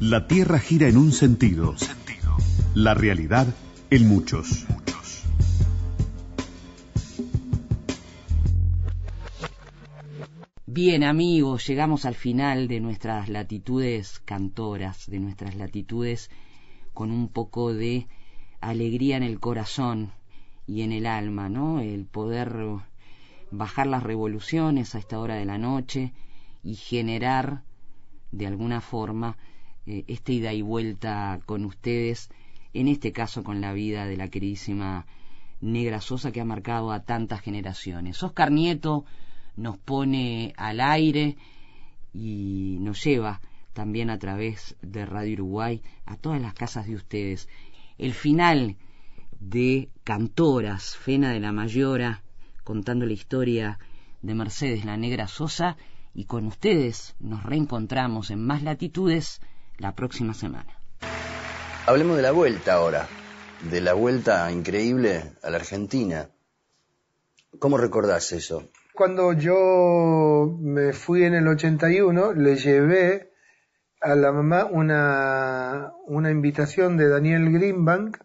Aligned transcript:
La 0.00 0.28
Tierra 0.28 0.60
gira 0.60 0.86
en 0.86 0.96
un 0.96 1.10
sentido. 1.10 1.74
La 2.76 2.94
realidad 2.94 3.48
en 3.90 4.06
muchos. 4.06 4.64
Bien 10.66 11.02
amigos, 11.02 11.66
llegamos 11.66 12.04
al 12.04 12.14
final 12.14 12.68
de 12.68 12.78
nuestras 12.78 13.28
latitudes 13.28 14.20
cantoras, 14.24 15.10
de 15.10 15.18
nuestras 15.18 15.56
latitudes 15.56 16.30
con 16.94 17.10
un 17.10 17.26
poco 17.26 17.74
de 17.74 18.06
alegría 18.60 19.16
en 19.16 19.24
el 19.24 19.40
corazón 19.40 20.12
y 20.68 20.82
en 20.82 20.92
el 20.92 21.06
alma, 21.06 21.48
¿no? 21.48 21.80
El 21.80 22.06
poder 22.06 22.54
bajar 23.50 23.88
las 23.88 24.04
revoluciones 24.04 24.94
a 24.94 24.98
esta 25.00 25.18
hora 25.18 25.34
de 25.34 25.44
la 25.44 25.58
noche 25.58 26.12
y 26.62 26.76
generar 26.76 27.64
de 28.30 28.46
alguna 28.46 28.80
forma 28.80 29.36
eh, 29.88 30.04
esta 30.06 30.32
ida 30.32 30.52
y 30.52 30.60
vuelta 30.60 31.40
con 31.46 31.64
ustedes, 31.64 32.28
en 32.74 32.88
este 32.88 33.10
caso 33.10 33.42
con 33.42 33.62
la 33.62 33.72
vida 33.72 34.04
de 34.04 34.18
la 34.18 34.28
queridísima 34.28 35.06
Negra 35.62 36.02
Sosa 36.02 36.30
que 36.30 36.42
ha 36.42 36.44
marcado 36.44 36.92
a 36.92 37.04
tantas 37.04 37.40
generaciones. 37.40 38.22
Oscar 38.22 38.52
Nieto 38.52 39.06
nos 39.56 39.78
pone 39.78 40.52
al 40.58 40.82
aire 40.82 41.38
y 42.12 42.76
nos 42.80 43.02
lleva 43.02 43.40
también 43.72 44.10
a 44.10 44.18
través 44.18 44.76
de 44.82 45.06
Radio 45.06 45.36
Uruguay 45.36 45.80
a 46.04 46.16
todas 46.16 46.42
las 46.42 46.52
casas 46.52 46.86
de 46.86 46.94
ustedes. 46.94 47.48
El 47.96 48.12
final 48.12 48.76
de 49.40 49.88
Cantoras, 50.04 50.96
Fena 50.96 51.32
de 51.32 51.40
la 51.40 51.52
Mayora, 51.52 52.22
contando 52.62 53.06
la 53.06 53.14
historia 53.14 53.78
de 54.20 54.34
Mercedes 54.34 54.84
la 54.84 54.98
Negra 54.98 55.28
Sosa 55.28 55.78
y 56.14 56.24
con 56.24 56.44
ustedes 56.44 57.16
nos 57.20 57.42
reencontramos 57.42 58.30
en 58.30 58.44
más 58.44 58.62
latitudes 58.62 59.40
la 59.78 59.94
próxima 59.94 60.34
semana. 60.34 60.78
Hablemos 61.86 62.16
de 62.16 62.22
la 62.22 62.32
vuelta 62.32 62.74
ahora, 62.74 63.08
de 63.70 63.80
la 63.80 63.94
vuelta 63.94 64.50
increíble 64.52 65.32
a 65.42 65.50
la 65.50 65.56
Argentina. 65.56 66.28
¿Cómo 67.58 67.78
recordás 67.78 68.32
eso? 68.32 68.68
Cuando 68.92 69.32
yo 69.32 70.56
me 70.60 70.92
fui 70.92 71.24
en 71.24 71.34
el 71.34 71.48
81, 71.48 72.34
le 72.34 72.56
llevé 72.56 73.32
a 74.00 74.14
la 74.14 74.32
mamá 74.32 74.64
una, 74.64 75.92
una 76.06 76.30
invitación 76.30 76.96
de 76.96 77.08
Daniel 77.08 77.50
Greenbank, 77.52 78.18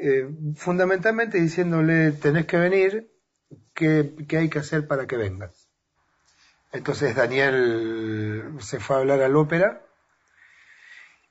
eh, 0.00 0.28
fundamentalmente 0.54 1.38
diciéndole, 1.40 2.12
tenés 2.12 2.46
que 2.46 2.58
venir, 2.58 3.10
¿qué, 3.74 4.14
¿qué 4.28 4.38
hay 4.38 4.48
que 4.48 4.58
hacer 4.58 4.86
para 4.86 5.06
que 5.06 5.16
vengas? 5.16 5.68
Entonces 6.72 7.14
Daniel 7.14 8.56
se 8.60 8.80
fue 8.80 8.96
a 8.96 8.98
hablar 8.98 9.22
al 9.22 9.36
ópera 9.36 9.86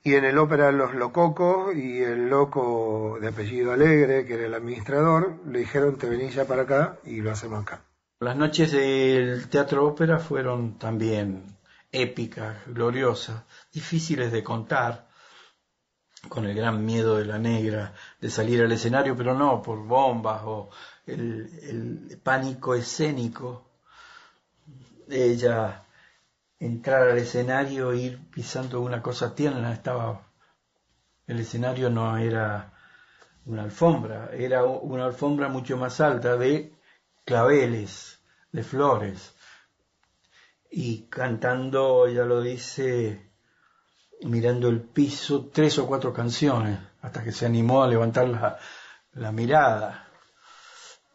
y 0.05 0.13
en 0.13 0.23
el 0.23 0.37
ópera 0.37 0.71
Los 0.71 0.93
Lococos 0.93 1.75
y 1.75 1.97
el 1.97 2.29
loco 2.29 3.17
de 3.19 3.29
apellido 3.29 3.71
Alegre, 3.71 4.23
que 4.23 4.35
era 4.35 4.45
el 4.45 4.53
administrador, 4.53 5.39
le 5.47 5.59
dijeron 5.59 5.97
te 5.97 6.07
venís 6.07 6.35
ya 6.35 6.45
para 6.45 6.61
acá 6.61 6.99
y 7.05 7.21
lo 7.21 7.31
hacemos 7.31 7.63
acá. 7.63 7.81
Las 8.19 8.37
noches 8.37 8.71
del 8.71 9.49
teatro 9.49 9.83
ópera 9.83 10.19
fueron 10.19 10.77
también 10.77 11.57
épicas, 11.91 12.55
gloriosas, 12.67 13.45
difíciles 13.73 14.31
de 14.31 14.43
contar, 14.43 15.07
con 16.29 16.45
el 16.45 16.55
gran 16.55 16.85
miedo 16.85 17.17
de 17.17 17.25
la 17.25 17.39
negra 17.39 17.95
de 18.21 18.29
salir 18.29 18.61
al 18.61 18.71
escenario, 18.71 19.15
pero 19.15 19.33
no 19.33 19.59
por 19.63 19.79
bombas 19.79 20.43
o 20.45 20.69
el, 21.07 21.49
el 21.63 22.19
pánico 22.21 22.75
escénico 22.75 23.71
de 25.07 25.31
ella 25.31 25.84
entrar 26.65 27.09
al 27.09 27.17
escenario, 27.17 27.93
ir 27.93 28.19
pisando 28.29 28.81
una 28.81 29.01
cosa 29.01 29.35
tierna, 29.35 29.71
estaba, 29.71 30.27
el 31.27 31.39
escenario 31.39 31.89
no 31.89 32.17
era 32.17 32.73
una 33.45 33.63
alfombra, 33.63 34.31
era 34.33 34.63
una 34.63 35.05
alfombra 35.05 35.47
mucho 35.49 35.77
más 35.77 36.01
alta 36.01 36.35
de 36.37 36.73
claveles, 37.23 38.19
de 38.51 38.63
flores, 38.63 39.35
y 40.71 41.07
cantando, 41.07 42.07
ella 42.07 42.25
lo 42.25 42.41
dice, 42.41 43.31
mirando 44.21 44.67
el 44.67 44.81
piso, 44.81 45.49
tres 45.53 45.77
o 45.77 45.87
cuatro 45.87 46.11
canciones, 46.11 46.79
hasta 47.01 47.23
que 47.23 47.31
se 47.31 47.45
animó 47.45 47.83
a 47.83 47.87
levantar 47.87 48.27
la, 48.27 48.57
la 49.13 49.31
mirada. 49.31 50.09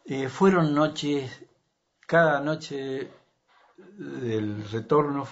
Eh, 0.05 0.29
fueron 0.29 0.73
noches, 0.73 1.29
cada 2.07 2.39
noche 2.39 3.11
del 3.77 4.69
retorno 4.69 5.27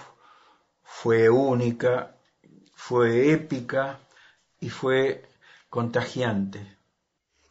fue 0.92 1.30
única, 1.30 2.16
fue 2.74 3.32
épica 3.32 4.00
y 4.58 4.68
fue 4.68 5.24
contagiante. 5.70 6.76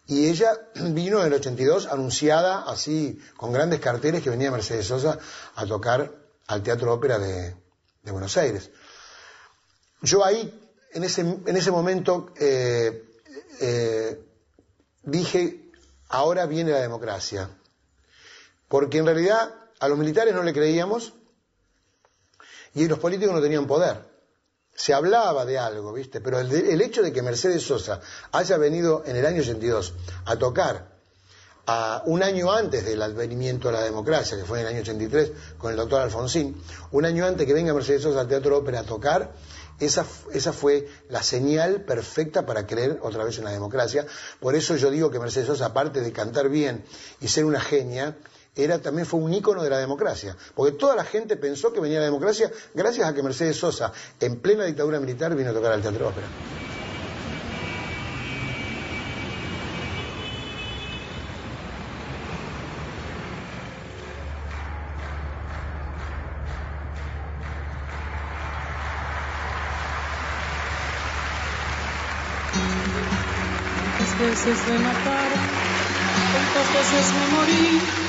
Y 0.06 0.28
ella 0.28 0.52
vino 0.76 1.22
en 1.22 1.28
el 1.28 1.34
82 1.34 1.88
anunciada 1.88 2.70
así, 2.70 3.20
con 3.38 3.54
grandes 3.54 3.80
carteles 3.80 4.22
que 4.22 4.30
venía 4.30 4.52
Mercedes 4.52 4.88
Sosa 4.88 5.18
a 5.56 5.66
tocar 5.66 6.12
al 6.48 6.62
Teatro 6.62 6.94
Ópera 6.94 7.18
de, 7.18 7.56
Buenos 8.04 8.38
Aires. 8.38 8.72
Yo 10.02 10.26
ahí, 10.26 10.52
en 10.92 11.04
ese, 11.04 11.22
en 11.22 11.56
ese 11.58 11.72
momento, 11.72 12.34
eh, 12.40 13.04
eh, 13.62 14.20
dije, 15.04 15.72
ahora 16.10 16.46
viene 16.46 16.72
la 16.72 16.82
democracia. 16.82 17.50
Porque 18.68 18.98
en 18.98 19.06
realidad 19.06 19.56
a 19.80 19.88
los 19.88 19.98
militares 19.98 20.34
no 20.34 20.44
le 20.44 20.54
creíamos 20.54 21.14
y 22.74 22.88
los 22.88 23.00
políticos 23.00 23.34
no 23.34 23.42
tenían 23.42 23.68
poder. 23.68 24.08
Se 24.76 24.94
hablaba 24.94 25.46
de 25.46 25.58
algo, 25.60 25.92
¿viste? 25.94 26.22
Pero 26.22 26.40
el, 26.40 26.52
el 26.54 26.82
hecho 26.82 27.02
de 27.02 27.12
que 27.12 27.22
Mercedes 27.22 27.64
Sosa 27.64 28.00
haya 28.32 28.58
venido 28.58 29.04
en 29.06 29.16
el 29.16 29.26
año 29.26 29.42
82 29.42 29.94
a 30.26 30.38
tocar 30.38 31.00
a 31.72 32.02
un 32.08 32.24
año 32.24 32.52
antes 32.52 32.84
del 32.84 33.00
advenimiento 33.00 33.68
de 33.68 33.76
la 33.76 33.84
democracia, 33.84 34.36
que 34.36 34.44
fue 34.44 34.60
en 34.60 34.66
el 34.66 34.74
año 34.74 34.82
83 34.82 35.32
con 35.60 35.70
el 35.70 35.78
doctor 35.78 36.02
Alfonsín, 36.02 36.60
un 36.92 37.06
año 37.06 37.28
antes 37.28 37.46
que 37.46 37.54
venga 37.54 37.76
Mercedes 37.76 38.02
Sosa 38.02 38.22
al 38.22 38.28
Teatro 38.28 38.58
Ópera 38.58 38.80
a 38.80 38.84
tocar, 38.84 39.34
esa, 39.80 40.04
esa, 40.34 40.52
fue 40.52 40.88
la 41.10 41.22
señal 41.22 41.82
perfecta 41.82 42.46
para 42.46 42.66
creer 42.66 43.00
otra 43.04 43.24
vez 43.24 43.38
en 43.38 43.46
la 43.46 43.52
democracia. 43.52 44.08
Por 44.40 44.56
eso 44.56 44.76
yo 44.78 44.90
digo 44.90 45.12
que 45.12 45.20
Mercedes 45.20 45.46
Sosa, 45.46 45.68
aparte 45.68 46.02
de 46.02 46.12
cantar 46.12 46.50
bien 46.50 46.84
y 47.22 47.28
ser 47.28 47.46
una 47.46 47.62
genia, 47.62 48.18
era, 48.56 48.80
también 48.80 49.06
fue 49.06 49.20
un 49.20 49.34
ícono 49.34 49.64
de 49.64 49.70
la 49.70 49.78
democracia, 49.78 50.36
porque 50.56 50.74
toda 50.74 50.96
la 50.96 51.04
gente 51.04 51.38
pensó 51.38 51.72
que 51.72 51.80
venía 51.80 52.00
la 52.00 52.06
democracia 52.06 52.52
gracias 52.74 53.08
a 53.08 53.14
que 53.14 53.24
Mercedes 53.24 53.58
Sosa, 53.58 53.92
en 54.20 54.40
plena 54.40 54.66
dictadura 54.66 55.00
militar, 55.00 55.36
vino 55.36 55.52
a 55.52 55.54
tocar 55.54 55.72
al 55.72 55.82
Teatro 55.82 56.10
Ópera. 56.10 56.28
veces 74.20 74.82
mataron, 74.82 75.40
cuántas 76.32 76.74
veces 76.74 77.14
me 77.14 77.28
morí. 77.28 78.09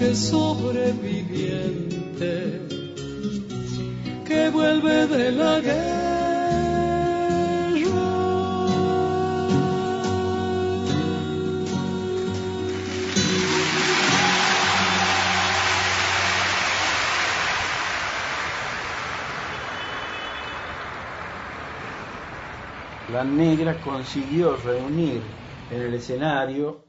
que 0.00 0.14
sobreviviente 0.14 2.60
que 4.24 4.48
vuelve 4.48 5.06
de 5.06 5.32
la 5.32 5.60
guerra. 5.60 6.06
la 23.12 23.24
negra 23.24 23.82
consiguió 23.82 24.56
reunir 24.56 25.20
en 25.68 25.82
el 25.82 25.92
escenario, 25.92 26.86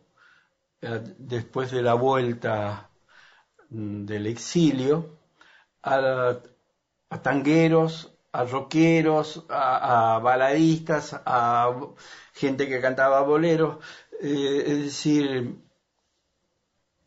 eh, 0.80 1.02
después 1.18 1.72
de 1.72 1.82
la 1.82 1.96
vuelta 1.96 2.91
del 3.72 4.28
exilio, 4.28 5.18
a, 5.84 6.38
tangueros 7.24 8.12
a 8.34 8.46
rockeros, 8.46 9.44
a, 9.50 10.20
baladistas, 10.24 11.20
a 11.26 11.76
gente 12.34 12.68
que 12.68 12.80
cantaba 12.80 13.22
boleros, 13.22 13.78
eh, 14.22 14.64
es 14.68 14.78
decir, 14.84 15.58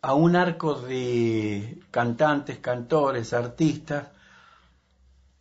a 0.03 0.15
un 0.15 0.37
arco 0.37 0.75
de 0.75 1.81
cantantes, 1.91 2.59
cantores, 2.59 3.33
artistas, 3.33 4.09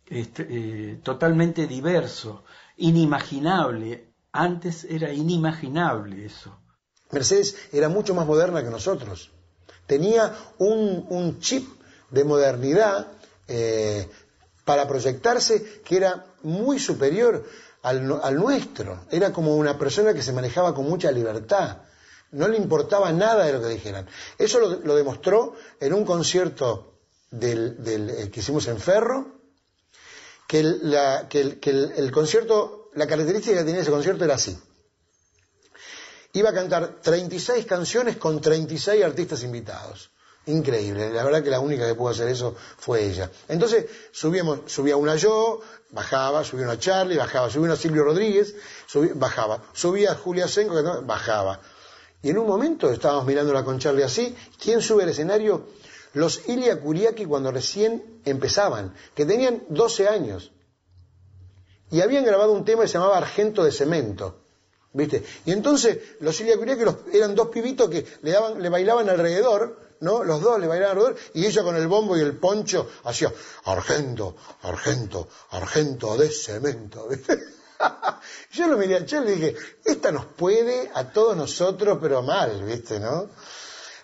este, 0.06 0.46
eh, 0.48 0.96
totalmente 1.02 1.66
diverso, 1.66 2.44
inimaginable. 2.78 4.14
Antes 4.32 4.84
era 4.84 5.12
inimaginable 5.12 6.24
eso. 6.24 6.58
Mercedes 7.12 7.68
era 7.72 7.88
mucho 7.88 8.14
más 8.14 8.26
moderna 8.26 8.62
que 8.62 8.70
nosotros. 8.70 9.33
Tenía 9.86 10.34
un, 10.58 11.38
chip 11.40 11.68
de 12.10 12.24
modernidad 12.24 13.08
eh, 13.48 14.08
para 14.64 14.88
proyectarse 14.88 15.80
que 15.84 15.96
era 15.96 16.26
muy 16.42 16.78
superior 16.78 17.44
al, 17.82 18.36
nuestro. 18.36 19.04
Era 19.10 19.32
como 19.32 19.56
una 19.56 19.78
persona 19.78 20.14
que 20.14 20.22
se 20.22 20.32
manejaba 20.32 20.74
con 20.74 20.86
mucha 20.86 21.10
libertad. 21.10 21.78
No 22.32 22.48
le 22.48 22.56
importaba 22.56 23.12
nada 23.12 23.44
de 23.44 23.52
lo 23.52 23.60
que 23.60 23.68
dijeran. 23.68 24.08
Eso 24.38 24.58
lo, 24.58 24.96
demostró 24.96 25.54
en 25.78 25.92
un 25.92 26.04
concierto 26.04 26.94
del, 27.30 27.76
eh, 27.86 28.30
que 28.30 28.40
hicimos 28.40 28.66
en 28.68 28.78
Ferro, 28.80 29.34
que, 30.48 30.60
el, 30.60 32.10
concierto, 32.12 32.90
la 32.94 33.06
característica 33.06 33.58
que 33.58 33.64
tenía 33.64 33.82
ese 33.82 33.90
concierto 33.90 34.24
era 34.24 34.34
así. 34.34 34.58
Iba 36.34 36.50
a 36.50 36.52
cantar 36.52 37.00
36 37.00 37.64
canciones 37.64 38.16
con 38.16 38.40
36 38.40 39.04
artistas 39.04 39.44
invitados. 39.44 40.10
Increíble, 40.46 41.10
la 41.10 41.24
verdad 41.24 41.42
que 41.42 41.48
la 41.48 41.60
única 41.60 41.86
que 41.86 41.94
pudo 41.94 42.10
hacer 42.10 42.28
eso 42.28 42.54
fue 42.76 43.04
ella. 43.04 43.30
Entonces 43.48 43.86
subíamos, 44.12 44.60
subía 44.66 44.96
una 44.96 45.14
yo, 45.14 45.60
bajaba, 45.90 46.44
subía 46.44 46.66
una 46.66 46.78
Charlie, 46.78 47.16
bajaba, 47.16 47.48
subía 47.48 47.66
una 47.66 47.76
Silvio 47.76 48.04
Rodríguez, 48.04 48.54
bajaba, 49.14 49.62
subía 49.72 50.14
Julia 50.16 50.48
Senco, 50.48 50.74
bajaba. 51.02 51.60
Y 52.20 52.30
en 52.30 52.38
un 52.38 52.48
momento 52.48 52.90
estábamos 52.90 53.26
mirándola 53.26 53.64
con 53.64 53.78
Charlie 53.78 54.02
así, 54.02 54.36
¿quién 54.60 54.82
sube 54.82 55.04
al 55.04 55.10
escenario? 55.10 55.68
Los 56.14 56.48
Ilia 56.48 56.80
Kuriaki 56.80 57.26
cuando 57.26 57.52
recién 57.52 58.20
empezaban, 58.24 58.92
que 59.14 59.24
tenían 59.24 59.62
12 59.68 60.08
años. 60.08 60.50
Y 61.90 62.00
habían 62.00 62.24
grabado 62.24 62.52
un 62.52 62.64
tema 62.64 62.82
que 62.82 62.88
se 62.88 62.94
llamaba 62.94 63.18
Argento 63.18 63.62
de 63.62 63.70
Cemento. 63.70 64.43
¿Viste? 64.94 65.24
Y 65.44 65.52
entonces 65.52 65.98
los 66.20 66.40
Ilia 66.40 66.56
Kuriaki 66.56 66.84
eran 67.12 67.34
dos 67.34 67.48
pibitos 67.48 67.90
que 67.90 68.06
le, 68.22 68.30
daban, 68.30 68.62
le 68.62 68.68
bailaban 68.68 69.08
alrededor 69.10 69.84
¿no? 70.00 70.22
Los 70.22 70.42
dos 70.42 70.60
le 70.60 70.66
bailaban 70.66 70.96
alrededor 70.96 71.20
y 71.34 71.46
ella 71.46 71.62
con 71.62 71.76
el 71.76 71.86
bombo 71.86 72.16
y 72.16 72.20
el 72.20 72.36
poncho 72.36 72.88
hacía 73.04 73.32
argento, 73.64 74.36
argento, 74.62 75.28
argento 75.50 76.16
de 76.16 76.28
cemento. 76.30 77.08
Yo 78.52 78.68
lo 78.68 78.76
miré 78.76 78.96
a 78.96 79.06
Chel 79.06 79.28
y 79.28 79.32
dije, 79.32 79.56
esta 79.84 80.12
nos 80.12 80.26
puede 80.26 80.90
a 80.94 81.10
todos 81.10 81.36
nosotros, 81.36 81.98
pero 82.00 82.22
mal, 82.22 82.62
¿viste? 82.64 83.00
¿No? 83.00 83.28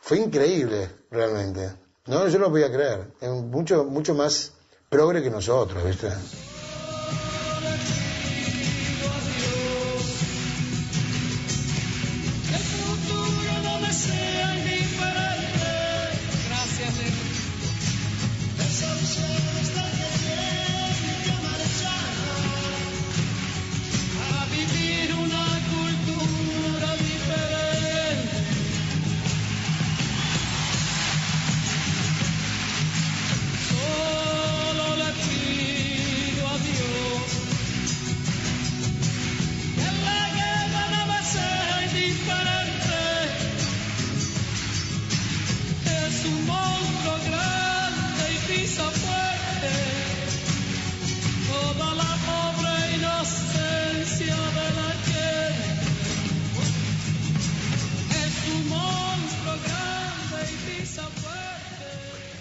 Fue 0.00 0.18
increíble, 0.18 0.90
realmente. 1.10 1.70
No, 2.06 2.26
yo 2.26 2.38
no 2.38 2.46
lo 2.46 2.50
podía 2.50 2.72
creer. 2.72 3.12
Mucho, 3.20 3.84
mucho 3.84 4.14
más 4.14 4.52
progre 4.88 5.22
que 5.22 5.30
nosotros, 5.30 5.84
¿viste? 5.84 6.08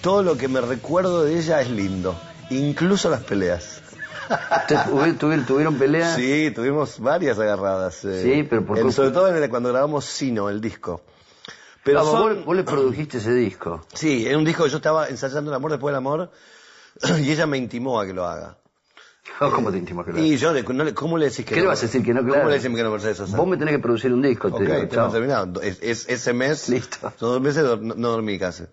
Todo 0.10 0.24
lo 0.24 0.38
que 0.38 0.48
me 0.48 0.60
recuerdo 0.60 1.24
de 1.24 1.38
ella 1.38 1.62
es 1.62 1.70
lindo, 1.70 2.16
incluso 2.50 3.12
las 3.12 3.22
peleas. 3.22 3.80
¿Tuvieron, 4.90 5.46
¿Tuvieron 5.46 5.78
peleas? 5.78 6.16
Sí, 6.16 6.50
tuvimos 6.50 7.00
varias 7.00 7.38
agarradas. 7.38 8.04
Eh, 8.06 8.24
sí, 8.24 8.48
pero 8.50 8.66
por 8.66 8.92
Sobre 8.92 9.12
todo 9.12 9.30
cuando 9.52 9.70
grabamos 9.70 10.06
Sino, 10.06 10.50
el 10.50 10.62
disco. 10.62 11.04
Pero 11.84 12.04
vos, 12.44 12.56
le 12.56 12.64
produjiste 12.64 13.20
ese 13.20 13.36
disco. 13.36 13.86
Sí, 13.94 14.26
es 14.28 14.36
un 14.36 14.46
disco 14.46 14.64
que 14.64 14.72
yo 14.72 14.78
estaba 14.78 15.10
ensayando 15.10 15.52
el 15.52 15.56
amor 15.56 15.70
después 15.70 15.92
del 15.92 15.98
amor 15.98 16.32
y 17.20 17.32
ella 17.32 17.46
me 17.46 17.60
intimó 17.60 18.00
a 18.00 18.08
que 18.08 18.14
lo 18.14 18.26
haga. 18.26 18.58
¿Cómo 19.38 19.72
te 19.72 19.78
intimó 19.78 20.02
a 20.02 20.06
que 20.06 20.12
lo 20.14 20.18
haga? 20.18 20.26
Y 20.26 20.38
yo, 20.38 20.52
¿cómo 20.96 21.20
le 21.20 21.26
decís 21.26 21.46
que 21.46 21.54
¿Qué 21.54 21.58
no? 21.58 21.66
le 21.66 21.68
vas 21.68 21.84
a 21.84 21.86
decir 21.86 22.04
que 22.04 22.16
no? 22.16 22.22
Claro. 22.22 22.40
¿Cómo 22.40 22.50
le 22.50 22.60
decís 22.60 22.76
que 22.76 22.84
no 22.84 22.96
eso? 22.96 23.28
Vos 23.28 23.48
me 23.48 23.58
tenés 23.58 23.76
que 23.76 23.80
producir 23.80 24.12
un 24.12 24.24
disco. 24.24 24.48
Ok, 24.48 24.58
te 24.58 24.88
terminado. 24.88 25.62
Es, 25.62 26.10
ese 26.10 26.34
mes, 26.34 26.68
Listo. 26.68 27.14
dos 27.20 27.40
meses 27.40 27.64
no, 27.64 27.76
no 27.76 28.10
dormí 28.10 28.40
casi. 28.40 28.64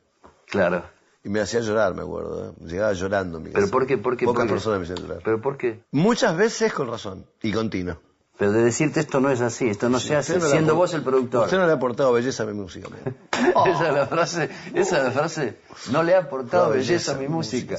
Claro. 0.47 0.96
Y 1.26 1.28
me 1.28 1.40
hacía 1.40 1.58
llorar, 1.58 1.93
me 1.93 2.02
acuerdo. 2.02 2.50
¿eh? 2.50 2.52
Llegaba 2.67 2.93
llorando. 2.93 3.40
Mi 3.40 3.50
¿Pero 3.50 3.69
por 3.69 3.84
qué? 3.84 3.99
¿Por 3.99 4.17
qué? 4.17 4.26
Pocas 4.26 4.46
personas 4.46 4.78
me 4.78 4.84
hacían 4.84 5.08
llorar. 5.08 5.23
¿Pero 5.25 5.40
por 5.43 5.56
qué? 5.56 5.82
Muchas 5.90 6.37
veces 6.37 6.73
con 6.73 6.88
razón 6.88 7.26
y 7.43 7.50
continuo. 7.50 7.99
Pero 8.38 8.52
de 8.52 8.62
decirte 8.62 9.00
esto 9.00 9.19
no 9.19 9.31
es 9.31 9.40
así, 9.40 9.69
esto 9.69 9.88
no 9.88 9.99
se 9.99 10.14
hace, 10.14 10.40
siendo 10.40 10.76
vos 10.76 10.94
el 10.94 11.02
productor. 11.02 11.46
Usted 11.46 11.58
no 11.58 11.67
le 11.67 11.73
ha 11.73 11.75
aportado 11.75 12.12
belleza 12.12 12.44
a 12.44 12.46
mi 12.46 12.52
música. 12.52 12.90
esa 13.32 13.88
es 13.88 13.94
la 13.94 14.06
frase, 14.06 14.50
esa 14.73 14.99
es 14.99 15.05
la 15.05 15.11
frase, 15.11 15.58
no 15.90 16.05
le 16.05 16.14
ha 16.14 16.20
aportado 16.20 16.70
belleza, 16.70 17.17
a 17.17 17.17
mi 17.17 17.26
música. 17.26 17.76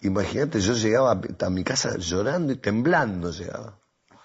Imagínate, 0.00 0.58
yo 0.58 0.72
llegaba 0.72 1.12
a 1.12 1.50
mi 1.50 1.62
casa 1.62 1.96
llorando 1.96 2.52
y 2.52 2.56
temblando 2.56 3.30
llegaba. 3.30 3.78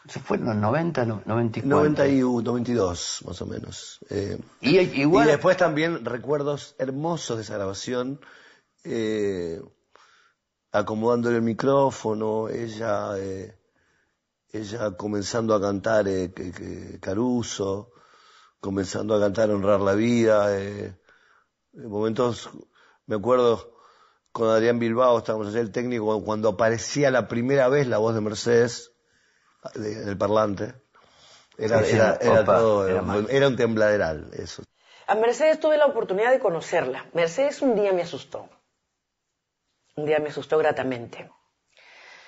Eso 0.07 0.19
fue 0.19 0.37
en 0.37 0.45
los 0.45 0.55
90, 0.55 1.05
94. 1.05 1.67
91, 1.67 2.41
92, 2.43 3.23
más 3.25 3.41
o 3.41 3.45
menos. 3.47 3.99
Eh, 4.09 4.39
y, 4.61 4.77
igual... 5.01 5.27
y 5.27 5.31
después 5.31 5.57
también 5.57 6.05
recuerdos 6.05 6.75
hermosos 6.77 7.37
de 7.37 7.43
esa 7.43 7.55
grabación, 7.55 8.19
eh, 8.83 9.61
acomodándole 10.71 11.37
el 11.37 11.41
micrófono, 11.41 12.49
ella, 12.49 13.17
eh, 13.17 13.57
ella 14.51 14.91
comenzando 14.95 15.55
a 15.55 15.61
cantar 15.61 16.05
Caruso, 16.99 17.91
comenzando 18.59 19.15
a 19.15 19.19
cantar 19.19 19.49
Honrar 19.49 19.81
la 19.81 19.95
Vida. 19.95 20.55
en 20.55 20.99
momentos, 21.73 22.51
me 23.07 23.15
acuerdo 23.15 23.75
con 24.31 24.49
Adrián 24.49 24.77
Bilbao, 24.77 25.17
estábamos 25.17 25.47
allá 25.47 25.61
el 25.61 25.71
técnico, 25.71 26.23
cuando 26.23 26.49
aparecía 26.49 27.09
la 27.09 27.27
primera 27.27 27.69
vez 27.69 27.87
la 27.87 27.97
voz 27.97 28.13
de 28.13 28.21
Mercedes, 28.21 28.94
del 29.73 30.17
parlante. 30.17 30.73
Era, 31.57 31.81
todo, 32.43 32.87
era, 32.87 33.47
un 33.47 33.55
tembladeral, 33.55 34.29
eso. 34.33 34.63
A 35.07 35.15
Mercedes 35.15 35.59
tuve 35.59 35.77
la 35.77 35.85
oportunidad 35.85 36.31
de 36.31 36.39
conocerla. 36.39 37.05
Mercedes 37.13 37.61
un 37.61 37.75
día 37.75 37.93
me 37.93 38.01
asustó. 38.01 38.49
Un 39.95 40.05
día 40.05 40.19
me 40.19 40.29
asustó 40.29 40.57
gratamente. 40.57 41.29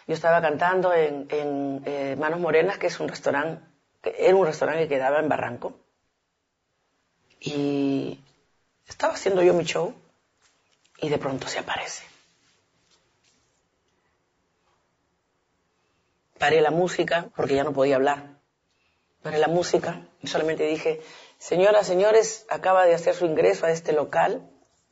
Yo 0.07 0.13
estaba 0.13 0.41
cantando 0.41 0.93
en, 0.93 1.27
eh, 1.85 2.15
Manos 2.17 2.39
Morenas, 2.39 2.77
que 2.77 2.87
es 2.87 2.99
un 2.99 3.09
restaurante, 3.09 3.65
era 4.03 4.35
un 4.35 4.45
restaurante 4.45 4.83
que 4.83 4.95
quedaba 4.95 5.19
en 5.19 5.27
Barranco. 5.27 5.77
Y 7.41 8.19
estaba 8.87 9.13
haciendo 9.13 9.43
yo 9.43 9.53
mi 9.53 9.65
show 9.65 9.93
y 11.01 11.09
de 11.09 11.17
pronto 11.17 11.47
se 11.47 11.59
aparece. 11.59 12.05
Paré 16.37 16.61
la 16.61 16.71
música 16.71 17.29
porque 17.35 17.55
ya 17.55 17.63
no 17.63 17.73
podía 17.73 17.95
hablar. 17.95 18.37
Paré 19.23 19.39
la 19.39 19.47
música 19.47 20.07
y 20.21 20.27
solamente 20.27 20.63
dije, 20.63 21.01
señoras, 21.39 21.87
señores, 21.87 22.45
acaba 22.49 22.85
de 22.85 22.93
hacer 22.93 23.15
su 23.15 23.25
ingreso 23.25 23.65
a 23.65 23.71
este 23.71 23.91
local. 23.91 24.47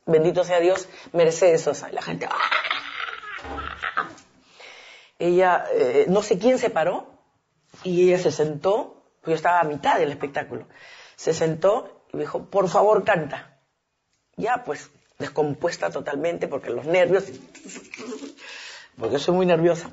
Bendito 0.05 0.43
sea 0.43 0.59
Dios, 0.59 0.87
Mercedes 1.13 1.61
Sosa. 1.61 1.89
Y 1.89 1.93
la 1.93 2.01
gente, 2.01 2.27
¡ah! 2.29 4.09
ella, 5.19 5.65
eh, 5.71 6.05
no 6.09 6.21
sé 6.23 6.39
quién 6.39 6.57
se 6.57 6.69
paró 6.69 7.07
y 7.83 8.09
ella 8.09 8.21
se 8.21 8.31
sentó, 8.31 9.03
pues 9.21 9.33
yo 9.33 9.35
estaba 9.35 9.59
a 9.59 9.63
mitad 9.63 9.99
del 9.99 10.09
espectáculo. 10.09 10.67
Se 11.15 11.33
sentó 11.33 12.05
y 12.11 12.17
dijo, 12.17 12.45
por 12.45 12.69
favor, 12.69 13.03
canta. 13.03 13.59
Ya, 14.35 14.63
pues, 14.65 14.89
descompuesta 15.19 15.91
totalmente 15.91 16.47
porque 16.47 16.71
los 16.71 16.85
nervios, 16.85 17.25
porque 18.97 19.19
soy 19.19 19.35
muy 19.35 19.45
nerviosa 19.45 19.91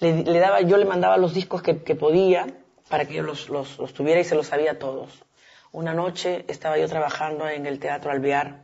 le, 0.00 0.38
daba, 0.38 0.60
yo 0.62 0.76
le 0.76 0.84
mandaba 0.84 1.16
los 1.16 1.34
discos 1.34 1.62
que, 1.62 1.74
podía 1.94 2.46
para 2.88 3.04
que 3.06 3.14
yo 3.14 3.22
los, 3.22 3.48
los, 3.48 3.76
tuviera 3.94 4.20
y 4.20 4.24
se 4.24 4.34
los 4.34 4.46
sabía 4.48 4.78
todos. 4.78 5.22
Una 5.70 5.94
noche 5.94 6.44
estaba 6.48 6.76
yo 6.78 6.88
trabajando 6.88 7.48
en 7.48 7.66
el 7.66 7.78
Teatro 7.78 8.10
Alvear, 8.10 8.62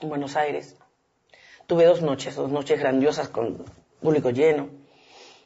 en 0.00 0.08
Buenos 0.08 0.36
Aires. 0.36 0.76
Tuve 1.66 1.84
dos 1.84 2.02
noches, 2.02 2.36
dos 2.36 2.50
noches 2.50 2.78
grandiosas 2.78 3.28
con 3.28 3.64
público 4.00 4.30
lleno, 4.30 4.68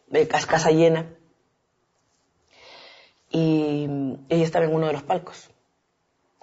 de 0.09 0.29
cas- 0.29 0.45
casa 0.47 0.71
llena. 0.71 1.07
Y 3.31 3.87
ella 4.29 4.45
estaba 4.45 4.65
en 4.65 4.75
uno 4.75 4.89
de 4.89 4.93
los 4.93 5.03
palcos. 5.03 5.51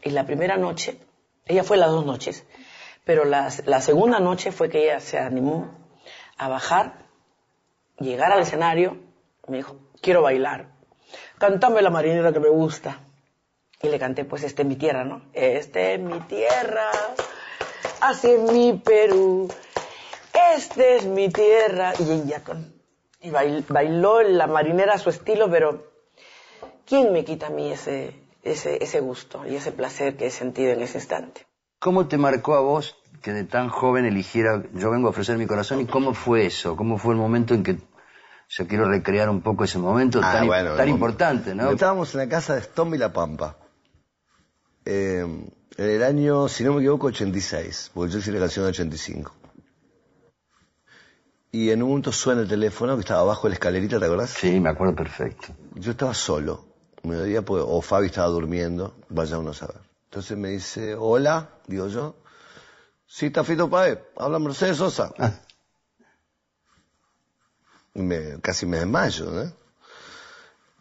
Y 0.01 0.11
la 0.11 0.25
primera 0.25 0.57
noche, 0.57 0.97
ella 1.45 1.63
fue 1.63 1.77
las 1.77 1.91
dos 1.91 2.05
noches, 2.05 2.45
pero 3.03 3.25
la, 3.25 3.51
la 3.65 3.81
segunda 3.81 4.19
noche 4.19 4.51
fue 4.51 4.69
que 4.69 4.83
ella 4.85 4.99
se 4.99 5.17
animó 5.19 5.69
a 6.37 6.47
bajar, 6.47 7.06
llegar 7.99 8.31
al 8.31 8.41
escenario, 8.41 8.97
me 9.47 9.57
dijo, 9.57 9.77
quiero 10.01 10.21
bailar, 10.21 10.67
cántame 11.37 11.81
la 11.81 11.89
marinera 11.89 12.31
que 12.33 12.39
me 12.39 12.49
gusta. 12.49 12.99
Y 13.81 13.89
le 13.89 13.99
canté, 13.99 14.25
pues, 14.25 14.43
este 14.43 14.63
es 14.63 14.67
mi 14.67 14.75
tierra, 14.75 15.03
¿no? 15.03 15.21
Este 15.33 15.93
es 15.93 15.99
mi 15.99 16.19
tierra, 16.21 16.89
así 18.01 18.31
es 18.31 18.51
mi 18.51 18.73
Perú, 18.73 19.47
este 20.55 20.95
es 20.95 21.05
mi 21.05 21.29
tierra. 21.29 21.93
Y 21.99 22.11
ella 22.11 22.43
con, 22.43 22.73
y 23.21 23.29
bail- 23.29 23.65
bailó 23.67 24.23
la 24.23 24.47
marinera 24.47 24.95
a 24.95 24.97
su 24.97 25.11
estilo, 25.11 25.47
pero 25.51 25.91
¿quién 26.87 27.13
me 27.13 27.23
quita 27.23 27.47
a 27.47 27.49
mí 27.51 27.71
ese, 27.71 28.15
ese, 28.41 28.83
ese 28.83 28.99
gusto 28.99 29.45
y 29.45 29.55
ese 29.55 29.71
placer 29.71 30.17
que 30.17 30.25
he 30.25 30.31
sentido 30.31 30.71
en 30.73 30.81
ese 30.81 30.97
instante? 30.97 31.45
¿Cómo 31.79 32.07
te 32.07 32.17
marcó 32.17 32.55
a 32.55 32.61
vos 32.61 32.95
que 33.27 33.33
de 33.33 33.43
tan 33.43 33.67
joven 33.67 34.05
eligiera 34.05 34.63
Yo 34.73 34.89
vengo 34.89 35.07
a 35.07 35.09
ofrecer 35.09 35.37
mi 35.37 35.45
corazón? 35.45 35.81
¿Y 35.81 35.85
cómo 35.85 36.13
fue 36.13 36.45
eso? 36.45 36.77
¿Cómo 36.77 36.97
fue 36.97 37.13
el 37.13 37.19
momento 37.19 37.53
en 37.53 37.61
que 37.61 37.77
yo 38.47 38.67
quiero 38.67 38.87
recrear 38.87 39.29
un 39.29 39.41
poco 39.41 39.65
ese 39.65 39.79
momento 39.79 40.21
Ah, 40.23 40.31
tan, 40.31 40.47
bueno, 40.47 40.75
tan 40.75 40.87
el 40.87 40.93
importante, 40.93 41.53
¿no? 41.53 41.69
Estábamos 41.71 42.13
en 42.15 42.21
la 42.21 42.29
casa 42.29 42.55
de 42.55 42.61
Stomby 42.61 42.97
La 42.97 43.11
Pampa. 43.11 43.57
Eh, 44.85 45.25
en 45.77 45.89
el 45.89 46.03
año, 46.03 46.47
si 46.47 46.63
no 46.63 46.71
me 46.71 46.79
equivoco, 46.79 47.07
86, 47.07 47.91
porque 47.93 48.13
yo 48.13 48.19
hice 48.19 48.31
la 48.31 48.39
canción 48.39 48.63
de 48.63 48.69
85. 48.69 49.35
Y 51.51 51.71
en 51.71 51.83
un 51.83 51.89
momento 51.89 52.13
suena 52.13 52.43
el 52.43 52.47
teléfono 52.47 52.95
que 52.95 53.01
estaba 53.01 53.19
abajo 53.19 53.47
de 53.47 53.49
la 53.49 53.53
escalerita, 53.55 53.99
¿te 53.99 54.05
acordás? 54.05 54.29
Sí, 54.29 54.57
me 54.61 54.69
acuerdo 54.69 54.95
perfecto. 54.95 55.47
Yo 55.75 55.91
estaba 55.91 56.13
solo, 56.13 56.63
mediodía, 57.03 57.41
pues, 57.41 57.61
o 57.67 57.81
Fabi 57.81 58.05
estaba 58.05 58.29
durmiendo, 58.29 58.95
vaya 59.09 59.37
uno 59.37 59.49
a 59.49 59.53
saber. 59.53 59.81
Entonces 60.05 60.37
me 60.37 60.47
dice, 60.51 60.95
hola, 60.95 61.49
digo 61.67 61.89
yo. 61.89 62.15
Está 63.09 63.43
Fito 63.43 63.69
Paez, 63.69 63.99
habla 64.17 64.39
Mercedes 64.39 64.77
Sosa. 64.77 65.11
Ah. 65.17 65.31
Y 67.93 68.01
me, 68.01 68.39
casi 68.41 68.65
me 68.65 68.77
desmayo, 68.77 69.31
¿no? 69.31 69.51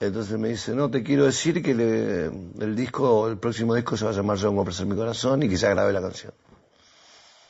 Entonces 0.01 0.39
me 0.39 0.49
dice, 0.49 0.75
no, 0.75 0.91
te 0.91 1.03
quiero 1.03 1.25
decir 1.25 1.63
que 1.63 1.75
le- 1.75 2.27
el 2.27 2.77
disco, 2.77 3.29
el 3.29 3.39
próximo 3.39 3.75
disco 3.75 3.97
se 3.97 4.05
va 4.05 4.11
a 4.11 4.15
llamar 4.15 4.37
Yo 4.37 4.49
vengo 4.49 4.61
a 4.61 4.63
ofrecer 4.65 4.85
mi 4.85 4.95
corazón 4.95 5.43
y 5.43 5.49
que 5.49 5.57
ya 5.57 5.71
grabé 5.71 5.93
la 5.95 6.03
canción. 6.03 6.35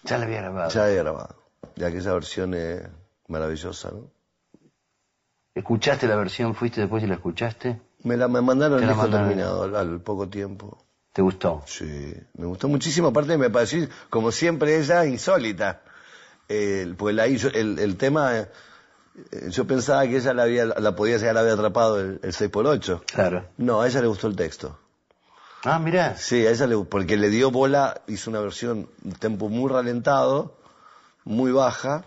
Ya 0.05 0.19
la 0.19 0.27
había 0.27 0.43
grabado. 0.43 0.71
Ya 0.71 0.85
había 0.85 1.03
grabado. 1.03 1.35
Y 1.75 1.83
aquella 1.83 2.13
versión 2.13 2.55
es 2.55 2.83
maravillosa, 3.27 3.91
¿no? 3.91 4.09
¿Escuchaste 5.55 6.07
la 6.07 6.15
versión? 6.17 6.55
¿Fuiste 6.55 6.83
después 6.83 7.03
y 7.03 7.07
la 7.09 7.15
escuchaste? 7.15 7.81
Me 8.05 8.17
la 8.17 8.29
me 8.29 8.41
mandaron 8.43 8.79
el 8.79 8.87
la 8.87 8.93
disco 8.93 9.03
mandaron. 9.03 9.29
terminado 9.29 9.63
al, 9.65 9.75
al 9.75 10.01
poco 10.01 10.29
tiempo. 10.29 10.86
¿Te 11.17 11.23
gustó? 11.23 11.63
Sí, 11.65 12.13
me 12.35 12.45
gustó 12.45 12.69
muchísimo. 12.69 13.09
Aparte 13.09 13.39
me 13.39 13.49
pareció, 13.49 13.89
como 14.11 14.31
siempre, 14.31 14.77
ella 14.77 15.07
insólita. 15.07 15.81
Eh, 16.47 16.93
pues 16.99 17.15
la 17.15 17.27
hizo, 17.27 17.49
el, 17.49 17.79
el 17.79 17.97
tema, 17.97 18.37
eh, 18.37 18.49
yo 19.49 19.67
pensaba 19.67 20.07
que 20.07 20.19
ella 20.19 20.35
la, 20.35 20.43
había, 20.43 20.67
la 20.67 20.95
podía 20.95 21.17
llegar 21.17 21.39
a 21.39 21.41
haber 21.41 21.55
atrapado 21.55 22.01
el, 22.01 22.21
el 22.23 22.35
6x8. 22.35 23.05
Claro. 23.07 23.47
No, 23.57 23.81
a 23.81 23.89
ella 23.89 24.03
le 24.03 24.09
gustó 24.09 24.27
el 24.27 24.37
texto. 24.37 24.79
Ah, 25.65 25.79
mirá. 25.79 26.19
Sí, 26.19 26.47
a 26.47 26.51
ella 26.51 26.67
le 26.67 26.77
porque 26.85 27.17
le 27.17 27.31
dio 27.31 27.51
bola, 27.51 28.03
hizo 28.09 28.29
una 28.29 28.41
versión, 28.41 28.91
un 29.03 29.13
tempo 29.13 29.49
muy 29.49 29.73
ralentado, 29.73 30.59
muy 31.25 31.51
baja, 31.51 32.05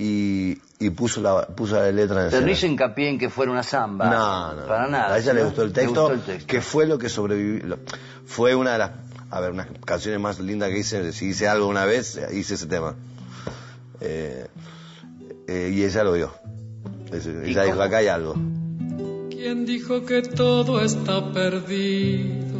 y, 0.00 0.56
y 0.78 0.90
puso 0.90 1.20
la, 1.20 1.44
puso 1.48 1.74
la 1.74 1.90
letra 1.90 2.24
en 2.26 2.30
Pero 2.30 2.46
no 2.46 2.52
hizo 2.52 2.66
hincapié 2.66 3.08
en 3.10 3.18
que 3.18 3.28
fuera 3.28 3.50
una 3.52 3.64
samba. 3.64 4.08
No, 4.08 4.54
no. 4.54 4.66
Para 4.66 4.86
nada. 4.88 5.14
A 5.14 5.18
ella 5.18 5.32
le 5.34 5.42
gustó 5.44 5.62
el 5.64 5.72
texto, 5.72 5.90
gustó 6.02 6.12
el 6.14 6.20
texto. 6.20 6.46
que 6.46 6.60
fue 6.60 6.86
lo 6.86 6.98
que 6.98 7.08
sobrevivió. 7.08 7.78
Fue 8.24 8.54
una 8.54 8.72
de 8.72 8.78
las, 8.78 8.90
a 9.30 9.40
ver, 9.40 9.50
unas 9.50 9.66
canciones 9.84 10.20
más 10.20 10.38
lindas 10.38 10.70
que 10.70 10.78
hice. 10.78 11.12
Si 11.12 11.26
hice 11.30 11.48
algo 11.48 11.66
una 11.66 11.84
vez, 11.84 12.18
hice 12.32 12.54
ese 12.54 12.66
tema. 12.66 12.94
Eh, 14.00 14.46
eh, 15.48 15.72
y 15.74 15.82
ella 15.82 16.04
lo 16.04 16.12
vio. 16.12 16.32
Es- 17.12 17.26
¿Y 17.26 17.50
Ella 17.50 17.64
dijo, 17.64 17.82
acá 17.82 17.96
hay 17.96 18.06
algo. 18.06 18.34
¿Quién 19.30 19.66
dijo 19.66 20.04
que 20.04 20.22
todo 20.22 20.80
está 20.80 21.32
perdido? 21.32 22.56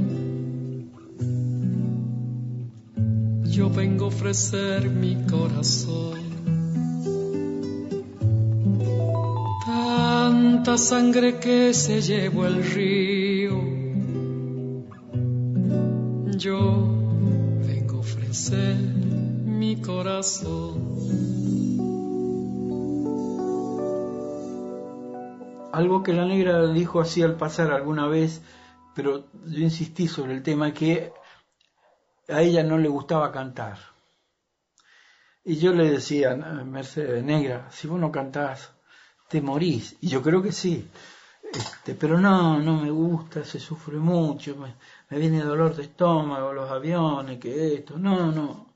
Yo 3.45 3.71
vengo 3.71 4.07
a 4.07 4.09
ofrecer 4.09 4.89
mi 4.89 5.17
corazón. 5.27 6.28
Tanta 10.59 10.77
sangre 10.77 11.39
que 11.39 11.73
se 11.73 12.03
llevó 12.03 12.45
el 12.45 12.65
río. 12.65 13.61
Yo 16.37 16.59
vengo 17.65 17.99
a 17.99 18.01
ofrecer 18.01 18.75
mi 18.77 19.81
corazón. 19.81 20.99
Algo 25.73 26.03
que 26.03 26.13
la 26.13 26.25
negra 26.27 26.67
dijo 26.73 27.01
así 27.01 27.23
al 27.23 27.37
pasar 27.37 27.71
alguna 27.71 28.09
vez, 28.09 28.43
pero 28.97 29.27
yo 29.47 29.61
insistí 29.61 30.09
sobre 30.09 30.35
el 30.35 30.43
tema 30.43 30.75
que 30.75 31.13
a 32.29 32.43
ella 32.43 32.65
no 32.65 32.79
le 32.79 32.89
gustaba 32.89 33.31
cantar. 33.31 33.79
Y 35.45 35.59
yo 35.59 35.73
le 35.73 35.89
decía, 35.89 36.33
"Ah, 36.33 36.65
Mercedes, 36.65 37.23
negra, 37.23 37.69
si 37.71 37.87
vos 37.87 38.01
no 38.01 38.11
cantás, 38.11 38.73
te 39.29 39.41
morís. 39.41 39.97
Y 40.01 40.09
yo 40.09 40.23
creo 40.23 40.43
que 40.43 40.53
sí. 40.53 40.89
Este, 41.53 41.95
pero 41.95 42.21
no, 42.21 42.61
no 42.61 42.81
me 42.81 42.91
gusta, 42.91 43.45
se 43.45 43.59
sufre 43.59 43.97
mucho, 43.97 44.57
me, 44.57 44.75
me 45.09 45.19
viene 45.19 45.43
dolor 45.43 45.75
de 45.75 45.85
estómago, 45.85 46.53
los 46.53 46.71
aviones, 46.71 47.39
que 47.39 47.75
esto, 47.75 47.99
no, 47.99 48.31
no. 48.33 48.75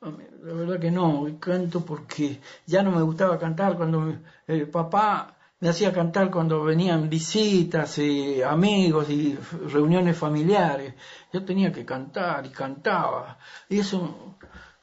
La 0.00 0.52
verdad 0.52 0.80
que 0.80 0.90
no, 0.90 1.26
canto 1.38 1.84
porque 1.84 2.40
ya 2.66 2.82
no 2.82 2.90
me 2.90 3.02
gustaba 3.02 3.38
cantar 3.38 3.76
cuando 3.76 4.16
el 4.46 4.68
papá 4.68 5.36
me 5.62 5.68
hacía 5.68 5.92
cantar 5.92 6.28
cuando 6.28 6.64
venían 6.64 7.08
visitas 7.08 7.98
y 7.98 8.42
amigos 8.42 9.08
y 9.10 9.38
reuniones 9.68 10.18
familiares. 10.18 10.94
Yo 11.32 11.44
tenía 11.44 11.72
que 11.72 11.84
cantar 11.84 12.44
y 12.46 12.50
cantaba. 12.50 13.38
Y 13.68 13.78
eso 13.78 14.36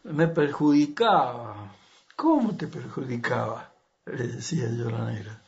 me 0.04 0.30
perjudicaba. 0.30 1.74
¿Cómo 2.16 2.56
te 2.56 2.68
perjudicaba? 2.68 3.69
Le 4.18 4.28
decía 4.28 4.70
yo 4.72 4.88
a 4.90 4.92
la 4.92 5.12
negra. 5.12 5.42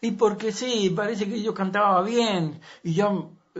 Y 0.00 0.12
porque 0.12 0.52
sí, 0.52 0.92
parece 0.94 1.28
que 1.28 1.42
yo 1.42 1.54
cantaba 1.54 2.02
bien 2.02 2.60
y 2.82 2.94
ya 2.94 3.10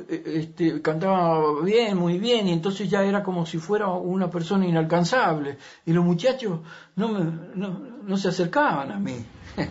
eh, 0.08 0.22
este, 0.26 0.82
cantaba 0.82 1.62
bien, 1.62 1.96
muy 1.96 2.18
bien, 2.18 2.48
y 2.48 2.52
entonces 2.52 2.90
ya 2.90 3.02
era 3.02 3.22
como 3.22 3.46
si 3.46 3.58
fuera 3.58 3.88
una 3.88 4.30
persona 4.30 4.66
inalcanzable. 4.66 5.58
Y 5.86 5.92
los 5.92 6.04
muchachos 6.04 6.60
no, 6.96 7.08
me, 7.08 7.24
no, 7.54 7.80
no 8.02 8.16
se 8.16 8.28
acercaban 8.28 8.92
a 8.92 8.98
mí. 8.98 9.24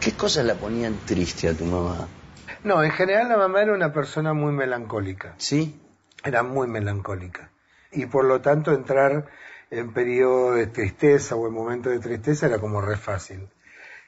¿Qué 0.00 0.12
cosas 0.12 0.44
la 0.44 0.54
ponían 0.54 0.96
triste 1.04 1.48
a 1.48 1.56
tu 1.56 1.64
mamá? 1.64 2.06
No, 2.62 2.82
en 2.82 2.90
general 2.90 3.28
la 3.28 3.36
mamá 3.36 3.62
era 3.62 3.72
una 3.72 3.92
persona 3.92 4.34
muy 4.34 4.52
melancólica. 4.52 5.34
¿Sí? 5.38 5.80
Era 6.22 6.42
muy 6.42 6.68
melancólica. 6.68 7.50
Y 7.92 8.06
por 8.06 8.24
lo 8.24 8.40
tanto 8.40 8.72
entrar 8.72 9.26
en 9.70 9.92
periodo 9.92 10.54
de 10.54 10.66
tristeza 10.66 11.36
o 11.36 11.46
en 11.46 11.54
momentos 11.54 11.92
de 11.92 12.00
tristeza 12.00 12.46
era 12.46 12.58
como 12.58 12.80
re 12.80 12.96
fácil. 12.96 13.48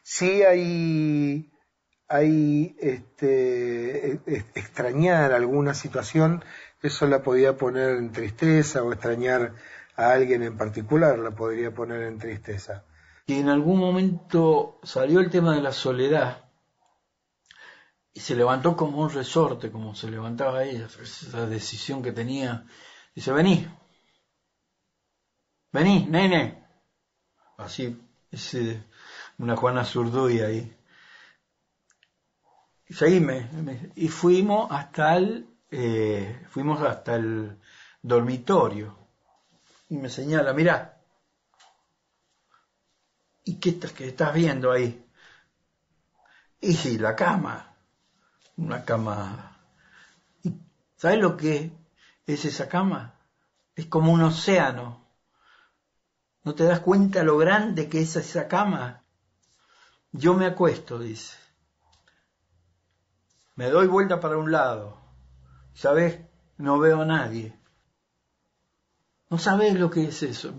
Sí 0.03 0.43
hay, 0.43 1.51
hay 2.09 2.77
este, 2.81 4.13
e- 4.13 4.21
e- 4.27 4.45
extrañar 4.55 5.33
alguna 5.33 5.75
situación, 5.75 6.45
eso 6.83 7.07
la 7.07 7.23
podía 7.23 7.57
poner 7.57 7.97
en 7.97 8.13
tristeza 8.13 8.83
o 8.83 8.93
extrañar 8.93 9.55
a 9.97 10.13
alguien 10.13 10.43
en 10.43 10.57
particular 10.57 11.19
la 11.19 11.33
podría 11.33 11.75
poner 11.75 12.03
en 12.03 12.19
tristeza. 12.19 12.85
Y 13.27 13.35
en 13.35 13.49
algún 13.49 13.79
momento 13.79 14.81
salió 14.85 15.21
el 15.21 15.29
tema 15.29 15.55
de 15.55 15.61
la 15.61 15.73
soledad 15.73 16.45
y 18.15 18.21
se 18.21 18.35
levantó 18.35 18.77
como 18.77 19.03
un 19.03 19.11
resorte, 19.11 19.71
como 19.71 19.95
se 19.95 20.11
levantaba 20.11 20.65
ella, 20.65 20.89
esa 21.03 21.47
decisión 21.47 22.03
que 22.03 22.13
tenía. 22.13 22.65
Dice, 23.15 23.33
vení, 23.33 23.69
vení, 25.73 26.05
nene. 26.07 26.43
Así, 27.57 27.85
ese, 28.31 28.83
una 29.39 29.57
Juana 29.57 29.85
Zurduy 29.85 30.41
ahí. 30.41 30.77
Y 32.89 32.95
seguime. 32.95 33.49
me- 33.53 33.91
Y 33.95 34.09
fuimos 34.09 34.71
hasta 34.71 35.17
el, 35.17 35.47
eh, 35.71 36.47
fuimos 36.51 36.81
hasta 36.83 37.17
el 37.17 37.57
dormitorio. 38.03 38.97
Y 39.91 39.97
me 39.97 40.09
señala, 40.09 40.53
mirá, 40.53 40.99
¿y 43.45 43.55
qué, 43.59 43.79
qué 43.79 44.07
estás 44.09 44.33
viendo 44.35 44.71
ahí? 44.71 45.05
Y 46.61 46.99
la 46.99 47.15
cama, 47.17 47.75
una 48.57 48.85
cama. 48.85 49.59
¿Sabes 50.97 51.19
lo 51.19 51.37
que 51.37 51.73
es 52.27 52.45
esa 52.45 52.69
cama? 52.69 53.15
Es 53.77 53.87
como 53.87 54.13
un 54.13 54.23
océano. 54.23 55.08
¿No 56.45 56.55
te 56.55 56.65
das 56.65 56.81
cuenta 56.81 57.23
lo 57.23 57.37
grande 57.37 57.89
que 57.89 58.01
es 58.01 58.17
esa 58.17 58.49
cama? 58.49 59.03
Yo 60.13 60.35
me 60.35 60.47
acuesto, 60.47 60.99
dice. 60.99 61.37
Me 63.55 63.71
doy 63.71 63.87
vuelta 63.87 64.21
para 64.21 64.39
un 64.39 64.53
lado. 64.53 64.99
¿Sabes? 65.75 66.21
No 66.57 66.79
veo 66.79 67.03
a 67.03 67.05
nadie. 67.05 67.59
No 69.31 69.39
sabes 69.39 69.79
lo 69.79 69.91
que 69.91 70.05
es 70.05 70.23
eso. 70.23 70.55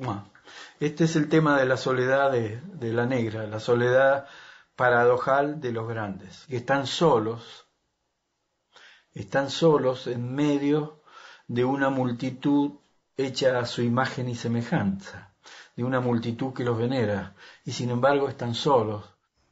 este 0.80 1.06
es 1.06 1.16
el 1.16 1.28
tema 1.28 1.58
de 1.58 1.66
la 1.66 1.78
soledad 1.78 2.32
de, 2.32 2.62
de 2.62 2.94
la 2.94 3.06
negra, 3.06 3.48
la 3.48 3.60
soledad 3.60 4.28
paradojal 4.76 5.60
de 5.60 5.72
los 5.74 5.88
grandes, 5.90 6.46
que 6.48 6.58
están 6.58 6.88
solos, 6.88 7.68
están 9.14 9.50
solos 9.50 10.08
en 10.08 10.34
medio 10.34 11.04
de 11.48 11.66
una 11.66 11.90
multitud 11.90 12.80
hecha 13.18 13.60
a 13.60 13.66
su 13.66 13.82
imagen 13.82 14.30
y 14.30 14.36
semejanza, 14.36 15.29
de 15.80 15.86
una 15.86 16.02
multitud 16.02 16.54
que 16.54 16.66
los 16.66 16.78
venera, 16.78 17.34
y 17.64 17.72
sin 17.72 17.90
embargo 17.90 18.28
están 18.28 18.54
solos. 18.54 19.10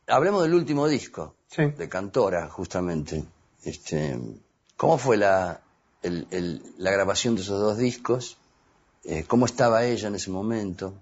Hablemos 0.08 0.44
del 0.44 0.56
último 0.56 0.86
disco, 0.86 1.36
de 1.56 1.88
Cantora, 1.88 2.50
justamente. 2.50 3.24
Este, 3.64 4.20
¿Cómo 4.76 4.98
fue 4.98 5.16
la, 5.16 5.62
la 6.02 6.92
grabación 6.92 7.36
de 7.36 7.44
esos 7.44 7.62
dos 7.62 7.78
discos? 7.78 8.38
Eh, 9.06 9.24
¿Cómo 9.26 9.46
estaba 9.46 9.86
ella 9.86 10.10
en 10.10 10.16
ese 10.16 10.30
momento? 10.30 10.96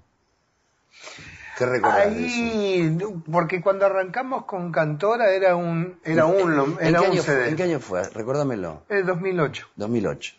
¿Qué 1.58 1.82
Ahí, 1.82 2.96
porque 3.32 3.63
cuando 3.63 3.88
arrancamos 3.88 4.46
con 4.46 4.72
Cantora 4.72 5.34
era 5.34 5.55
un 5.55 5.98
era 6.03 6.27
un 6.27 6.77
era 6.79 7.01
un 7.01 7.17
CD. 7.17 7.50
¿En 7.50 7.55
qué 7.55 7.63
año 7.63 7.79
fue? 7.79 8.08
Recuérdamelo. 8.10 8.84
En 8.89 9.08
2008. 9.08 9.70
2008. 9.75 10.36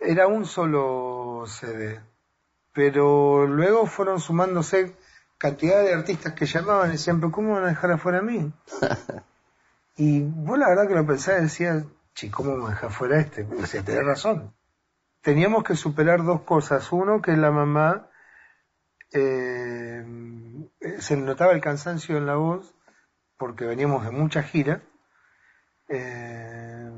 Era 0.00 0.28
un 0.28 0.46
solo 0.46 1.44
CD. 1.46 2.00
Pero 2.72 3.46
luego 3.46 3.86
fueron 3.86 4.20
sumándose 4.20 4.96
cantidad 5.38 5.82
de 5.82 5.92
artistas 5.92 6.34
que 6.34 6.46
llamaban 6.46 6.88
y 6.88 6.92
decían, 6.92 7.20
pero 7.20 7.32
¿cómo 7.32 7.54
van 7.54 7.64
a 7.64 7.68
dejar 7.68 7.90
afuera 7.90 8.18
a 8.18 8.22
mí? 8.22 8.52
y 9.96 10.20
vos 10.22 10.58
la 10.58 10.68
verdad 10.68 10.86
que 10.86 10.94
lo 10.94 11.06
pensaba 11.06 11.38
y 11.38 11.42
decías, 11.42 11.84
che, 12.14 12.30
¿cómo 12.30 12.66
a 12.66 12.70
dejar 12.70 12.90
afuera 12.90 13.18
este? 13.18 13.44
Porque 13.44 13.66
se 13.66 13.82
tenés 13.82 14.04
razón. 14.04 14.54
Teníamos 15.20 15.64
que 15.64 15.76
superar 15.76 16.24
dos 16.24 16.42
cosas. 16.42 16.90
Uno, 16.92 17.20
que 17.20 17.36
la 17.36 17.50
mamá 17.50 18.08
eh, 19.12 20.04
se 20.98 21.16
notaba 21.16 21.52
el 21.52 21.60
cansancio 21.60 22.16
en 22.16 22.26
la 22.26 22.36
voz 22.36 22.74
porque 23.36 23.64
veníamos 23.64 24.04
de 24.04 24.12
mucha 24.12 24.42
gira. 24.42 24.82
Eh, 25.88 26.91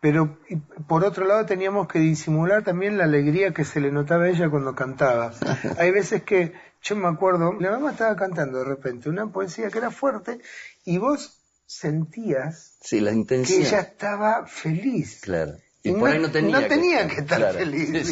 pero 0.00 0.38
por 0.86 1.04
otro 1.04 1.26
lado 1.26 1.44
teníamos 1.46 1.88
que 1.88 1.98
disimular 1.98 2.62
también 2.62 2.98
la 2.98 3.04
alegría 3.04 3.52
que 3.52 3.64
se 3.64 3.80
le 3.80 3.90
notaba 3.90 4.24
a 4.24 4.28
ella 4.28 4.48
cuando 4.48 4.74
cantaba. 4.74 5.32
Hay 5.78 5.90
veces 5.90 6.22
que 6.22 6.52
yo 6.82 6.96
me 6.96 7.08
acuerdo, 7.08 7.54
la 7.58 7.72
mamá 7.72 7.92
estaba 7.92 8.14
cantando 8.16 8.58
de 8.58 8.64
repente 8.64 9.08
una 9.08 9.26
poesía 9.26 9.70
que 9.70 9.78
era 9.78 9.90
fuerte 9.90 10.38
y 10.84 10.98
vos 10.98 11.42
sentías 11.66 12.76
sí, 12.80 13.00
la 13.00 13.12
que 13.26 13.42
ella 13.42 13.80
estaba 13.80 14.46
feliz. 14.46 15.20
Claro. 15.22 15.56
Y, 15.82 15.92
por 15.92 16.10
ahí 16.10 16.18
no 16.18 16.30
tenía, 16.30 16.68
que, 17.08 17.20
estar 17.20 17.54
feliz. 17.54 18.06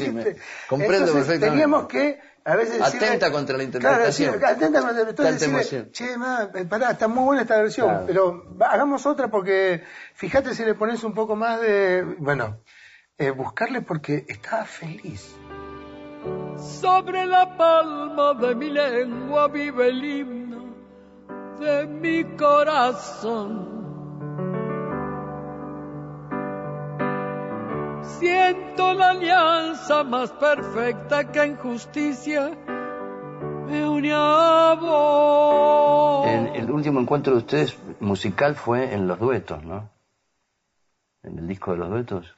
comprendo 0.69 1.13
perfectamente. 1.13 1.49
Teníamos 1.51 1.87
que 1.87 2.19
a 2.47 2.55
veces 2.55 2.81
atenta 2.81 3.33
contra 3.33 3.57
la 3.57 3.65
interpretación. 3.65 4.39
Claro, 4.39 4.55
atenta 4.55 4.81
contra 4.81 5.03
la 5.03 5.11
interpretación. 5.11 5.91
Che, 5.91 6.17
ma, 6.17 6.49
pará, 6.69 6.93
está 6.93 7.09
muy 7.09 7.25
buena 7.25 7.43
esta 7.43 7.57
versión, 7.57 8.05
pero 8.07 8.57
hagamos 8.61 9.05
otra 9.05 9.29
porque 9.29 9.83
fíjate 10.15 10.55
si 10.55 10.65
le 10.65 10.75
pones 10.75 11.03
un 11.03 11.13
poco 11.13 11.35
más 11.35 11.61
de, 11.61 12.05
bueno, 12.19 12.61
eh, 13.19 13.31
buscarle 13.31 13.83
porque 13.83 14.25
estaba 14.29 14.65
feliz. 14.65 15.35
Sobre 16.81 17.27
la 17.27 17.57
palma 17.57 18.35
de 18.35 18.55
mi 18.55 18.71
lengua 18.71 19.49
vive 19.49 19.89
el 19.89 20.05
himno 20.05 20.77
de 21.59 21.87
mi 21.87 22.37
corazón 22.37 23.76
Siento 28.19 28.95
la 28.95 29.11
alianza 29.11 30.05
más 30.05 30.31
perfecta 30.33 31.31
que 31.31 31.43
en 31.43 31.57
justicia 31.57 32.51
me 33.67 33.89
une 33.89 34.13
a 34.15 34.77
vos. 34.81 36.27
El, 36.55 36.71
último 36.71 37.01
encuentro 37.01 37.33
de 37.33 37.39
ustedes 37.39 37.77
musical 38.01 38.55
fue 38.55 38.95
en 38.95 39.09
los 39.09 39.19
duetos, 39.19 39.63
¿no? 39.65 39.91
En 41.23 41.39
el 41.39 41.49
disco 41.49 41.73
de 41.73 41.79
los 41.79 41.91
duetos. 41.91 42.35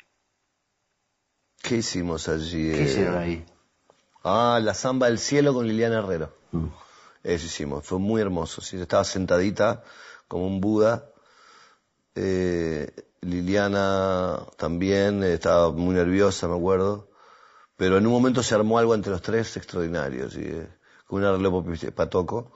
¿Qué 1.63 1.77
hicimos 1.77 2.29
allí? 2.29 2.73
¿Qué 2.73 2.83
hicieron 2.83 3.19
ahí? 3.19 3.45
Ah, 4.25 4.59
la 4.63 4.75
samba 4.75 5.07
del 5.07 5.19
cielo 5.19 5.53
con 5.53 5.67
Liliana 5.67 5.99
Herrero. 5.99 6.35
Mm. 6.53 6.67
Eso 7.23 7.47
hicimos, 7.47 7.85
fue 7.85 7.99
muy 7.99 8.21
hermoso. 8.23 8.63
Sí, 8.63 8.81
estaba 8.81 9.05
sentadita 9.05 9.83
como 10.29 10.47
un 10.47 10.61
Buda. 10.61 11.11
Eh, 12.15 13.08
Liliana 13.21 14.41
también 14.57 15.23
estaba 15.25 15.73
muy 15.73 15.95
nerviosa, 15.95 16.49
me 16.49 16.57
acuerdo. 16.57 17.09
Pero 17.77 17.99
en 17.99 18.07
un 18.07 18.13
momento 18.13 18.43
se 18.43 18.55
armó 18.55 18.79
algo 18.79 18.95
entre 18.95 19.13
los 19.13 19.23
tres 19.23 19.57
extraordinario, 19.57 20.31
¿sí? 20.31 20.51
con 21.07 21.21
un 21.21 21.27
arreglo 21.27 21.65
patoco. 21.95 22.53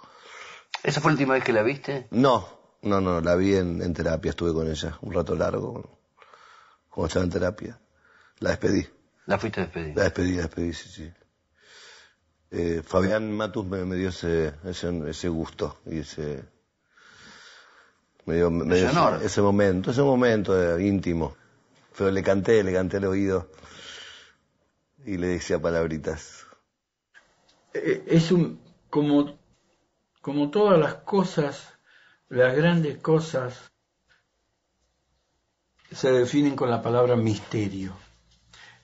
¿Esa 0.82 1.00
fue 1.00 1.12
la 1.12 1.14
última 1.14 1.34
vez 1.34 1.44
que 1.44 1.52
la 1.52 1.62
viste? 1.62 2.08
No, 2.10 2.48
no, 2.82 3.00
no, 3.00 3.20
la 3.20 3.36
vi 3.36 3.54
en, 3.54 3.94
terapia, 3.94 4.30
estuve 4.30 4.52
con 4.52 4.68
ella 4.68 4.98
un 5.00 5.12
rato 5.12 5.34
largo, 5.36 6.00
cuando 6.90 7.06
estaba 7.06 7.24
en 7.24 7.30
terapia. 7.30 7.80
La 8.40 8.50
despedí. 8.50 8.86
¿La 9.26 9.38
fuiste 9.38 9.60
a 9.60 9.64
despedir? 9.64 9.96
La 9.96 10.02
despedí, 10.04 10.32
la 10.34 10.42
despedí, 10.42 10.72
sí, 10.72 10.88
sí. 10.88 11.12
Eh, 12.50 12.82
Fabián 12.84 13.32
Matus 13.32 13.64
me, 13.64 13.96
dio 13.96 14.08
ese, 14.08 14.54
ese, 14.64 15.08
ese 15.08 15.28
gusto 15.28 15.78
y 15.86 16.00
ese, 16.00 16.44
me 18.24 18.36
dio, 18.36 18.48
ese, 19.22 19.42
momento, 19.42 19.90
ese 19.90 20.02
momento 20.02 20.78
íntimo. 20.78 21.36
Pero 21.96 22.10
le 22.10 22.22
canté, 22.22 22.62
le 22.62 22.72
canté 22.72 22.98
al 22.98 23.04
oído 23.06 23.50
y 25.04 25.16
le 25.16 25.28
decía 25.28 25.60
palabritas. 25.60 26.46
Eh, 27.74 28.04
es 28.06 28.30
un, 28.30 28.60
como, 28.88 29.38
como 30.20 30.50
todas 30.50 30.78
las 30.78 30.94
cosas, 30.94 31.74
las 32.28 32.54
grandes 32.54 32.98
cosas 32.98 33.72
se 35.90 36.10
definen 36.10 36.56
con 36.56 36.70
la 36.70 36.80
palabra 36.80 37.16
misterio. 37.16 37.94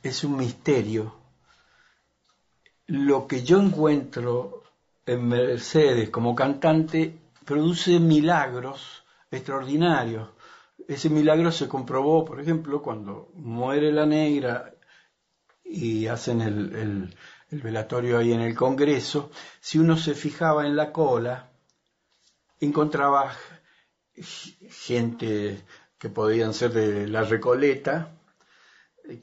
Es 0.02 0.24
un 0.24 0.36
misterio. 0.36 1.14
Lo 2.86 3.26
que 3.26 3.42
yo 3.42 3.60
encuentro 3.60 4.62
en 5.06 5.28
Mercedes 5.28 6.10
como 6.10 6.34
cantante 6.34 7.16
produce 7.44 7.98
milagros 7.98 8.97
extraordinario. 9.30 10.34
Ese 10.86 11.10
milagro 11.10 11.50
se 11.52 11.68
comprobó, 11.68 12.24
por 12.24 12.40
ejemplo, 12.40 12.82
cuando 12.82 13.30
muere 13.34 13.92
la 13.92 14.06
negra 14.06 14.74
y 15.64 16.06
hacen 16.06 16.40
el, 16.40 17.14
velatorio 17.50 18.18
ahí 18.18 18.32
en 18.32 18.40
el 18.40 18.54
Congreso, 18.54 19.30
si 19.60 19.78
uno 19.78 19.96
se 19.96 20.14
fijaba 20.14 20.66
en 20.66 20.76
la 20.76 20.92
cola, 20.92 21.50
encontraba 22.60 23.34
gente 24.70 25.64
que 25.98 26.08
podían 26.08 26.54
ser 26.54 26.72
de 26.72 27.06
la 27.06 27.22
Recoleta, 27.22 28.18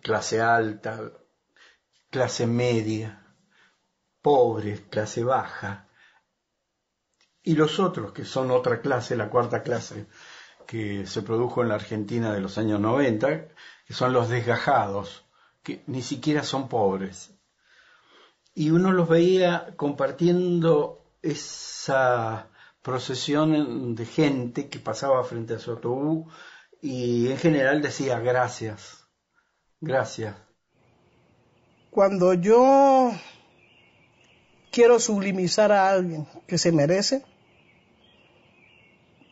clase 0.01 0.41
alta, 0.41 1.11
clase 2.09 2.47
media, 2.47 3.25
pobres, 4.21 4.81
clase 4.89 5.23
baja, 5.23 5.84
y 7.45 7.55
los 7.55 7.79
otros, 7.79 8.11
que 8.11 8.25
son 8.25 8.49
otra 8.49 8.81
clase, 8.81 9.15
la 9.15 9.29
cuarta 9.29 9.61
clase, 9.61 10.07
que 10.65 11.05
se 11.05 11.21
produjo 11.21 11.61
en 11.61 11.69
la 11.69 11.75
Argentina 11.75 12.33
de 12.33 12.41
los 12.41 12.57
años 12.57 12.79
90, 12.79 13.49
que 13.85 13.93
son 13.93 14.13
los 14.13 14.29
desgajados, 14.29 15.25
que 15.61 15.83
ni 15.85 16.01
siquiera 16.01 16.43
son 16.43 16.67
pobres. 16.67 17.31
Y 18.55 18.71
uno 18.71 18.91
los 18.91 19.07
veía 19.07 19.75
compartiendo 19.75 21.05
esa 21.21 22.47
procesión 22.81 23.95
de 23.95 24.05
gente 24.05 24.67
que 24.67 24.79
pasaba 24.79 25.23
frente 25.23 25.53
a 25.53 25.59
su 25.59 25.71
autobús 25.71 26.33
y 26.81 27.29
en 27.29 27.37
general 27.37 27.81
decía 27.81 28.19
gracias, 28.19 29.05
gracias. 29.81 30.35
Cuando 31.91 32.33
yo 32.33 33.11
quiero 34.71 34.99
sublimizar 34.99 35.71
a 35.71 35.89
alguien 35.89 36.27
que 36.47 36.57
se 36.57 36.71
merece, 36.71 37.23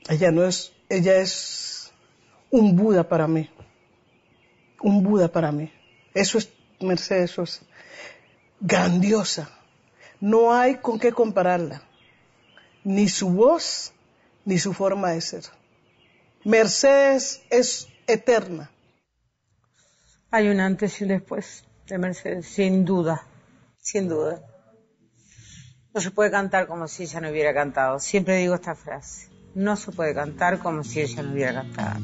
ella 0.09 0.31
no 0.31 0.43
es, 0.43 0.73
ella 0.89 1.17
es 1.17 1.91
un 2.49 2.75
Buda 2.75 3.07
para 3.07 3.27
mí. 3.27 3.49
Un 4.81 5.03
Buda 5.03 5.27
para 5.27 5.51
mí. 5.51 5.71
Eso 6.13 6.37
es, 6.37 6.49
Mercedes, 6.79 7.31
eso 7.31 7.43
es 7.43 7.61
grandiosa. 8.59 9.49
no 10.19 10.53
hay 10.53 10.75
con 10.75 10.99
qué 10.99 11.11
compararla, 11.11 11.83
ni 12.85 13.09
su 13.09 13.29
voz, 13.29 13.93
ni 14.45 14.57
su 14.57 14.73
forma 14.73 15.11
de 15.11 15.19
ser. 15.21 15.43
Mercedes 16.45 17.41
es 17.49 17.87
eterna. 18.07 18.71
Hay 20.31 20.47
un 20.47 20.59
antes 20.59 20.99
y 20.99 21.03
un 21.03 21.09
después 21.09 21.65
de 21.87 21.97
Mercedes, 21.97 22.47
sin 22.47 22.85
duda, 22.85 23.27
sin 23.77 24.07
duda. 24.07 24.41
No 25.93 26.01
se 26.01 26.11
puede 26.11 26.31
cantar 26.31 26.67
como 26.67 26.87
si 26.87 27.03
ella 27.03 27.19
no 27.19 27.29
hubiera 27.29 27.53
cantado. 27.53 27.99
Siempre 27.99 28.37
digo 28.37 28.55
esta 28.55 28.75
frase. 28.75 29.32
No 29.55 29.75
se 29.75 29.91
puede 29.91 30.13
cantar 30.13 30.59
como 30.59 30.83
si 30.83 31.01
ella 31.01 31.21
no 31.23 31.33
hubiera 31.33 31.53
cantado. 31.53 31.99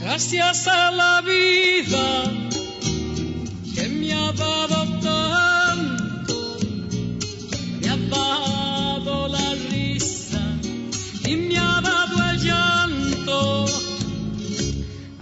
Gracias 0.00 0.68
a 0.68 0.90
la 0.90 1.20
vida 1.22 2.24
que 3.74 3.88
me 3.88 4.12
ha 4.12 4.32
dado 4.32 5.00
tanto, 5.00 6.58
me 7.80 7.88
ha 7.88 7.96
dado 7.96 9.28
la 9.28 9.54
risa 9.70 10.40
y 11.24 11.36
me 11.36 11.58
ha 11.58 11.80
dado 11.80 12.30
el 12.30 12.38
llanto. 12.40 13.64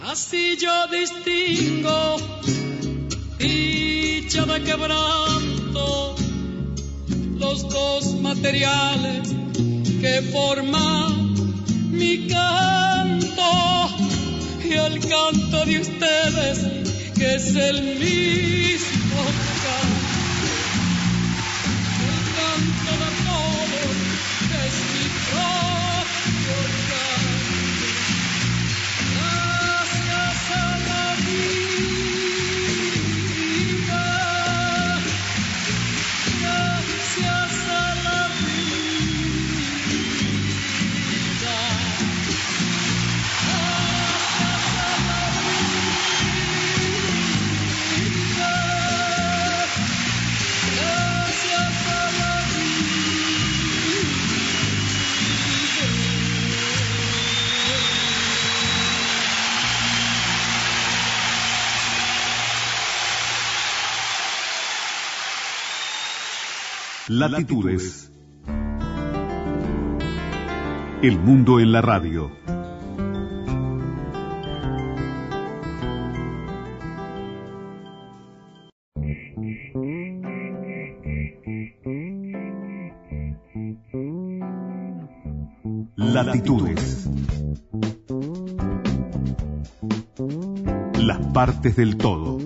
Así 0.02 0.56
yo 0.58 0.86
distingo 0.88 2.16
dicha 4.30 4.46
de 4.46 4.62
quebranto, 4.62 6.14
los 7.40 7.68
dos 7.68 8.14
materiales 8.20 9.34
que 10.00 10.22
forman 10.30 11.34
mi 11.90 12.28
canto. 12.28 13.42
Y 14.62 14.72
el 14.74 15.00
canto 15.00 15.64
de 15.64 15.80
ustedes, 15.80 16.58
que 17.16 17.34
es 17.34 17.56
el 17.56 17.98
mismo 17.98 19.49
Latitudes. 67.20 68.10
El 71.02 71.18
mundo 71.18 71.60
en 71.60 71.70
la 71.70 71.82
radio. 71.82 72.30
Latitudes. 85.96 87.10
Las 90.98 91.26
partes 91.34 91.76
del 91.76 91.98
todo. 91.98 92.39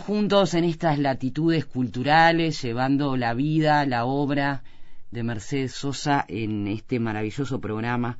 Juntos 0.00 0.54
en 0.54 0.64
estas 0.64 0.98
latitudes 0.98 1.66
culturales, 1.66 2.60
llevando 2.60 3.16
la 3.16 3.32
vida, 3.32 3.86
la 3.86 4.04
obra 4.04 4.64
de 5.12 5.22
Mercedes 5.22 5.72
Sosa 5.72 6.24
en 6.26 6.66
este 6.66 6.98
maravilloso 6.98 7.60
programa 7.60 8.18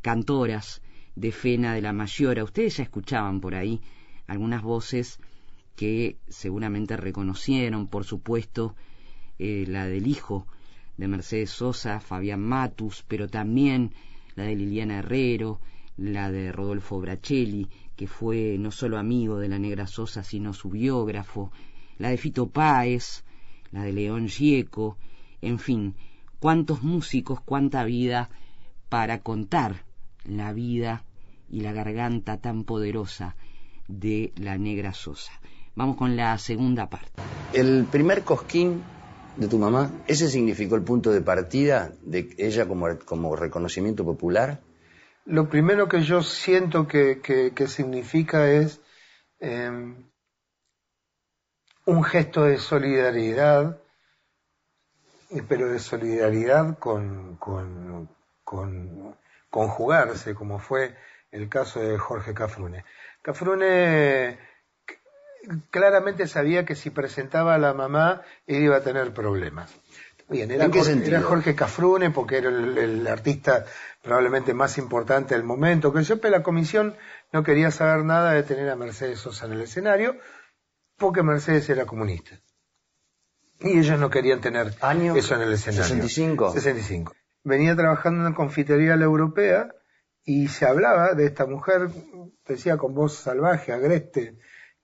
Cantoras 0.00 0.80
de 1.16 1.32
Fena 1.32 1.74
de 1.74 1.82
la 1.82 1.92
Mayora. 1.92 2.44
Ustedes 2.44 2.76
ya 2.76 2.84
escuchaban 2.84 3.40
por 3.40 3.56
ahí 3.56 3.80
algunas 4.28 4.62
voces 4.62 5.18
que 5.74 6.18
seguramente 6.28 6.96
reconocieron, 6.96 7.88
por 7.88 8.04
supuesto, 8.04 8.76
eh, 9.40 9.64
la 9.66 9.86
del 9.86 10.06
hijo 10.06 10.46
de 10.96 11.08
Mercedes 11.08 11.50
Sosa, 11.50 11.98
Fabián 11.98 12.40
Matus, 12.40 13.04
pero 13.08 13.28
también 13.28 13.92
la 14.36 14.44
de 14.44 14.54
Liliana 14.54 14.98
Herrero, 14.98 15.60
la 15.96 16.30
de 16.30 16.52
Rodolfo 16.52 17.00
Bracelli, 17.00 17.68
que 17.98 18.06
fue 18.06 18.56
no 18.60 18.70
solo 18.70 18.96
amigo 18.96 19.40
de 19.40 19.48
la 19.48 19.58
Negra 19.58 19.88
Sosa, 19.88 20.22
sino 20.22 20.54
su 20.54 20.70
biógrafo, 20.70 21.50
la 21.98 22.10
de 22.10 22.16
Fito 22.16 22.46
Páez, 22.48 23.24
la 23.72 23.82
de 23.82 23.92
León 23.92 24.28
Gieco, 24.28 24.96
en 25.42 25.58
fin, 25.58 25.96
cuántos 26.38 26.84
músicos, 26.84 27.40
cuánta 27.40 27.82
vida 27.82 28.30
para 28.88 29.18
contar 29.18 29.82
la 30.24 30.52
vida 30.52 31.02
y 31.50 31.62
la 31.62 31.72
garganta 31.72 32.36
tan 32.36 32.62
poderosa 32.62 33.34
de 33.88 34.32
la 34.36 34.56
Negra 34.58 34.94
Sosa. 34.94 35.32
Vamos 35.74 35.96
con 35.96 36.16
la 36.16 36.38
segunda 36.38 36.88
parte. 36.88 37.10
El 37.52 37.84
primer 37.90 38.22
cosquín 38.22 38.80
de 39.36 39.48
tu 39.48 39.58
mamá, 39.58 39.90
¿ese 40.06 40.28
significó 40.28 40.76
el 40.76 40.82
punto 40.82 41.10
de 41.10 41.20
partida 41.20 41.90
de 42.04 42.32
ella 42.38 42.68
como, 42.68 42.86
como 43.04 43.34
reconocimiento 43.34 44.04
popular? 44.04 44.60
Lo 45.28 45.46
primero 45.50 45.90
que 45.90 46.00
yo 46.00 46.22
siento 46.22 46.88
que, 46.88 47.52
significa 47.66 48.50
es 48.50 48.80
eh, 49.40 49.70
un 51.84 52.02
gesto 52.02 52.44
de 52.44 52.56
solidaridad, 52.56 53.78
pero 55.46 55.68
de 55.68 55.80
solidaridad 55.80 56.78
con, 56.78 57.36
con, 57.36 58.08
con 58.42 59.18
conjugarse, 59.50 60.34
como 60.34 60.58
fue 60.60 60.96
el 61.30 61.50
caso 61.50 61.80
de 61.80 61.98
Jorge 61.98 62.32
Cafrune. 62.32 62.86
Cafrune 63.20 64.38
claramente 65.70 66.26
sabía 66.26 66.64
que 66.64 66.74
si 66.74 66.88
presentaba 66.88 67.54
a 67.54 67.58
la 67.58 67.74
mamá, 67.74 68.22
él 68.46 68.62
iba 68.62 68.76
a 68.76 68.82
tener 68.82 69.12
problemas. 69.12 69.78
Bien, 70.28 70.50
era, 70.50 70.68
Jorge, 70.68 71.06
era 71.06 71.22
Jorge 71.22 71.54
Cafrune 71.54 72.10
porque 72.10 72.36
era 72.36 72.50
el, 72.50 72.76
el, 72.76 73.06
artista 73.06 73.64
probablemente 74.02 74.52
más 74.52 74.76
importante 74.76 75.34
del 75.34 75.42
momento, 75.42 75.92
que 75.92 76.02
yo, 76.02 76.20
pero 76.20 76.36
la 76.36 76.42
comisión 76.42 76.96
no 77.32 77.42
quería 77.42 77.70
saber 77.70 78.04
nada 78.04 78.32
de 78.32 78.42
tener 78.42 78.68
a 78.68 78.76
Mercedes 78.76 79.20
Sosa 79.20 79.46
en 79.46 79.52
el 79.52 79.62
escenario 79.62 80.16
porque 80.98 81.22
Mercedes 81.22 81.68
era 81.70 81.86
comunista. 81.86 82.38
Y 83.60 83.78
ellos 83.78 83.98
no 83.98 84.10
querían 84.10 84.40
tener 84.40 84.74
¿Año? 84.82 85.16
eso 85.16 85.34
en 85.34 85.42
el 85.42 85.52
escenario. 85.52 85.84
65. 85.84 86.52
65. 86.52 87.14
Venía 87.44 87.74
trabajando 87.74 88.26
en 88.26 88.34
confitería 88.34 88.96
la 88.96 89.04
europea 89.04 89.74
y 90.24 90.48
se 90.48 90.66
hablaba 90.66 91.14
de 91.14 91.24
esta 91.24 91.46
mujer, 91.46 91.88
decía 92.46 92.76
con 92.76 92.94
voz 92.94 93.14
salvaje, 93.14 93.72
agreste, 93.72 94.38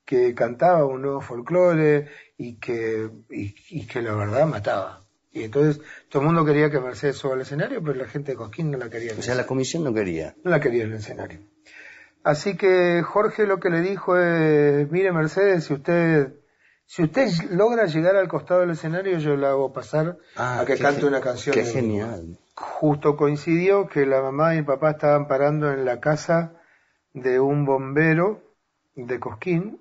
que 0.05 0.35
cantaba 0.35 0.87
un 0.87 1.03
nuevo 1.03 1.21
folclore 1.21 2.09
y 2.39 2.59
que, 2.59 3.11
y, 3.31 3.55
y 3.69 3.87
que 3.87 4.01
la 4.01 4.15
verdad 4.15 4.47
mataba. 4.47 5.04
Y 5.35 5.43
entonces 5.43 5.83
todo 6.09 6.23
el 6.23 6.27
mundo 6.29 6.45
quería 6.45 6.71
que 6.71 6.79
Mercedes 6.79 7.17
suba 7.17 7.35
al 7.35 7.41
escenario, 7.41 7.83
pero 7.83 7.95
la 7.99 8.07
gente 8.07 8.33
de 8.33 8.39
Cosquín 8.39 8.71
no 8.71 8.79
la 8.79 8.89
quería. 8.89 9.15
O 9.19 9.23
sea, 9.23 9.35
la 9.35 9.47
comisión 9.47 9.83
no 9.83 9.93
quería. 9.93 10.37
No 10.45 10.51
la 10.53 10.61
quería 10.61 10.85
en 10.85 10.93
el 10.93 10.99
escenario. 10.99 11.41
Así 12.23 12.57
que 12.57 13.03
Jorge 13.03 13.45
lo 13.45 13.59
que 13.59 13.69
le 13.69 13.81
dijo 13.81 14.17
es, 14.17 14.89
mire 14.93 15.13
Mercedes, 15.13 15.65
si 15.65 15.75
usted, 15.75 16.35
si 16.87 17.03
usted 17.03 17.29
logra 17.51 17.87
llegar 17.87 18.15
al 18.15 18.29
costado 18.29 18.61
del 18.61 18.71
escenario, 18.71 19.19
yo 19.19 19.37
la 19.37 19.51
hago 19.51 19.73
pasar 19.73 20.19
ah, 20.37 20.61
a 20.61 20.65
que 20.65 20.79
cante 20.79 21.05
una 21.05 21.21
canción. 21.21 21.53
Qué 21.53 21.65
genial. 21.65 22.39
Justo 22.55 23.17
coincidió 23.17 23.89
que 23.89 24.07
la 24.07 24.23
mamá 24.23 24.55
y 24.55 24.59
el 24.59 24.65
papá 24.65 24.93
estaban 24.93 25.27
parando 25.27 25.73
en 25.73 25.85
la 25.85 25.99
casa 25.99 26.53
de 27.13 27.41
un 27.41 27.67
bombero 27.67 28.41
de 28.95 29.19
Cosquín, 29.19 29.81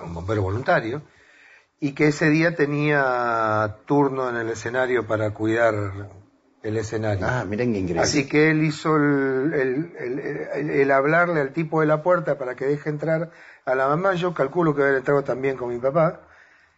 un 0.00 0.14
bombero 0.14 0.42
voluntario, 0.42 1.02
y 1.80 1.92
que 1.92 2.08
ese 2.08 2.28
día 2.28 2.54
tenía 2.54 3.78
turno 3.86 4.28
en 4.28 4.36
el 4.36 4.50
escenario 4.50 5.06
para 5.06 5.32
cuidar 5.32 5.74
el 6.62 6.76
escenario. 6.76 7.26
Ah, 7.26 7.44
miren 7.46 7.72
qué 7.72 7.78
increíble. 7.78 8.02
Así 8.02 8.28
que 8.28 8.50
él 8.50 8.62
hizo 8.62 8.96
el, 8.96 9.54
el, 9.54 9.92
el, 9.98 10.70
el, 10.70 10.90
hablarle 10.90 11.40
al 11.40 11.54
tipo 11.54 11.80
de 11.80 11.86
la 11.86 12.02
puerta 12.02 12.36
para 12.36 12.54
que 12.54 12.66
deje 12.66 12.90
entrar 12.90 13.30
a 13.64 13.74
la 13.74 13.88
mamá. 13.88 14.12
Yo 14.14 14.34
calculo 14.34 14.74
que 14.74 14.82
haber 14.82 14.96
entrado 14.96 15.24
también 15.24 15.56
con 15.56 15.70
mi 15.70 15.78
papá. 15.78 16.20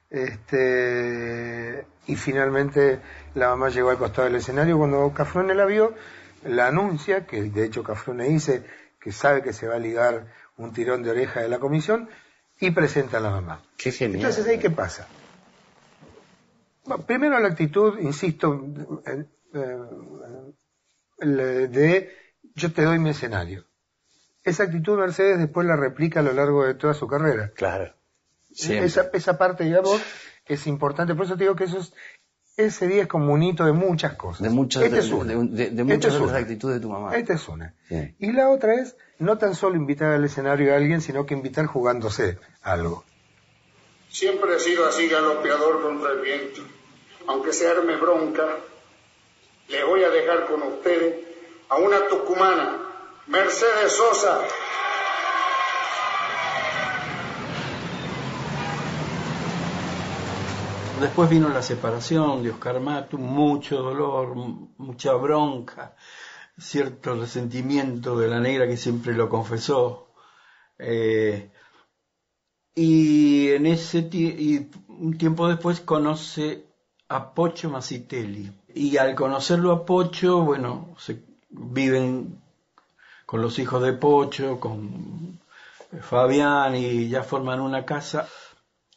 Este, 0.09 1.85
y 2.07 2.17
finalmente 2.17 3.01
la 3.35 3.49
mamá 3.49 3.71
llegó 3.71 3.91
al 3.91 3.99
costado 3.99 4.29
del 4.29 4.37
escenario. 4.37 4.79
Cuando 4.79 5.13
Cafrune 5.13 5.55
la 5.55 5.65
vio, 5.65 5.95
la 6.45 6.69
anuncia, 6.69 7.27
que 7.27 7.43
de 7.43 7.65
hecho 7.65 7.83
Cafrune 7.83 8.29
dice 8.29 8.63
que 9.01 9.11
sabe 9.11 9.43
que 9.43 9.53
se 9.53 9.67
va 9.67 9.77
a 9.77 9.81
ligar 9.81 10.27
un 10.59 10.73
tirón 10.73 11.03
de 11.03 11.11
oreja 11.11 11.41
de 11.41 11.49
la 11.49 11.59
comisión, 11.59 12.09
y 12.63 12.71
presenta 12.71 13.19
a 13.19 13.21
la 13.21 13.31
mamá. 13.31 13.61
Qué 13.77 13.91
genial. 13.91 14.21
Entonces, 14.21 14.47
¿ahí 14.47 14.59
qué 14.59 14.71
pasa? 14.71 15.09
primero 17.07 17.39
la 17.39 17.49
actitud, 17.49 17.99
insisto, 17.99 18.61
de 21.19 22.11
yo 22.55 22.73
te 22.73 22.83
doy 22.83 22.99
mi 22.99 23.11
escenario. 23.11 23.65
Esa 24.45 24.65
actitud 24.65 24.99
Mercedes 24.99 25.39
después 25.39 25.67
la 25.67 25.77
replica 25.77 26.21
a 26.21 26.23
lo 26.23 26.33
largo 26.33 26.65
de 26.65 26.75
toda 26.75 26.95
su 26.95 27.07
carrera. 27.07 27.53
Claro. 27.55 27.95
Esa, 28.51 29.11
esa 29.13 29.39
parte, 29.39 29.65
digamos, 29.65 30.01
es 30.47 30.67
importante. 30.67 31.15
Por 31.15 31.27
eso 31.27 31.37
te 31.37 31.45
digo 31.45 31.57
que 31.57 31.65
eso 31.65 31.79
es, 31.79 31.95
ese 32.57 32.87
día 32.87 33.03
es 33.03 33.09
como 33.09 33.33
un 33.33 33.43
hito 33.43 33.65
de 33.65 33.73
muchas 33.73 34.15
cosas. 34.15 34.43
De 34.43 34.51
muchas, 34.51 34.83
de, 34.83 34.89
muchas 34.91 36.15
de 36.15 36.21
las 36.21 36.35
actitudes 36.35 36.77
de 36.77 36.81
tu 36.81 36.91
mamá. 36.91 37.17
Esta 37.17 37.35
es 37.35 37.49
una. 37.49 37.75
Y 38.19 38.33
la 38.33 38.51
otra 38.51 38.75
es 38.75 38.97
no 39.19 39.39
tan 39.39 39.55
solo 39.55 39.77
invitar 39.77 40.13
al 40.13 40.25
escenario 40.25 40.73
a 40.73 40.77
alguien, 40.77 41.01
sino 41.01 41.25
que 41.25 41.35
invitar 41.35 41.67
jugándose 41.67 42.39
algo. 42.63 43.05
Siempre 44.11 44.57
he 44.57 44.61
sido 44.61 44.87
así 44.87 45.09
galopeador 45.09 45.83
contra 45.83 46.13
el 46.13 46.21
viento. 46.21 46.61
Aunque 47.27 47.53
se 47.53 47.69
arme 47.69 47.97
bronca, 47.97 48.59
le 49.69 49.85
voy 49.85 50.03
a 50.05 50.11
dejar 50.11 50.47
con 50.47 50.63
ustedes 50.63 51.15
a 51.69 51.77
una 51.77 52.07
tucumana, 52.09 52.79
Mercedes 53.29 53.93
Sosa. 53.93 54.41
Después 61.03 61.29
vino 61.29 61.49
la 61.49 61.63
separación 61.63 62.45
de 62.45 62.51
Oscar 62.51 62.79
Matu, 62.79 63.19
mucho 63.19 63.83
dolor, 63.83 64.37
mucha 64.37 65.13
bronca, 65.15 65.97
cierto 66.57 67.17
resentimiento 67.17 68.17
de 68.17 68.29
la 68.29 68.39
negra 68.39 68.69
que 68.69 68.77
siempre 68.77 69.13
lo 69.13 69.29
confesó. 69.29 70.13
Eh, 70.79 71.51
y 72.77 73.49
en 73.49 73.67
ese 73.67 74.09
y 74.13 74.71
un 74.87 75.19
tiempo 75.19 75.49
después 75.49 75.81
conoce 75.81 76.67
a 77.09 77.35
Pocho 77.35 77.69
Masitelli. 77.69 78.53
Y 78.73 78.97
al 78.97 79.17
conocerlo 79.17 79.73
a 79.73 79.85
Pocho, 79.85 80.43
bueno, 80.43 80.95
viven 81.51 82.41
con 83.27 83.43
los 83.43 83.59
hijos 83.59 83.83
de 83.83 83.95
Pocho, 83.95 84.61
con 84.61 85.41
Fabián 86.01 86.77
y 86.77 87.09
ya 87.09 87.25
forman 87.25 87.61
una 87.61 87.85
casa. 87.85 88.29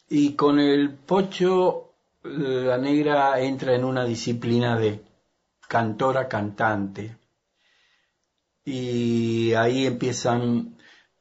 Y 0.08 0.34
con 0.34 0.60
el 0.60 0.94
Pocho, 0.94 1.85
la 2.28 2.78
negra 2.78 3.40
entra 3.40 3.74
en 3.74 3.84
una 3.84 4.04
disciplina 4.04 4.76
de 4.78 5.02
cantora 5.68 6.28
cantante. 6.28 7.16
Y 8.64 9.54
ahí 9.54 9.86
empiezan 9.86 10.76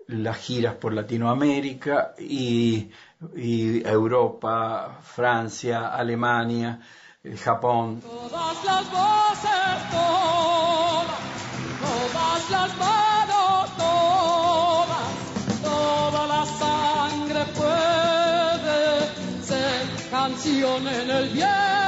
las 0.07 0.37
giras 0.37 0.75
por 0.75 0.93
Latinoamérica 0.93 2.13
y, 2.17 2.91
Europa, 3.35 4.99
Francia, 5.01 5.87
Alemania, 5.87 6.79
el 7.23 7.37
Japón. 7.37 8.01
Canción 20.45 20.87
en 20.87 21.09
el 21.09 21.29
viento. 21.29 21.84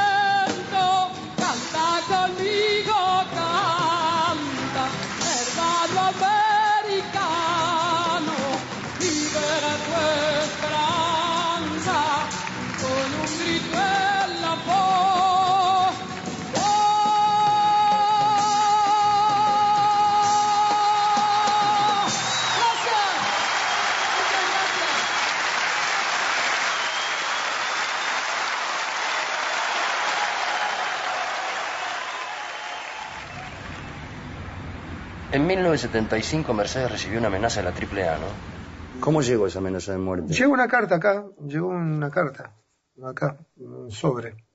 En 35.37 35.45
1975 35.45 36.51
Mercedes 36.51 36.91
recibió 36.91 37.19
una 37.19 37.27
amenaza 37.27 37.61
de 37.61 37.69
la 37.69 37.75
AAA, 37.75 38.17
¿no? 38.17 38.25
¿Cómo 38.99 39.21
llegó 39.21 39.45
esa 39.45 39.59
amenaza 39.59 39.91
de 39.91 39.99
muerte? 39.99 40.33
Llegó 40.33 40.51
una 40.51 40.67
carta 40.67 40.95
acá, 40.95 41.27
llegó 41.45 41.67
una 41.67 42.09
carta, 42.09 42.55
acá, 43.03 43.37
un 43.57 43.91
sobre. 43.91 44.47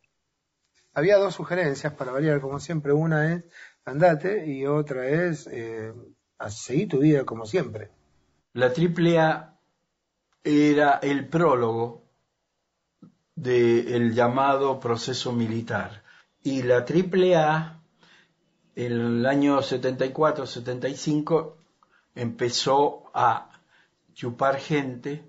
Había 0.93 1.19
dos 1.19 1.37
sugerencias 1.37 1.93
para 1.93 2.11
variar, 2.11 2.41
como 2.41 2.59
siempre. 2.59 2.93
Una 2.93 3.33
es 3.33 3.45
andate 3.85 4.45
y 4.45 4.67
otra 4.67 5.07
es 5.07 5.47
eh, 5.53 5.93
seguir 6.49 6.89
tu 6.89 6.99
vida 6.99 7.25
como 7.25 7.47
siempre. 7.47 7.93
La 8.53 8.67
AAA 8.67 9.57
era 10.43 10.99
el 11.01 11.29
prólogo 11.29 12.11
del 13.37 14.15
llamado 14.15 14.81
proceso 14.81 15.31
militar. 15.31 16.03
Y 16.43 16.65
la 16.65 16.79
AAA 16.79 17.82
el 18.75 19.27
año 19.27 19.59
74-75 19.61 21.53
empezó 22.15 23.11
a 23.15 23.51
chupar 24.15 24.57
gente 24.59 25.25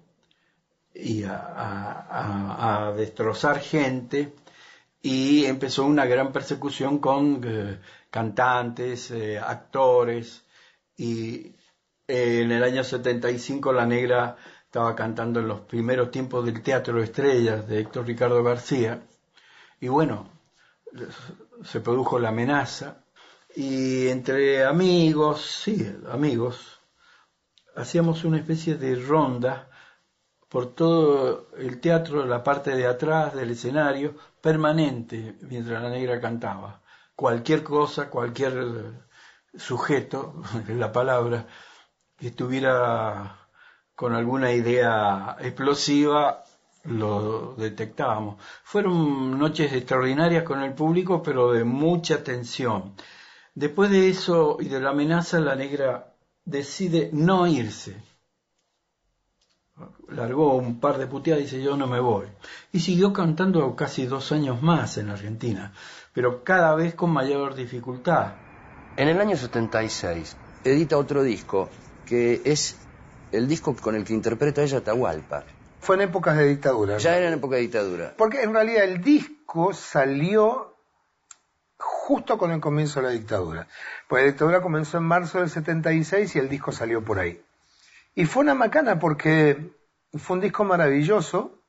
y 0.93 1.23
a, 1.25 2.93
destrozar 2.95 3.59
gente 3.59 4.33
y 5.01 5.45
empezó 5.45 5.85
una 5.85 6.05
gran 6.05 6.31
persecución 6.31 6.99
con 6.99 7.41
eh, 7.43 7.79
cantantes, 8.09 9.11
eh, 9.11 9.39
actores 9.39 10.43
y 10.95 11.55
eh, 12.07 12.41
en 12.43 12.51
el 12.51 12.63
año 12.63 12.83
75 12.83 13.73
la 13.73 13.85
negra 13.85 14.37
estaba 14.65 14.95
cantando 14.95 15.39
en 15.39 15.47
los 15.47 15.61
primeros 15.61 16.11
tiempos 16.11 16.45
del 16.45 16.61
Teatro 16.61 17.01
Estrellas 17.01 17.67
de 17.67 17.79
Héctor 17.81 18.05
Ricardo 18.05 18.43
García 18.43 19.01
y 19.81 19.87
bueno, 19.87 20.29
se 21.63 21.81
produjo 21.81 22.19
la 22.19 22.29
amenaza 22.29 23.02
y 23.55 24.07
entre 24.07 24.63
amigos, 24.65 25.61
sí, 25.63 25.85
amigos, 26.11 26.81
hacíamos 27.75 28.23
una 28.23 28.37
especie 28.37 28.75
de 28.75 28.95
ronda 28.95 29.69
por 30.49 30.75
todo 30.75 31.47
el 31.57 31.79
teatro, 31.79 32.25
la 32.25 32.43
parte 32.43 32.75
de 32.75 32.85
atrás 32.85 33.33
del 33.33 33.51
escenario, 33.51 34.15
permanente, 34.41 35.35
mientras 35.41 35.81
la 35.81 35.89
negra 35.89 36.21
cantaba. 36.21 36.81
Cualquier 37.15 37.63
cosa, 37.63 38.09
cualquier 38.09 39.05
sujeto, 39.55 40.41
la 40.67 40.91
palabra, 40.91 41.47
que 42.17 42.27
estuviera 42.27 43.47
con 43.95 44.13
alguna 44.13 44.51
idea 44.51 45.37
explosiva, 45.39 46.43
lo 46.83 47.55
detectábamos. 47.55 48.41
Fueron 48.63 49.39
noches 49.39 49.71
extraordinarias 49.73 50.43
con 50.43 50.61
el 50.61 50.73
público, 50.73 51.23
pero 51.23 51.51
de 51.51 51.63
mucha 51.63 52.23
tensión. 52.23 52.95
Después 53.55 53.91
de 53.91 54.09
eso 54.09 54.57
y 54.59 54.67
de 54.67 54.79
la 54.79 54.89
amenaza, 54.89 55.39
la 55.39 55.55
negra 55.55 56.13
decide 56.43 57.09
no 57.13 57.45
irse. 57.47 57.95
Largó 60.09 60.55
un 60.55 60.79
par 60.79 60.97
de 60.97 61.07
puteadas 61.07 61.41
y 61.41 61.45
dice 61.45 61.61
yo 61.61 61.77
no 61.77 61.87
me 61.87 61.99
voy. 61.99 62.27
Y 62.71 62.79
siguió 62.79 63.13
cantando 63.13 63.75
casi 63.75 64.05
dos 64.05 64.31
años 64.31 64.61
más 64.61 64.97
en 64.97 65.09
Argentina, 65.09 65.73
pero 66.13 66.43
cada 66.43 66.75
vez 66.75 66.93
con 66.95 67.11
mayor 67.11 67.55
dificultad. 67.55 68.33
En 68.97 69.07
el 69.07 69.19
año 69.19 69.35
76 69.35 70.37
edita 70.63 70.97
otro 70.97 71.23
disco 71.23 71.69
que 72.05 72.41
es 72.45 72.77
el 73.31 73.47
disco 73.47 73.75
con 73.75 73.95
el 73.95 74.03
que 74.03 74.13
interpreta 74.13 74.61
ella 74.61 74.79
Atahualpa. 74.79 75.43
Fue 75.79 75.95
en 75.95 76.03
épocas 76.03 76.37
de 76.37 76.47
dictadura. 76.47 76.97
Ya 76.97 77.17
era 77.17 77.27
en 77.27 77.33
época 77.33 77.55
de 77.55 77.63
dictadura. 77.63 78.13
Porque 78.17 78.43
en 78.43 78.53
realidad 78.53 78.83
el 78.83 79.03
disco 79.03 79.73
salió 79.73 80.72
justo 82.03 82.37
con 82.37 82.51
el 82.51 82.59
comienzo 82.59 82.99
de 82.99 83.07
la 83.07 83.13
dictadura. 83.13 83.65
Pues 84.09 84.23
la 84.23 84.27
dictadura 84.27 84.61
comenzó 84.61 84.97
en 84.97 85.05
marzo 85.05 85.39
del 85.39 85.49
76 85.49 86.35
y 86.35 86.39
el 86.39 86.49
disco 86.49 86.73
salió 86.73 87.01
por 87.01 87.17
ahí. 87.17 87.41
Y 88.13 88.25
fue 88.25 88.43
una 88.43 88.55
macana 88.55 88.99
porque 88.99 89.71
fue 90.11 90.35
un 90.35 90.41
disco 90.41 90.65
maravilloso, 90.65 91.63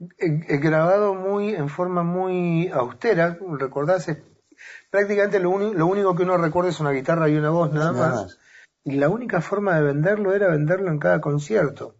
eh, 0.00 0.46
eh, 0.48 0.56
grabado 0.56 1.14
muy 1.14 1.54
en 1.54 1.68
forma 1.68 2.04
muy 2.04 2.68
austera, 2.68 3.38
recordás, 3.58 4.10
prácticamente 4.90 5.40
lo, 5.40 5.50
único 5.50 6.16
que 6.16 6.22
uno 6.22 6.38
recuerda 6.38 6.70
es 6.70 6.80
una 6.80 6.92
guitarra 6.92 7.28
y 7.28 7.36
una 7.36 7.50
voz 7.50 7.70
nada 7.70 7.92
más. 7.92 8.38
Y 8.82 8.92
la 8.92 9.10
única 9.10 9.42
forma 9.42 9.76
de 9.76 9.82
venderlo 9.82 10.34
era 10.34 10.48
venderlo 10.48 10.90
en 10.90 10.98
cada 10.98 11.20
concierto, 11.20 11.96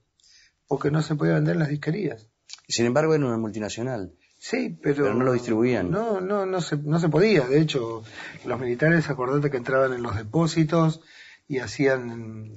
porque 0.66 0.90
no 0.90 1.02
se 1.02 1.14
podía 1.14 1.34
vender 1.34 1.56
en 1.56 1.60
las 1.60 1.68
disquerías. 1.68 2.30
Sin 2.66 2.86
embargo, 2.86 3.14
era 3.14 3.26
una 3.26 3.36
multinacional. 3.36 4.14
Sí, 4.46 4.76
pero, 4.82 5.04
pero, 5.04 5.14
no 5.14 5.24
lo 5.24 5.32
distribuían. 5.32 5.90
No, 5.90 6.20
no, 6.20 6.44
no 6.44 6.60
se, 6.60 6.76
no 6.76 6.98
se 6.98 7.08
podía. 7.08 7.46
De 7.46 7.62
hecho, 7.62 8.02
los 8.44 8.60
militares, 8.60 9.08
acordate 9.08 9.50
que 9.50 9.56
entraban 9.56 9.94
en 9.94 10.02
los 10.02 10.16
depósitos 10.16 11.00
y 11.48 11.60
hacían 11.60 12.52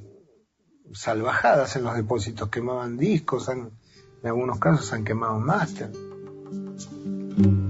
salvajadas 0.92 1.78
en 1.78 1.86
los 1.86 1.96
depósitos, 1.96 2.50
quemaban 2.50 2.98
discos, 2.98 3.48
en 3.48 3.72
algunos 4.22 4.60
casos 4.60 4.92
han 4.92 5.06
quemado 5.06 5.40
máster. 5.40 5.90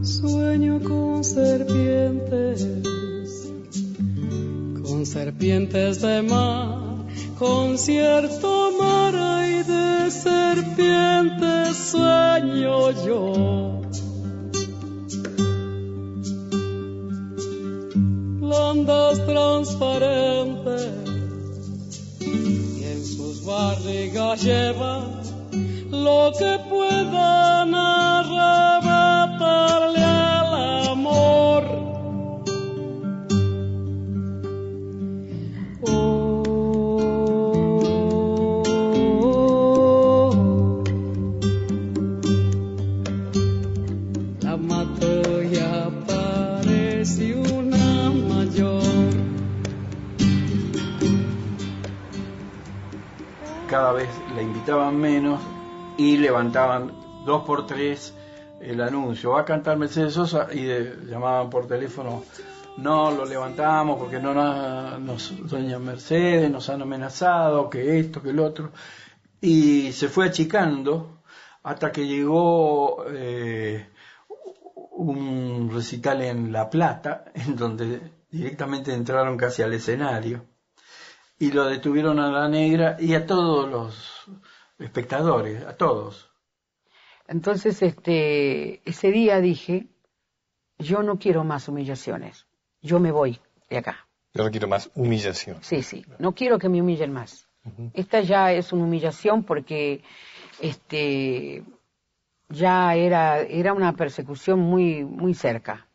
Sueño 0.02 0.80
con 0.82 1.24
serpientes, 1.24 2.68
con 4.82 5.06
serpientes 5.06 6.02
de 6.02 6.24
mar, 6.24 7.06
con 7.38 7.78
cierto 7.78 8.72
mar 8.80 9.14
y 9.48 9.62
de 9.62 10.10
serpientes 10.10 11.78
sueño 11.78 13.06
yo. 13.06 13.78
Landas 18.88 19.20
transparentes 19.26 20.88
y 22.22 22.84
en 22.86 23.06
sus 23.06 23.44
barrigas 23.44 24.42
llevan 24.42 25.22
lo 25.92 26.32
que 26.40 26.58
puedan 26.70 27.76
arrebatarle 27.76 30.04
al 30.04 30.17
Cada 53.68 53.92
vez 53.92 54.10
la 54.34 54.42
invitaban 54.42 54.96
menos 54.96 55.42
y 55.98 56.18
levantaban 56.18 56.94
dos 57.26 57.44
por 57.44 57.68
tres 57.68 58.14
el 58.62 58.82
anuncio. 58.82 59.32
Va 59.32 59.42
a 59.42 59.46
cantar 59.46 59.78
Mercedes 59.78 60.14
Sosa 60.14 60.48
y 60.54 60.68
llamaban 61.06 61.50
por 61.50 61.68
teléfono. 61.68 62.24
No 62.78 63.12
lo 63.12 63.26
levantamos 63.26 64.00
porque 64.00 64.20
no 64.20 64.34
nos, 64.34 65.50
doña 65.50 65.80
Mercedes 65.80 66.50
nos 66.50 66.70
han 66.70 66.82
amenazado, 66.82 67.70
que 67.70 68.00
esto, 68.00 68.22
que 68.22 68.30
el 68.30 68.40
otro. 68.40 68.72
Y 69.42 69.92
se 69.92 70.08
fue 70.08 70.28
achicando 70.28 71.22
hasta 71.64 71.92
que 71.92 72.08
llegó 72.08 73.04
eh, 73.10 73.90
un 74.92 75.70
recital 75.74 76.22
en 76.22 76.54
La 76.54 76.70
Plata, 76.70 77.26
en 77.34 77.56
donde 77.56 78.14
directamente 78.32 78.94
entraron 78.94 79.36
casi 79.36 79.62
al 79.62 79.74
escenario. 79.74 80.46
Y 81.40 81.52
lo 81.52 81.66
detuvieron 81.66 82.20
a 82.20 82.32
la 82.32 82.50
negra 82.50 82.98
y 83.00 83.14
a 83.14 83.26
todos 83.26 83.70
los 83.70 84.26
espectadores, 84.80 85.64
a 85.66 85.76
todos. 85.76 86.32
Entonces, 87.28 87.82
este, 87.82 88.82
ese 88.90 89.12
día 89.12 89.40
dije, 89.42 89.88
yo 90.80 91.04
no 91.04 91.20
quiero 91.20 91.44
más 91.44 91.68
humillaciones, 91.68 92.48
yo 92.82 93.00
me 93.00 93.12
voy 93.12 93.40
de 93.70 93.78
acá. 93.78 94.08
Yo 94.34 94.44
no 94.44 94.52
quiero 94.52 94.68
más 94.68 94.90
humillación. 94.96 95.58
Sí, 95.62 95.84
sí, 95.84 96.06
no 96.20 96.34
quiero 96.34 96.58
que 96.58 96.70
me 96.70 96.82
humillen 96.82 97.12
más. 97.12 97.48
Esta 97.94 98.22
ya 98.22 98.54
es 98.54 98.72
una 98.72 98.86
humillación 98.86 99.44
porque, 99.44 100.02
este, 100.62 101.66
ya 102.48 102.96
era, 102.96 103.42
era 103.42 103.74
una 103.74 103.94
persecución 103.94 104.60
muy, 104.60 105.04
muy 105.04 105.34
cerca. 105.34 105.88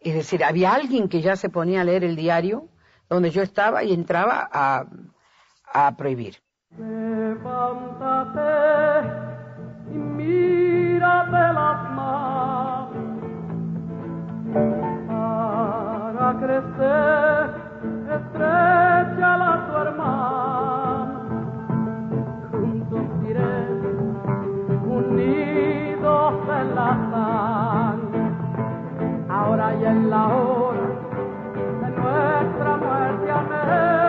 Es 0.00 0.14
decir, 0.14 0.42
había 0.42 0.72
alguien 0.72 1.08
que 1.08 1.20
ya 1.20 1.36
se 1.36 1.48
ponía 1.48 1.82
a 1.82 1.84
leer 1.84 2.02
el 2.02 2.16
diario 2.16 2.68
donde 3.12 3.30
yo 3.30 3.42
estaba 3.42 3.84
y 3.84 3.92
entraba 3.92 4.48
a, 4.50 4.86
a 5.72 5.96
prohibir. 5.96 6.36
Levántate 6.78 8.40
y 9.92 9.94
mírate 9.98 11.52
las 11.52 11.90
manos 11.90 12.96
para 15.08 16.38
crecer, 16.40 17.50
estrecha 18.16 19.30
a 19.34 19.66
tu 19.66 19.76
hermano. 19.76 21.20
Juntos 22.50 23.06
iré 23.28 23.56
unidos 24.86 26.34
en 26.60 26.74
la 26.74 26.90
sangre, 27.12 28.22
ahora 29.28 29.74
y 29.74 29.84
en 29.84 30.08
la 30.08 30.28
hora 30.28 30.71
muerte. 33.64 34.01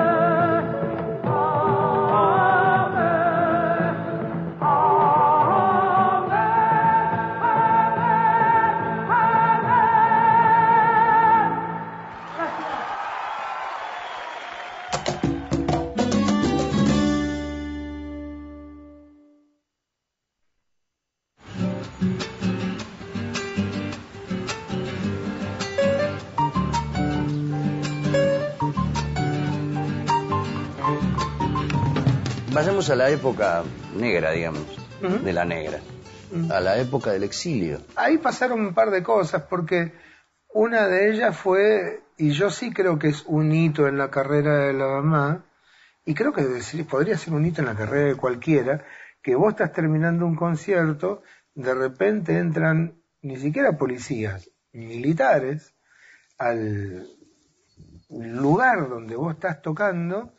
Vayamos 32.53 32.87
a 32.91 32.95
la 32.95 33.09
época 33.09 33.63
negra, 33.97 34.29
digamos, 34.29 34.77
de 35.01 35.33
la 35.33 35.43
negra, 35.43 35.79
a 36.51 36.59
la 36.59 36.77
época 36.77 37.11
del 37.11 37.23
exilio. 37.23 37.81
Ahí 37.95 38.19
pasaron 38.19 38.61
un 38.61 38.75
par 38.75 38.91
de 38.91 39.01
cosas, 39.01 39.41
porque 39.49 39.91
una 40.49 40.87
de 40.87 41.09
ellas 41.09 41.35
fue, 41.35 42.03
y 42.15 42.29
yo 42.29 42.51
sí 42.51 42.71
creo 42.71 42.99
que 42.99 43.07
es 43.07 43.23
un 43.25 43.51
hito 43.51 43.87
en 43.87 43.97
la 43.97 44.11
carrera 44.11 44.67
de 44.67 44.73
la 44.73 44.85
mamá, 44.85 45.45
y 46.05 46.13
creo 46.13 46.31
que 46.31 46.43
podría 46.87 47.17
ser 47.17 47.33
un 47.33 47.43
hito 47.43 47.61
en 47.61 47.67
la 47.67 47.75
carrera 47.75 48.09
de 48.09 48.15
cualquiera, 48.15 48.85
que 49.23 49.33
vos 49.33 49.53
estás 49.53 49.73
terminando 49.73 50.27
un 50.27 50.35
concierto, 50.35 51.23
de 51.55 51.73
repente 51.73 52.37
entran 52.37 53.01
ni 53.23 53.37
siquiera 53.37 53.79
policías, 53.79 54.51
militares, 54.73 55.73
al 56.37 57.07
lugar 58.09 58.89
donde 58.89 59.15
vos 59.15 59.33
estás 59.33 59.59
tocando 59.63 60.35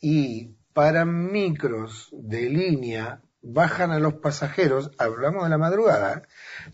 y 0.00 0.59
para 0.80 1.04
micros 1.04 2.08
de 2.10 2.48
línea 2.48 3.20
bajan 3.42 3.90
a 3.90 3.98
los 3.98 4.14
pasajeros, 4.14 4.90
hablamos 4.96 5.44
de 5.44 5.50
la 5.50 5.58
madrugada, 5.58 6.22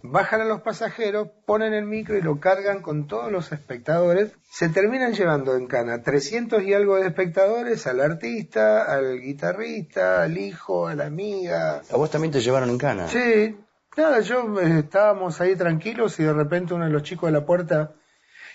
bajan 0.00 0.42
a 0.42 0.44
los 0.44 0.60
pasajeros, 0.60 1.30
ponen 1.44 1.74
el 1.74 1.86
micro 1.86 2.16
y 2.16 2.22
lo 2.22 2.38
cargan 2.38 2.82
con 2.82 3.08
todos 3.08 3.32
los 3.32 3.50
espectadores, 3.50 4.30
se 4.48 4.68
terminan 4.68 5.14
llevando 5.14 5.56
en 5.56 5.66
cana 5.66 6.04
300 6.04 6.62
y 6.62 6.72
algo 6.72 6.94
de 6.94 7.08
espectadores 7.08 7.84
al 7.88 8.00
artista, 8.00 8.84
al 8.84 9.20
guitarrista, 9.20 10.22
al 10.22 10.38
hijo, 10.38 10.86
a 10.86 10.94
la 10.94 11.06
amiga. 11.06 11.82
¿A 11.90 11.96
vos 11.96 12.08
también 12.08 12.30
te 12.30 12.40
llevaron 12.40 12.70
en 12.70 12.78
cana? 12.78 13.08
Sí, 13.08 13.56
nada, 13.96 14.20
yo 14.20 14.60
eh, 14.60 14.78
estábamos 14.84 15.40
ahí 15.40 15.56
tranquilos 15.56 16.20
y 16.20 16.22
de 16.22 16.32
repente 16.32 16.74
uno 16.74 16.84
de 16.84 16.92
los 16.92 17.02
chicos 17.02 17.26
de 17.26 17.40
la 17.40 17.44
puerta, 17.44 17.90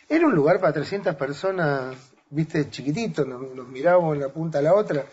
era 0.08 0.26
un 0.26 0.34
lugar 0.34 0.62
para 0.62 0.72
300 0.72 1.14
personas, 1.16 1.98
viste, 2.30 2.70
chiquitito, 2.70 3.26
nos, 3.26 3.54
nos 3.54 3.68
mirábamos 3.68 4.16
en 4.16 4.22
la 4.22 4.30
punta 4.30 4.60
a 4.60 4.62
la 4.62 4.74
otra 4.74 5.04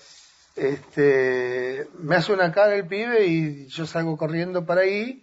este, 0.58 1.88
me 1.98 2.16
hace 2.16 2.32
una 2.32 2.52
cara 2.52 2.74
el 2.74 2.86
pibe 2.86 3.26
y 3.26 3.66
yo 3.66 3.86
salgo 3.86 4.16
corriendo 4.16 4.66
para 4.66 4.82
ahí 4.82 5.22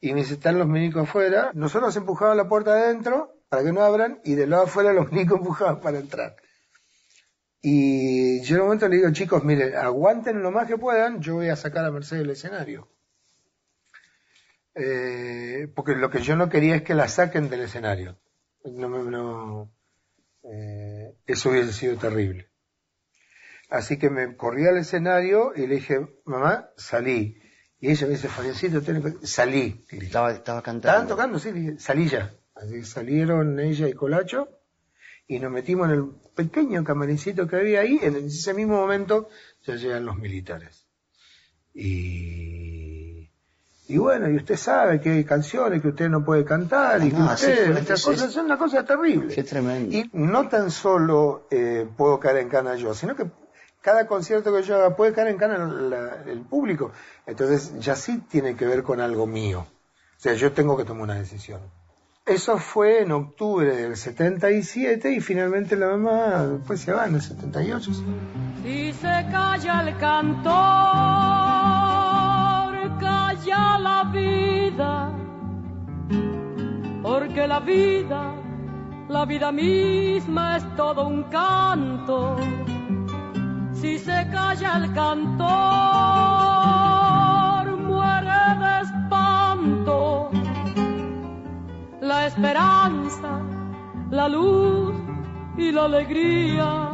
y 0.00 0.12
me 0.12 0.20
dice, 0.20 0.34
están 0.34 0.58
los 0.58 0.66
milicos 0.66 1.08
afuera. 1.08 1.50
Nosotros 1.54 1.94
empujamos 1.96 2.36
la 2.36 2.48
puerta 2.48 2.72
adentro 2.72 3.34
para 3.48 3.62
que 3.62 3.72
no 3.72 3.82
abran 3.82 4.20
y 4.24 4.34
de 4.34 4.46
lado 4.46 4.64
afuera 4.64 4.92
los 4.92 5.12
milicos 5.12 5.38
empujaban 5.38 5.80
para 5.80 5.98
entrar. 5.98 6.36
Y 7.62 8.42
yo 8.42 8.56
en 8.56 8.62
un 8.62 8.66
momento 8.68 8.88
le 8.88 8.96
digo, 8.96 9.12
chicos, 9.12 9.44
miren, 9.44 9.76
aguanten 9.76 10.42
lo 10.42 10.50
más 10.50 10.66
que 10.66 10.78
puedan, 10.78 11.20
yo 11.20 11.34
voy 11.34 11.50
a 11.50 11.56
sacar 11.56 11.84
a 11.84 11.90
Mercedes 11.90 12.22
del 12.22 12.30
escenario. 12.30 12.88
Eh, 14.74 15.68
porque 15.74 15.94
lo 15.94 16.10
que 16.10 16.22
yo 16.22 16.36
no 16.36 16.48
quería 16.48 16.76
es 16.76 16.82
que 16.82 16.94
la 16.94 17.08
saquen 17.08 17.50
del 17.50 17.60
escenario. 17.60 18.18
No, 18.64 18.88
no, 18.88 19.70
eh, 20.44 21.16
eso 21.26 21.50
hubiese 21.50 21.72
sido 21.72 21.96
terrible. 21.96 22.49
Así 23.70 23.98
que 23.98 24.10
me 24.10 24.36
corrí 24.36 24.66
al 24.66 24.78
escenario 24.78 25.52
y 25.54 25.66
le 25.66 25.76
dije, 25.76 26.06
mamá, 26.24 26.70
salí. 26.76 27.40
Y 27.78 27.90
ella 27.90 28.06
me 28.06 28.14
dice, 28.14 28.28
Fabiancito, 28.28 28.82
salí. 29.22 29.86
Estaba, 29.90 30.32
estaba 30.32 30.60
cantando. 30.60 30.88
Estaban 30.88 31.08
tocando, 31.08 31.38
sí, 31.38 31.78
salí 31.78 32.08
ya. 32.08 32.34
Así 32.54 32.82
salieron 32.84 33.58
ella 33.58 33.88
y 33.88 33.92
Colacho 33.94 34.48
y 35.30 35.38
nos 35.38 35.52
metimos 35.52 35.88
en 35.88 35.94
el 35.94 36.10
pequeño 36.34 36.82
camarincito 36.82 37.46
que 37.46 37.56
había 37.56 37.80
ahí. 37.80 38.00
En 38.02 38.16
ese 38.16 38.52
mismo 38.52 38.74
momento 38.74 39.28
ya 39.64 39.76
llegan 39.76 40.04
los 40.04 40.16
militares. 40.16 40.84
Y, 41.72 43.30
y 43.86 43.96
bueno, 43.96 44.28
y 44.28 44.34
usted 44.34 44.56
sabe 44.56 45.00
que 45.00 45.10
hay 45.10 45.24
canciones 45.24 45.80
que 45.80 45.88
usted 45.88 46.08
no 46.08 46.24
puede 46.24 46.44
cantar 46.44 47.02
y 47.04 47.10
que 47.12 47.22
usted, 47.22 47.76
estas 47.76 48.04
cosas 48.04 48.32
son 48.32 48.46
una 48.46 48.58
cosa 48.58 48.84
terrible. 48.84 49.32
Qué 49.32 49.44
tremendo. 49.44 49.96
Y 49.96 50.10
no 50.12 50.48
tan 50.48 50.72
solo 50.72 51.46
eh, 51.52 51.88
puedo 51.96 52.18
caer 52.18 52.38
en 52.38 52.48
cana 52.48 52.74
yo, 52.74 52.92
sino 52.92 53.14
que 53.14 53.30
cada 53.82 54.06
concierto 54.06 54.54
que 54.54 54.62
yo 54.62 54.76
haga 54.76 54.96
puede 54.96 55.12
caer 55.12 55.28
en 55.28 55.38
cana 55.38 56.22
el 56.26 56.40
público. 56.40 56.92
Entonces 57.26 57.78
ya 57.80 57.96
sí 57.96 58.18
tiene 58.30 58.56
que 58.56 58.66
ver 58.66 58.82
con 58.82 59.00
algo 59.00 59.26
mío. 59.26 59.60
O 59.60 60.22
sea, 60.22 60.34
yo 60.34 60.52
tengo 60.52 60.76
que 60.76 60.84
tomar 60.84 61.04
una 61.04 61.14
decisión. 61.14 61.60
Eso 62.26 62.58
fue 62.58 63.02
en 63.02 63.10
octubre 63.10 63.74
del 63.74 63.96
77 63.96 65.10
y 65.10 65.20
finalmente 65.20 65.74
la 65.74 65.88
mamá 65.88 66.46
después 66.46 66.80
se 66.80 66.92
va 66.92 67.06
en 67.06 67.14
el 67.14 67.22
78. 67.22 67.90
Si 68.62 68.92
se 68.92 69.26
calla 69.32 69.80
el 69.80 69.96
cantor, 69.96 70.52
calla 73.00 73.78
la 73.78 74.04
vida, 74.12 75.12
porque 77.02 77.48
la 77.48 77.60
vida, 77.60 78.34
la 79.08 79.24
vida 79.24 79.50
misma 79.50 80.58
es 80.58 80.76
todo 80.76 81.08
un 81.08 81.24
canto. 81.24 82.36
Si 83.80 83.98
se 83.98 84.28
calla 84.30 84.76
el 84.76 84.92
cantor, 84.92 85.80
la 92.00 92.26
esperanza, 92.26 93.40
la 94.10 94.28
luz 94.28 94.94
y 95.56 95.72
la 95.72 95.84
alegría. 95.84 96.90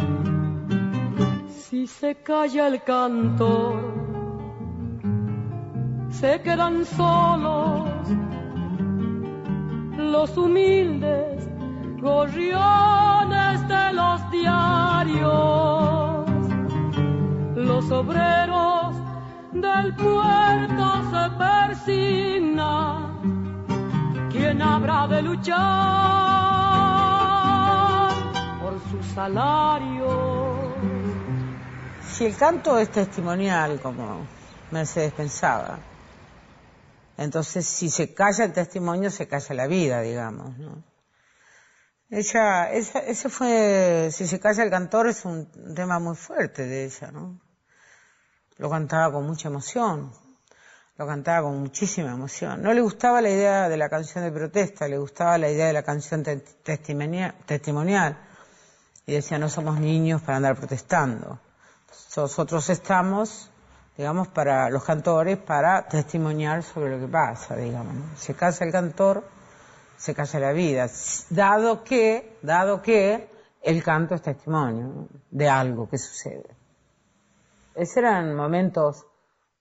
Si 1.48 1.86
se 1.86 2.14
calla 2.22 2.68
el 2.68 2.82
cantor, 2.82 3.80
se 6.10 6.40
quedan 6.42 6.84
solos 6.84 7.88
los 9.96 10.36
humildes 10.36 11.48
gorriones 12.00 13.68
de 13.68 13.92
los 13.92 14.30
diarios, 14.30 16.05
los 17.56 17.90
obreros 17.90 18.94
del 19.52 19.96
puerto 19.96 21.10
se 21.10 21.30
persignan 21.38 23.06
¿Quién 24.30 24.60
habrá 24.60 25.08
de 25.08 25.22
luchar 25.22 25.56
por 28.60 28.78
su 28.90 29.02
salario? 29.14 30.74
Si 32.10 32.26
el 32.26 32.36
canto 32.36 32.78
es 32.78 32.90
testimonial, 32.90 33.80
como 33.80 34.26
Mercedes 34.70 35.14
pensaba, 35.14 35.78
entonces 37.16 37.66
si 37.66 37.88
se 37.88 38.12
calla 38.12 38.44
el 38.44 38.52
testimonio, 38.52 39.10
se 39.10 39.26
calla 39.26 39.54
la 39.54 39.66
vida, 39.66 40.02
digamos, 40.02 40.58
¿no? 40.58 40.84
Ella, 42.10 42.70
ese 42.70 43.28
fue, 43.30 44.10
si 44.12 44.26
se 44.26 44.38
calla 44.38 44.62
el 44.62 44.70
cantor, 44.70 45.08
es 45.08 45.24
un 45.24 45.50
tema 45.74 45.98
muy 45.98 46.14
fuerte 46.14 46.66
de 46.66 46.84
ella, 46.84 47.10
¿no? 47.10 47.40
Lo 48.58 48.70
cantaba 48.70 49.12
con 49.12 49.26
mucha 49.26 49.48
emoción 49.48 50.12
lo 50.98 51.06
cantaba 51.06 51.42
con 51.42 51.60
muchísima 51.60 52.10
emoción. 52.10 52.62
No 52.62 52.72
le 52.72 52.80
gustaba 52.80 53.20
la 53.20 53.28
idea 53.28 53.68
de 53.68 53.76
la 53.76 53.88
canción 53.88 54.24
de 54.24 54.32
protesta, 54.32 54.88
le 54.88 54.98
gustaba 54.98 55.36
la 55.36 55.50
idea 55.50 55.66
de 55.66 55.72
la 55.74 55.82
canción 55.82 56.24
testimonial. 56.24 58.18
Y 59.06 59.12
decía, 59.12 59.38
no 59.38 59.48
somos 59.48 59.78
niños 59.78 60.22
para 60.22 60.38
andar 60.38 60.56
protestando. 60.56 61.38
Nosotros 62.16 62.68
estamos, 62.70 63.50
digamos, 63.96 64.28
para 64.28 64.70
los 64.70 64.84
cantores, 64.84 65.36
para 65.36 65.86
testimoniar 65.86 66.62
sobre 66.62 66.90
lo 66.90 66.98
que 66.98 67.12
pasa, 67.12 67.54
digamos. 67.56 68.18
Se 68.18 68.34
casa 68.34 68.64
el 68.64 68.72
cantor, 68.72 69.22
se 69.98 70.14
casa 70.14 70.40
la 70.40 70.52
vida. 70.52 70.88
Dado 71.28 71.84
que, 71.84 72.38
dado 72.42 72.80
que 72.80 73.28
el 73.62 73.82
canto 73.82 74.14
es 74.14 74.22
testimonio 74.22 75.08
de 75.30 75.48
algo 75.48 75.88
que 75.88 75.98
sucede. 75.98 76.65
Esos 77.76 77.98
eran 77.98 78.34
momentos 78.34 79.06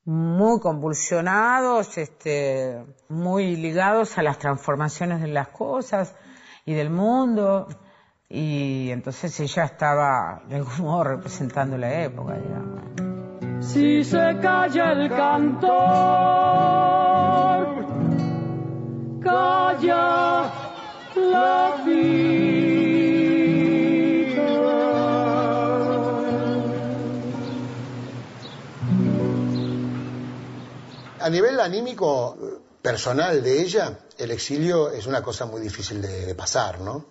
muy 0.05 0.59
convulsionados, 0.61 1.97
este, 1.97 2.85
muy 3.09 3.57
ligados 3.57 4.17
a 4.17 4.23
las 4.23 4.39
transformaciones 4.39 5.19
de 5.21 5.27
las 5.27 5.49
cosas 5.49 6.15
y 6.65 6.73
del 6.73 6.89
mundo. 6.89 7.67
Y 8.29 8.89
entonces 8.91 9.37
ella 9.39 9.65
estaba 9.65 10.43
de 10.47 10.55
algún 10.55 10.79
modo 10.79 11.03
representando 11.03 11.77
la 11.77 12.03
época, 12.03 12.37
digamos. 12.37 12.81
Si 13.65 14.03
se 14.03 14.37
calla 14.41 14.91
el 14.93 15.09
cantor, 15.09 15.75
calla 19.21 20.51
la 21.15 21.75
vida. 21.85 22.34
A 31.25 31.29
nivel 31.31 31.59
anímico 31.59 32.37
personal 32.83 33.41
de 33.41 33.59
ella, 33.59 33.97
el 34.19 34.29
exilio 34.29 34.91
es 34.91 35.07
una 35.07 35.23
cosa 35.23 35.47
muy 35.47 35.59
difícil 35.59 35.99
de, 35.99 36.35
pasar, 36.35 36.81
¿no? 36.81 37.03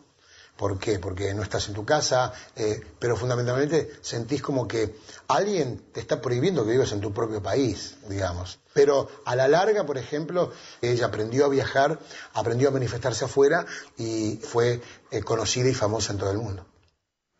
¿Por 0.57 0.79
qué? 0.79 1.01
Porque 1.01 1.35
no 1.35 1.43
estás 1.43 1.67
en 1.67 1.75
tu 1.75 1.85
casa, 1.85 2.33
eh, 2.55 2.81
pero 3.01 3.17
fundamentalmente 3.17 3.91
sentís 4.03 4.41
como 4.41 4.69
que 4.69 4.95
alguien 5.27 5.91
te 5.93 5.99
está 5.99 6.21
prohibiendo 6.21 6.65
que 6.65 6.71
vivas 6.71 6.93
en 6.93 7.01
tu 7.01 7.13
propio 7.13 7.43
país, 7.43 7.97
digamos. 8.09 8.61
Pero 8.73 9.09
a 9.25 9.35
la 9.35 9.49
larga, 9.49 9.85
por 9.85 9.99
ejemplo, 9.99 10.53
ella 10.81 11.07
aprendió 11.07 11.47
a 11.47 11.49
viajar, 11.49 11.99
aprendió 12.35 12.69
a 12.69 12.71
manifestarse 12.71 13.25
afuera 13.25 13.67
y 13.99 14.37
fue 14.37 14.81
eh, 15.11 15.23
conocida 15.25 15.69
y 15.69 15.75
famosa 15.75 16.13
en 16.13 16.19
todo 16.21 16.31
el 16.31 16.39
mundo. 16.39 16.65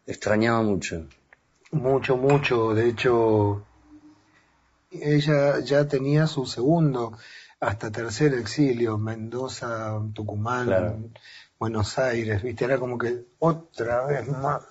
Extrañaba 0.07 0.61
mucho. 0.63 1.07
Mucho, 1.71 2.17
mucho. 2.17 2.75
De 2.75 2.89
hecho, 2.89 3.65
ella 5.03 5.61
ya 5.61 5.87
tenía 5.87 6.27
su 6.27 6.47
segundo 6.47 7.17
hasta 7.61 7.91
tercer 7.91 8.35
exilio, 8.35 8.99
Mendoza, 8.99 9.99
Tucumán, 10.13 11.13
Buenos 11.59 11.99
Aires, 11.99 12.43
viste, 12.43 12.65
era 12.65 12.79
como 12.79 12.99
que 12.99 13.25
otra 13.39 14.05
vez 14.07 14.29
más, 14.29 14.63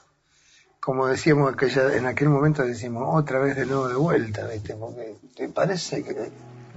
como 0.80 1.07
decíamos 1.07 1.53
aquella, 1.53 1.95
en 1.95 2.05
aquel 2.05 2.30
momento 2.30 2.63
decimos, 2.63 3.03
otra 3.11 3.39
vez 3.39 3.55
de 3.55 3.65
nuevo 3.65 3.88
de 3.88 3.95
vuelta, 3.95 4.45
viste, 4.47 4.76
porque 4.76 5.15
te 5.36 5.49
parece 5.49 6.03
que 6.03 6.32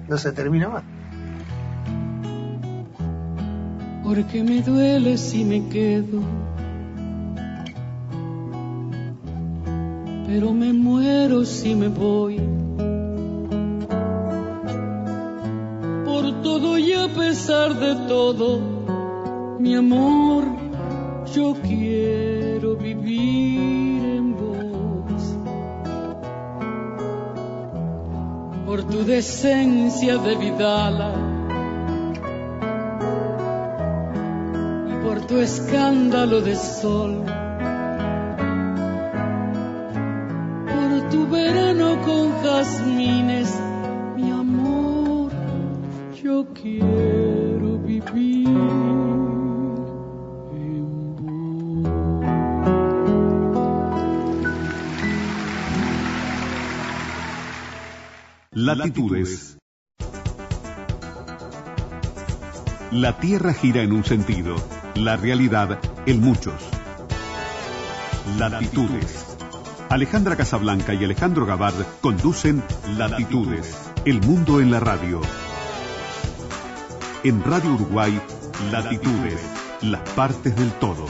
no 0.09 0.17
se 0.17 0.33
termina 0.33 0.69
más. 0.69 0.85
Porque 4.05 4.43
me 4.43 4.63
duele 4.63 5.19
si 5.19 5.45
me 5.45 5.69
quedo, 5.69 6.23
pero 10.27 10.53
me 10.53 10.73
muero 10.73 11.45
si 11.45 11.75
me 11.75 11.89
voy 11.89 12.56
y 16.59 16.93
a 16.95 17.09
pesar 17.09 17.75
de 17.75 17.95
todo, 18.09 18.61
mi 19.59 19.75
amor, 19.75 20.45
yo 21.35 21.55
quiero 21.63 22.77
vivir 22.77 24.03
en 24.17 24.35
vos. 24.35 25.37
Por 28.65 28.85
tu 28.85 29.05
decencia 29.05 30.17
de 30.17 30.37
Vidala 30.37 31.13
y 34.89 35.05
por 35.05 35.27
tu 35.27 35.39
escándalo 35.41 36.41
de 36.41 36.57
sol. 36.57 37.23
Por 40.67 41.11
tu 41.11 41.27
verano 41.29 42.01
con 42.03 42.33
jazmines 42.43 43.66
yo 46.37 46.47
quiero 46.53 47.79
vivir. 47.79 48.47
Latitudes. 58.53 59.57
La 62.91 63.19
Tierra 63.19 63.55
gira 63.55 63.83
en 63.83 63.93
un 63.93 64.05
sentido, 64.05 64.57
la 64.95 65.17
realidad 65.17 65.79
en 66.05 66.21
muchos. 66.21 66.55
Latitudes. 68.39 69.39
Alejandra 69.89 70.37
Casablanca 70.37 70.93
y 70.93 71.03
Alejandro 71.03 71.47
Gabard 71.47 71.87
conducen 72.03 72.63
Latitudes, 72.99 73.91
el 74.05 74.21
mundo 74.21 74.61
en 74.61 74.71
la 74.71 74.81
radio. 74.81 75.23
En 77.27 77.43
Radio 77.43 77.75
Uruguay, 77.75 78.21
Latitudes, 78.71 79.41
las 79.83 80.01
partes 80.11 80.55
del 80.55 80.71
todo. 80.75 81.07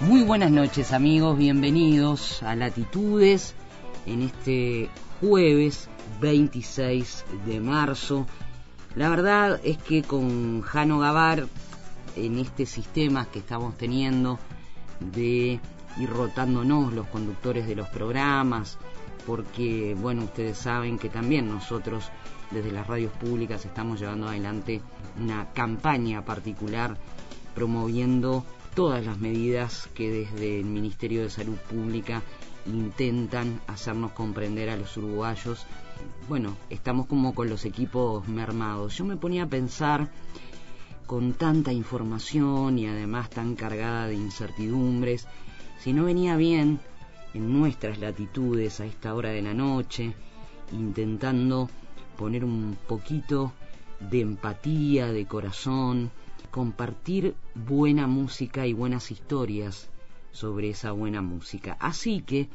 Muy 0.00 0.22
buenas 0.22 0.50
noches 0.50 0.94
amigos, 0.94 1.36
bienvenidos 1.36 2.42
a 2.42 2.56
Latitudes 2.56 3.54
en 4.06 4.22
este 4.22 4.88
jueves 5.20 5.90
26 6.22 7.26
de 7.44 7.60
marzo. 7.60 8.26
La 8.94 9.10
verdad 9.10 9.60
es 9.62 9.76
que 9.76 10.02
con 10.02 10.62
Jano 10.62 11.00
Gavar, 11.00 11.48
en 12.16 12.38
este 12.38 12.64
sistema 12.64 13.26
que 13.26 13.40
estamos 13.40 13.76
teniendo 13.76 14.38
de 15.00 15.60
ir 15.98 16.08
rotándonos 16.08 16.94
los 16.94 17.08
conductores 17.08 17.66
de 17.66 17.74
los 17.74 17.90
programas, 17.90 18.78
porque, 19.26 19.96
bueno, 19.98 20.24
ustedes 20.24 20.58
saben 20.58 20.98
que 20.98 21.08
también 21.08 21.48
nosotros 21.48 22.10
desde 22.50 22.72
las 22.72 22.86
radios 22.86 23.12
públicas 23.12 23.64
estamos 23.64 24.00
llevando 24.00 24.28
adelante 24.28 24.80
una 25.20 25.52
campaña 25.52 26.24
particular 26.24 26.96
promoviendo 27.54 28.44
todas 28.74 29.04
las 29.04 29.18
medidas 29.18 29.88
que 29.94 30.10
desde 30.10 30.60
el 30.60 30.66
Ministerio 30.66 31.22
de 31.22 31.30
Salud 31.30 31.56
Pública 31.70 32.22
intentan 32.66 33.60
hacernos 33.66 34.12
comprender 34.12 34.70
a 34.70 34.76
los 34.76 34.96
uruguayos. 34.96 35.66
Bueno, 36.28 36.56
estamos 36.70 37.06
como 37.06 37.34
con 37.34 37.48
los 37.48 37.64
equipos 37.64 38.26
mermados. 38.26 38.96
Yo 38.96 39.04
me 39.04 39.16
ponía 39.16 39.44
a 39.44 39.48
pensar 39.48 40.10
con 41.06 41.34
tanta 41.34 41.72
información 41.72 42.78
y 42.78 42.86
además 42.86 43.30
tan 43.30 43.54
cargada 43.54 44.06
de 44.06 44.14
incertidumbres, 44.14 45.26
si 45.80 45.92
no 45.92 46.04
venía 46.04 46.36
bien 46.36 46.80
en 47.34 47.52
nuestras 47.52 47.98
latitudes 47.98 48.80
a 48.80 48.86
esta 48.86 49.14
hora 49.14 49.30
de 49.30 49.42
la 49.42 49.52
noche, 49.52 50.14
intentando 50.72 51.68
poner 52.16 52.44
un 52.44 52.76
poquito 52.86 53.52
de 53.98 54.20
empatía, 54.20 55.12
de 55.12 55.26
corazón, 55.26 56.10
compartir 56.50 57.34
buena 57.54 58.06
música 58.06 58.66
y 58.66 58.72
buenas 58.72 59.10
historias 59.10 59.90
sobre 60.30 60.70
esa 60.70 60.92
buena 60.92 61.20
música. 61.22 61.76
Así 61.80 62.20
que 62.20 62.48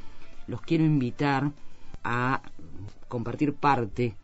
los 0.47 0.61
quiero 0.61 0.85
invitar 0.85 1.51
a 2.03 2.41
compartir 3.07 3.53
parte 3.53 4.15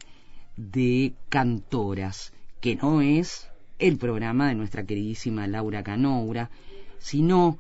de 0.56 1.14
Cantoras, 1.30 2.32
que 2.62 2.76
no 2.76 3.02
es 3.02 3.50
el 3.80 3.98
programa 3.98 4.48
de 4.48 4.56
nuestra 4.56 4.86
queridísima 4.86 5.48
Laura 5.48 5.84
Canoura, 5.84 6.50
sino 6.98 7.60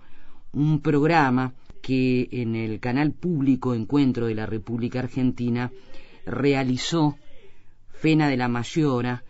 un 0.54 0.80
programa 0.80 1.54
que 1.86 2.30
en 2.32 2.56
el 2.56 2.80
canal 2.80 3.12
público 3.12 3.76
Encuentro 3.76 4.26
de 4.26 4.34
la 4.34 4.48
República 4.48 5.02
Argentina 5.02 5.72
realizó 6.26 7.16
Fena 7.90 8.28
de 8.28 8.38
la 8.38 8.48
Mayora, 8.48 9.24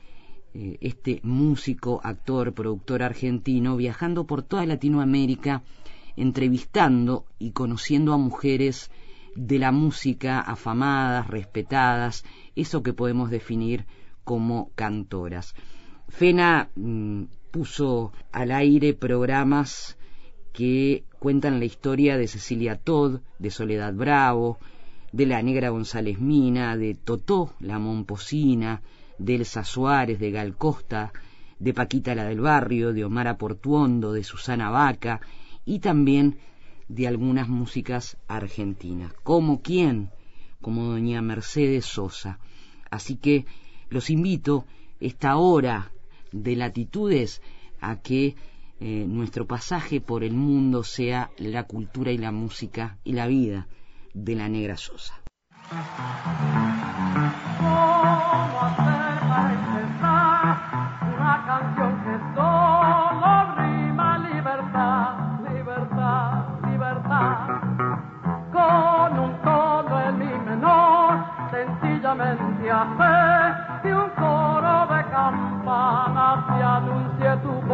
eh, 0.53 0.77
este 0.79 1.19
músico, 1.23 1.99
actor, 2.01 2.53
productor 2.53 3.03
argentino, 3.03 3.75
viajando 3.75 4.25
por 4.25 4.41
toda 4.41 4.65
Latinoamérica, 4.65 5.63
entrevistando 6.15 7.25
y 7.39 7.51
conociendo 7.51 8.13
a 8.13 8.17
mujeres 8.17 8.89
de 9.35 9.59
la 9.59 9.73
música 9.73 10.39
afamadas, 10.39 11.27
respetadas, 11.27 12.23
eso 12.55 12.83
que 12.83 12.93
podemos 12.93 13.31
definir 13.31 13.85
como 14.23 14.71
cantoras. 14.75 15.55
Fena 16.07 16.69
mm, 16.77 17.23
puso 17.51 18.13
al 18.31 18.51
aire 18.51 18.93
programas 18.93 19.97
que 20.53 21.03
cuentan 21.26 21.57
la 21.57 21.65
historia 21.65 22.19
de 22.19 22.28
Cecilia 22.28 22.76
Todd, 22.76 23.19
de 23.39 23.49
Soledad 23.49 23.95
Bravo, 23.95 24.59
de 25.11 25.26
la 25.26 25.41
Negra 25.41 25.69
González 25.69 26.19
Mina, 26.19 26.78
de 26.78 26.93
Totó, 26.93 27.55
la 27.59 27.80
Momposina, 27.80 28.84
de 29.17 29.34
Elsa 29.34 29.63
Suárez, 29.63 30.19
de 30.19 30.30
Gal 30.30 30.55
Costa, 30.55 31.11
de 31.57 31.73
Paquita 31.73 32.13
la 32.13 32.26
del 32.26 32.41
Barrio, 32.41 32.93
de 32.93 33.05
Omar 33.05 33.36
Portuondo, 33.39 34.13
de 34.13 34.23
Susana 34.23 34.69
Vaca 34.69 35.19
y 35.65 35.80
también 35.80 36.38
de 36.89 37.07
algunas 37.07 37.49
músicas 37.49 38.17
argentinas. 38.28 39.11
¿Como 39.23 39.63
quién? 39.63 40.11
Como 40.61 40.84
doña 40.84 41.23
Mercedes 41.23 41.88
Sosa. 41.88 42.38
Así 42.91 43.15
que 43.15 43.47
los 43.89 44.11
invito 44.11 44.65
esta 44.99 45.38
hora 45.38 45.91
de 46.32 46.55
latitudes 46.55 47.41
a 47.82 47.95
que 47.95 48.36
eh, 48.80 49.05
nuestro 49.07 49.45
pasaje 49.45 50.01
por 50.01 50.23
el 50.23 50.34
mundo 50.34 50.84
sea 50.84 51.30
la 51.38 51.63
cultura 51.63 52.11
y 52.11 52.17
la 52.17 52.32
música 52.32 52.97
y 53.03 53.13
la 53.13 53.28
vida 53.28 53.67
de 54.13 54.36
la 54.36 54.49
negra 54.49 54.78
Sosa. 54.78 55.21
sencillamente 71.51 72.71
hace 72.71 73.82
que 73.82 73.95
un 73.95 74.09
coro 74.11 74.88
de 74.88 75.03
campanas 75.09 76.47
te 76.47 76.63
anuncie 76.63 77.38
tu 77.43 77.64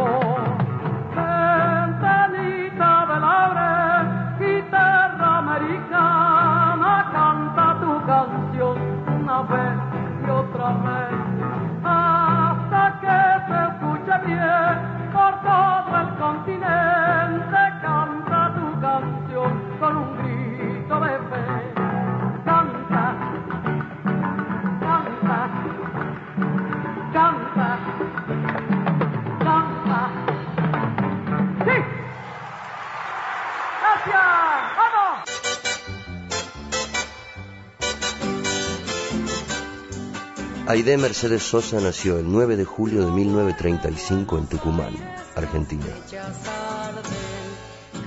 Aide 40.72 40.96
Mercedes 40.96 41.42
Sosa 41.42 41.82
nació 41.82 42.18
el 42.18 42.32
9 42.32 42.56
de 42.56 42.64
julio 42.64 43.04
de 43.04 43.12
1935 43.12 44.38
en 44.38 44.46
Tucumán, 44.46 44.94
Argentina. 45.36 45.84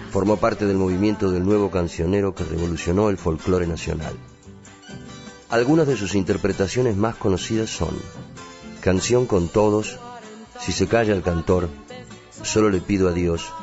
Formó 0.10 0.38
parte 0.38 0.66
del 0.66 0.76
movimiento 0.76 1.30
del 1.30 1.46
nuevo 1.46 1.70
cancionero 1.70 2.34
que 2.34 2.44
revolucionó 2.44 3.10
el 3.10 3.20
folclore 3.20 3.68
nacional. 3.68 4.16
Algunas 5.52 5.86
de 5.86 5.96
sus 5.96 6.16
interpretaciones 6.16 6.98
más 6.98 7.14
conocidas 7.18 7.70
son 7.70 7.96
Canción 8.82 9.28
con 9.28 9.48
Todos, 9.48 10.00
Si 10.60 10.72
se 10.72 10.88
calla 10.88 11.14
el 11.14 11.22
cantor, 11.22 11.70
Solo 12.42 12.72
le 12.72 12.82
pido 12.82 13.10
a 13.10 13.12
Dios, 13.12 13.54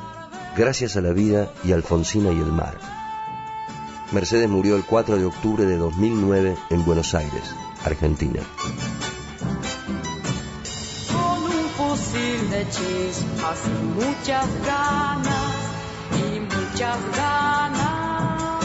Gracias 0.56 0.94
a 0.96 1.00
la 1.00 1.10
vida 1.10 1.52
y 1.64 1.72
Alfonsina 1.72 2.30
y 2.30 2.38
el 2.38 2.52
mar. 2.52 2.78
Mercedes 4.12 4.48
murió 4.48 4.76
el 4.76 4.84
4 4.84 5.16
de 5.16 5.24
octubre 5.24 5.64
de 5.64 5.76
2009 5.76 6.56
en 6.70 6.84
Buenos 6.84 7.14
Aires, 7.14 7.42
Argentina. 7.84 8.40
Y 12.62 13.84
muchas 13.98 14.46
ganas, 14.64 15.54
y 16.12 16.40
muchas 16.40 16.98
ganas. 17.16 18.64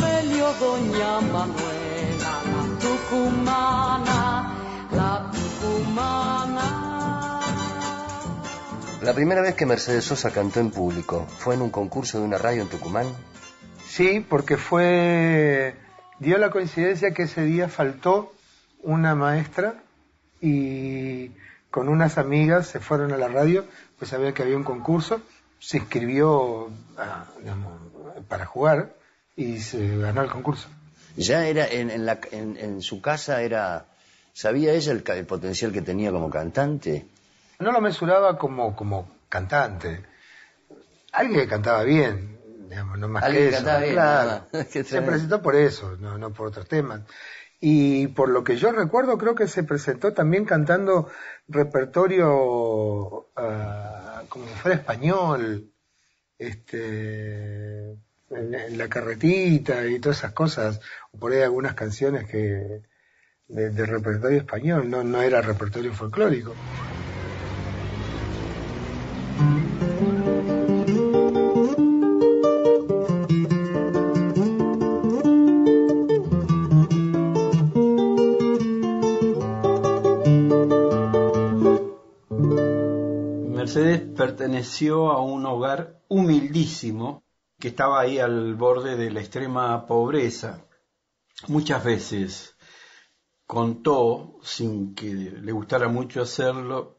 Peleó 0.00 0.52
doña 0.60 1.20
Manuela, 1.22 2.32
la 2.52 2.62
tucumana, 2.78 4.54
la 4.92 5.30
tucumana. 5.32 6.68
La 9.02 9.12
primera 9.12 9.42
vez 9.42 9.54
que 9.56 9.66
Mercedes 9.66 10.04
Sosa 10.04 10.30
cantó 10.30 10.60
en 10.60 10.70
público 10.70 11.26
fue 11.38 11.56
en 11.56 11.62
un 11.62 11.70
concurso 11.70 12.18
de 12.18 12.24
una 12.24 12.38
radio 12.38 12.62
en 12.62 12.68
Tucumán. 12.68 13.06
Sí, 13.86 14.24
porque 14.28 14.56
fue 14.56 15.76
dio 16.18 16.38
la 16.38 16.50
coincidencia 16.50 17.12
que 17.12 17.24
ese 17.24 17.44
día 17.44 17.68
faltó 17.68 18.32
una 18.82 19.14
maestra 19.14 19.82
y 20.40 21.30
con 21.70 21.88
unas 21.88 22.18
amigas 22.18 22.68
se 22.68 22.80
fueron 22.80 23.12
a 23.12 23.16
la 23.16 23.28
radio, 23.28 23.64
pues 23.98 24.10
sabía 24.10 24.32
que 24.32 24.42
había 24.42 24.56
un 24.56 24.64
concurso, 24.64 25.22
se 25.58 25.78
inscribió 25.78 26.70
ah, 26.98 27.26
para 28.28 28.46
jugar 28.46 28.94
y 29.36 29.58
se 29.58 29.96
ganó 29.98 30.22
el 30.22 30.30
concurso. 30.30 30.68
Ya 31.16 31.46
era 31.46 31.66
en, 31.66 32.04
la, 32.04 32.18
en, 32.32 32.82
su 32.82 33.00
casa 33.00 33.42
era 33.42 33.86
sabía 34.32 34.72
ella 34.72 34.92
el 34.92 35.26
potencial 35.26 35.72
que 35.72 35.80
tenía 35.80 36.10
como 36.10 36.28
cantante 36.28 37.06
no 37.58 37.72
lo 37.72 37.80
mesuraba 37.80 38.36
como, 38.36 38.74
como 38.74 39.08
cantante. 39.28 40.04
Alguien 41.12 41.40
que 41.40 41.48
cantaba 41.48 41.82
bien, 41.84 42.33
digamos, 42.68 42.98
no 42.98 43.08
más 43.08 43.24
que 43.30 43.48
eso. 43.48 43.62
claro. 43.62 44.46
se 44.70 45.02
presentó 45.02 45.42
por 45.42 45.56
eso, 45.56 45.96
no, 45.98 46.18
no 46.18 46.32
por 46.32 46.48
otros 46.48 46.68
temas. 46.68 47.02
Y 47.60 48.08
por 48.08 48.28
lo 48.28 48.44
que 48.44 48.56
yo 48.56 48.72
recuerdo, 48.72 49.16
creo 49.16 49.34
que 49.34 49.48
se 49.48 49.62
presentó 49.62 50.12
también 50.12 50.44
cantando 50.44 51.08
repertorio 51.48 52.30
uh, 52.36 54.26
como 54.28 54.46
si 54.46 54.54
fuera 54.54 54.76
español, 54.76 55.70
este, 56.38 57.92
en, 58.30 58.78
la 58.78 58.88
carretita 58.88 59.86
y 59.86 59.98
todas 59.98 60.18
esas 60.18 60.32
cosas, 60.32 60.80
o 61.12 61.18
por 61.18 61.32
ahí 61.32 61.42
algunas 61.42 61.74
canciones 61.74 62.28
que 62.28 62.82
de, 63.48 63.86
repertorio 63.86 64.38
español, 64.38 64.90
no, 64.90 65.04
no 65.04 65.22
era 65.22 65.40
repertorio 65.40 65.92
folclórico. 65.92 66.54
Perteneció 84.44 85.10
a 85.10 85.22
un 85.22 85.46
hogar 85.46 86.02
humildísimo 86.08 87.24
que 87.58 87.68
estaba 87.68 88.00
ahí 88.00 88.18
al 88.18 88.54
borde 88.56 88.94
de 88.94 89.10
la 89.10 89.20
extrema 89.20 89.86
pobreza. 89.86 90.66
Muchas 91.48 91.82
veces 91.82 92.54
contó, 93.46 94.38
sin 94.42 94.94
que 94.94 95.14
le 95.14 95.50
gustara 95.50 95.88
mucho 95.88 96.20
hacerlo, 96.20 96.98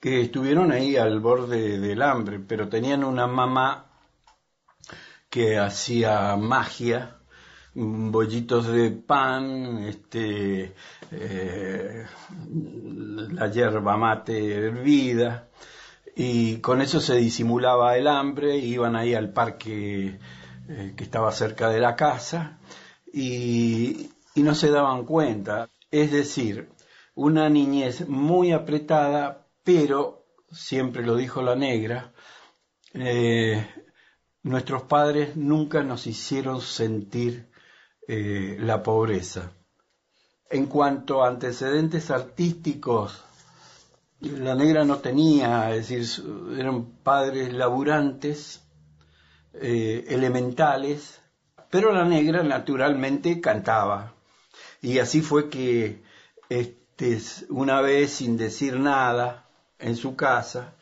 que 0.00 0.22
estuvieron 0.22 0.72
ahí 0.72 0.96
al 0.96 1.20
borde 1.20 1.78
del 1.78 2.00
hambre, 2.00 2.40
pero 2.40 2.70
tenían 2.70 3.04
una 3.04 3.26
mamá 3.26 3.90
que 5.28 5.58
hacía 5.58 6.36
magia, 6.36 7.18
bollitos 7.74 8.66
de 8.66 8.92
pan, 8.92 9.84
este, 9.84 10.74
eh, 11.10 12.06
la 13.28 13.50
yerba 13.50 13.98
mate 13.98 14.54
hervida, 14.54 15.50
y 16.22 16.58
con 16.58 16.82
eso 16.82 17.00
se 17.00 17.16
disimulaba 17.16 17.96
el 17.96 18.06
hambre, 18.06 18.58
iban 18.58 18.94
ahí 18.94 19.14
al 19.14 19.32
parque 19.32 20.18
eh, 20.68 20.92
que 20.94 21.02
estaba 21.02 21.32
cerca 21.32 21.70
de 21.70 21.80
la 21.80 21.96
casa 21.96 22.58
y, 23.10 24.10
no 24.34 24.54
se 24.54 24.70
daban 24.70 25.06
cuenta. 25.06 25.70
Es 25.90 26.12
decir, 26.12 26.68
una 27.14 27.48
niñez 27.48 28.06
muy 28.06 28.52
apretada, 28.52 29.46
pero, 29.64 30.26
siempre 30.52 31.06
lo 31.06 31.16
dijo 31.16 31.40
la 31.40 31.56
negra, 31.56 32.12
eh, 32.92 33.66
nuestros 34.42 34.82
padres 34.82 35.36
nunca 35.36 35.82
nos 35.82 36.06
hicieron 36.06 36.60
sentir 36.60 37.48
eh, 38.06 38.58
la 38.60 38.82
pobreza. 38.82 39.52
En 40.50 40.66
cuanto 40.66 41.24
a 41.24 41.28
antecedentes 41.28 42.10
artísticos, 42.10 43.24
la 44.20 44.54
negra 44.54 44.84
no 44.84 44.98
tenía, 44.98 45.74
es 45.74 45.88
decir, 45.88 46.24
eran 46.58 46.84
padres 47.02 47.52
laburantes, 47.52 48.62
eh, 49.54 50.04
elementales, 50.08 51.20
pero 51.70 51.92
la 51.92 52.04
negra 52.04 52.42
naturalmente 52.42 53.40
cantaba. 53.40 54.14
Y 54.82 54.98
así 54.98 55.22
fue 55.22 55.48
que 55.48 56.02
este, 56.48 57.18
una 57.48 57.80
vez, 57.80 58.12
sin 58.12 58.36
decir 58.36 58.78
nada, 58.78 59.48
en 59.78 59.96
su 59.96 60.16
casa, 60.16 60.74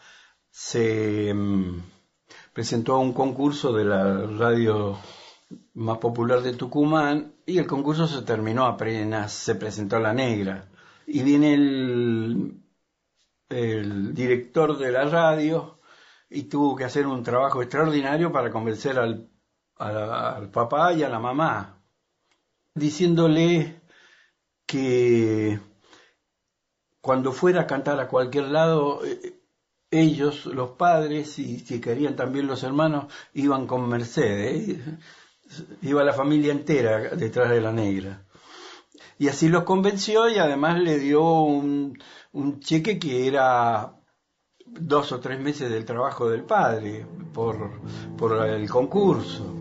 se 0.51 1.33
mm, 1.33 1.83
presentó 2.53 2.95
a 2.95 2.99
un 2.99 3.13
concurso 3.13 3.73
de 3.73 3.85
la 3.85 4.27
radio 4.27 4.99
más 5.75 5.99
popular 5.99 6.43
de 6.43 6.53
Tucumán 6.55 7.33
y 7.47 7.59
el 7.59 7.67
concurso 7.67 8.07
se 8.07 8.23
terminó 8.23 8.67
apenas 8.67 9.33
se 9.33 9.55
presentó 9.55 9.99
la 9.99 10.13
negra. 10.13 10.69
Y 11.07 11.23
viene 11.23 11.55
el 11.55 12.61
el 13.49 14.15
director 14.15 14.77
de 14.77 14.93
la 14.93 15.05
radio 15.05 15.81
y 16.31 16.45
tuvo 16.45 16.77
que 16.77 16.85
hacer 16.85 17.07
un 17.07 17.23
trabajo 17.23 17.63
extraordinario 17.63 18.31
para 18.33 18.51
convencer 18.51 18.99
al, 18.99 19.29
al 19.77 20.51
papá 20.51 20.93
y 20.93 21.03
a 21.03 21.09
la 21.09 21.19
mamá, 21.19 21.83
diciéndole 22.75 23.81
que 24.67 25.59
cuando 27.01 27.33
fuera 27.33 27.63
a 27.63 27.67
cantar 27.67 27.99
a 28.01 28.09
cualquier 28.09 28.49
lado, 28.49 29.05
eh, 29.05 29.41
ellos, 29.91 30.45
los 30.47 30.71
padres, 30.71 31.39
y 31.39 31.61
si 31.61 31.81
querían 31.81 32.17
también 32.17 32.47
los 32.47 32.63
hermanos, 32.63 33.07
iban 33.33 33.67
con 33.67 33.89
Mercedes, 33.89 34.79
iba 35.83 36.05
la 36.05 36.13
familia 36.13 36.53
entera 36.53 37.17
detrás 37.17 37.51
de 37.51 37.61
la 37.63 37.73
negra. 37.73 38.28
Y 39.19 39.29
así 39.29 39.49
los 39.49 39.65
convenció 39.65 40.29
y 40.29 40.39
además 40.39 40.81
le 40.81 40.99
dio 40.99 41.43
un, 41.43 41.99
un 42.33 42.61
cheque 42.61 42.99
que 42.99 43.27
era 43.27 43.95
dos 44.65 45.13
o 45.13 45.21
tres 45.21 45.41
meses 45.41 45.71
del 45.71 45.85
trabajo 45.85 46.29
del 46.29 46.45
padre 46.45 47.07
por, 47.33 47.81
por 48.17 48.47
el 48.47 48.69
concurso. 48.69 49.55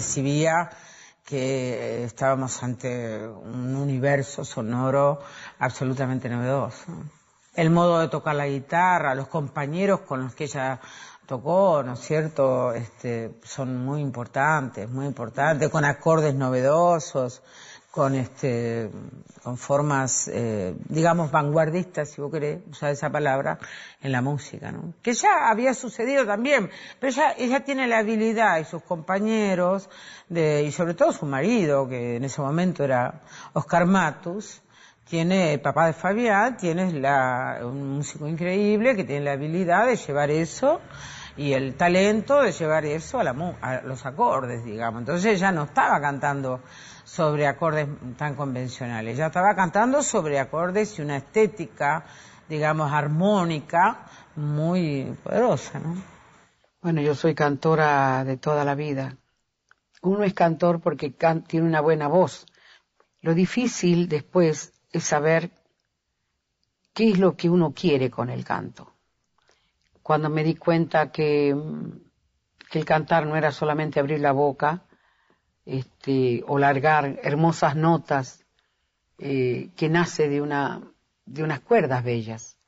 Percibía 0.00 0.70
que 1.26 2.04
estábamos 2.04 2.62
ante 2.62 3.18
un 3.28 3.76
universo 3.76 4.46
sonoro 4.46 5.20
absolutamente 5.58 6.26
novedoso. 6.30 6.86
El 7.54 7.68
modo 7.68 8.00
de 8.00 8.08
tocar 8.08 8.34
la 8.34 8.46
guitarra, 8.46 9.14
los 9.14 9.28
compañeros 9.28 10.00
con 10.00 10.22
los 10.22 10.34
que 10.34 10.44
ella 10.44 10.80
tocó, 11.26 11.82
¿no 11.82 11.92
es 11.92 12.00
cierto?, 12.00 12.72
este, 12.72 13.38
son 13.44 13.84
muy 13.84 14.00
importantes, 14.00 14.88
muy 14.88 15.04
importantes, 15.04 15.68
con 15.68 15.84
acordes 15.84 16.34
novedosos, 16.34 17.42
con 17.90 18.14
este, 18.14 18.88
con 19.42 19.56
formas, 19.56 20.28
eh, 20.28 20.74
digamos, 20.88 21.30
vanguardistas, 21.30 22.10
si 22.10 22.20
vos 22.20 22.30
querés 22.30 22.60
usar 22.70 22.92
esa 22.92 23.10
palabra, 23.10 23.58
en 24.00 24.12
la 24.12 24.22
música, 24.22 24.70
¿no? 24.70 24.94
Que 25.02 25.12
ya 25.12 25.50
había 25.50 25.74
sucedido 25.74 26.24
también, 26.24 26.70
pero 27.00 27.12
ella, 27.12 27.34
ella 27.36 27.64
tiene 27.64 27.88
la 27.88 27.98
habilidad 27.98 28.58
y 28.60 28.64
sus 28.64 28.82
compañeros, 28.82 29.90
de, 30.28 30.62
y 30.62 30.72
sobre 30.72 30.94
todo 30.94 31.12
su 31.12 31.26
marido, 31.26 31.88
que 31.88 32.16
en 32.16 32.24
ese 32.24 32.40
momento 32.40 32.84
era 32.84 33.22
Oscar 33.54 33.86
Matus, 33.86 34.62
tiene, 35.08 35.54
el 35.54 35.60
papá 35.60 35.86
de 35.86 35.92
Fabián, 35.92 36.56
tiene 36.56 36.92
la, 36.92 37.58
un 37.62 37.96
músico 37.96 38.28
increíble 38.28 38.94
que 38.94 39.02
tiene 39.02 39.24
la 39.24 39.32
habilidad 39.32 39.86
de 39.86 39.96
llevar 39.96 40.30
eso 40.30 40.80
y 41.36 41.52
el 41.52 41.74
talento 41.74 42.40
de 42.42 42.52
llevar 42.52 42.84
eso 42.84 43.18
a, 43.18 43.24
la, 43.24 43.56
a 43.60 43.80
los 43.80 44.06
acordes, 44.06 44.64
digamos. 44.64 45.00
Entonces 45.00 45.34
ella 45.34 45.50
no 45.50 45.64
estaba 45.64 46.00
cantando 46.00 46.60
sobre 47.10 47.48
acordes 47.48 47.88
tan 48.16 48.36
convencionales, 48.36 49.16
ella 49.16 49.26
estaba 49.26 49.56
cantando 49.56 50.00
sobre 50.00 50.38
acordes 50.38 50.96
y 50.96 51.02
una 51.02 51.16
estética, 51.16 52.04
digamos, 52.48 52.92
armónica 52.92 54.06
muy 54.36 55.16
poderosa, 55.24 55.80
¿no? 55.80 55.96
Bueno, 56.80 57.00
yo 57.00 57.16
soy 57.16 57.34
cantora 57.34 58.22
de 58.22 58.36
toda 58.36 58.64
la 58.64 58.76
vida. 58.76 59.16
Uno 60.02 60.22
es 60.22 60.34
cantor 60.34 60.80
porque 60.80 61.12
tiene 61.48 61.66
una 61.66 61.80
buena 61.80 62.06
voz. 62.06 62.46
Lo 63.22 63.34
difícil 63.34 64.08
después 64.08 64.72
es 64.92 65.02
saber 65.02 65.50
qué 66.94 67.10
es 67.10 67.18
lo 67.18 67.36
que 67.36 67.50
uno 67.50 67.72
quiere 67.72 68.08
con 68.08 68.30
el 68.30 68.44
canto. 68.44 68.94
Cuando 70.00 70.30
me 70.30 70.44
di 70.44 70.54
cuenta 70.54 71.10
que, 71.10 71.56
que 72.70 72.78
el 72.78 72.84
cantar 72.84 73.26
no 73.26 73.34
era 73.34 73.50
solamente 73.50 73.98
abrir 73.98 74.20
la 74.20 74.30
boca 74.30 74.84
este, 75.70 76.42
o 76.48 76.58
largar 76.58 77.20
hermosas 77.22 77.76
notas 77.76 78.44
eh, 79.18 79.70
que 79.76 79.88
nace 79.88 80.28
de, 80.28 80.40
una, 80.40 80.80
de 81.26 81.44
unas 81.44 81.60
cuerdas 81.60 82.02
bellas, 82.02 82.58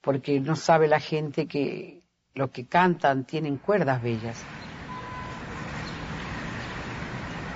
porque 0.00 0.40
no 0.40 0.56
sabe 0.56 0.88
la 0.88 0.98
gente 0.98 1.46
que 1.46 2.02
los 2.34 2.50
que 2.50 2.66
cantan 2.66 3.24
tienen 3.24 3.58
cuerdas 3.58 4.02
bellas. 4.02 4.42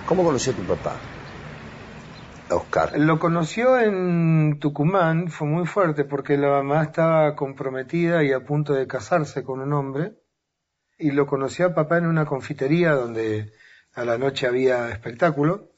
¿Cómo 0.06 0.22
conoció 0.22 0.52
tu 0.52 0.62
papá? 0.62 1.00
A 2.48 2.54
Oscar. 2.54 2.96
Lo 2.96 3.18
conoció 3.18 3.80
en 3.80 4.60
Tucumán, 4.60 5.28
fue 5.30 5.48
muy 5.48 5.66
fuerte 5.66 6.04
porque 6.04 6.36
la 6.36 6.48
mamá 6.48 6.84
estaba 6.84 7.34
comprometida 7.34 8.22
y 8.22 8.30
a 8.30 8.44
punto 8.44 8.72
de 8.72 8.86
casarse 8.86 9.42
con 9.42 9.60
un 9.60 9.72
hombre. 9.72 10.12
Y 10.96 11.10
lo 11.10 11.26
conoció 11.26 11.66
a 11.66 11.74
papá 11.74 11.98
en 11.98 12.06
una 12.06 12.24
confitería 12.24 12.92
donde 12.92 13.52
a 13.96 14.04
la 14.04 14.18
noche 14.18 14.46
había 14.46 14.90
espectáculo. 14.90 15.70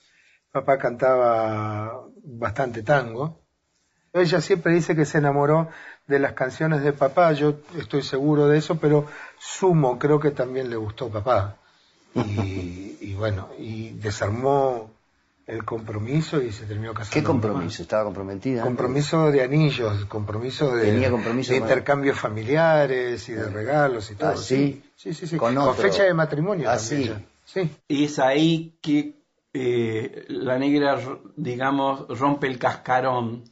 Papá 0.52 0.76
cantaba 0.76 2.04
bastante 2.24 2.82
tango. 2.82 3.40
Ella 4.12 4.40
siempre 4.40 4.72
dice 4.74 4.96
que 4.96 5.04
se 5.04 5.18
enamoró 5.18 5.68
de 6.06 6.18
las 6.18 6.32
canciones 6.32 6.82
de 6.82 6.92
papá, 6.92 7.32
yo 7.32 7.60
estoy 7.78 8.02
seguro 8.02 8.48
de 8.48 8.58
eso, 8.58 8.78
pero 8.80 9.06
sumo, 9.38 9.98
creo 9.98 10.18
que 10.18 10.30
también 10.32 10.68
le 10.68 10.76
gustó 10.76 11.08
papá. 11.08 11.56
Y, 13.00 13.14
bueno, 13.14 13.48
y 13.58 13.90
desarmó 13.90 14.90
el 15.46 15.64
compromiso 15.64 16.42
y 16.42 16.52
se 16.52 16.66
terminó 16.66 16.92
casando. 16.92 17.14
¿Qué 17.14 17.22
compromiso? 17.22 17.82
¿Estaba 17.82 18.04
comprometida? 18.04 18.62
Compromiso 18.62 19.30
de 19.30 19.42
anillos, 19.42 20.04
compromiso 20.06 20.74
de, 20.74 21.10
compromiso 21.10 21.54
intercambios 21.54 22.18
familiares 22.18 23.28
y 23.28 23.32
de 23.32 23.48
regalos 23.48 24.10
y 24.10 24.14
todo. 24.16 24.30
¿Ah, 24.30 24.36
sí? 24.36 24.82
Sí, 24.96 25.14
sí, 25.14 25.26
sí. 25.26 25.36
Con, 25.36 25.74
fecha 25.74 26.04
de 26.04 26.14
matrimonio 26.14 26.68
¿Ah, 26.70 26.76
también. 26.76 27.16
Sí. 27.18 27.24
Y 27.88 28.04
es 28.04 28.18
ahí 28.18 28.78
que 28.82 29.22
eh, 29.52 30.24
la 30.28 30.58
negra, 30.58 30.98
digamos, 31.36 32.06
rompe 32.18 32.46
el 32.46 32.58
cascarón 32.58 33.44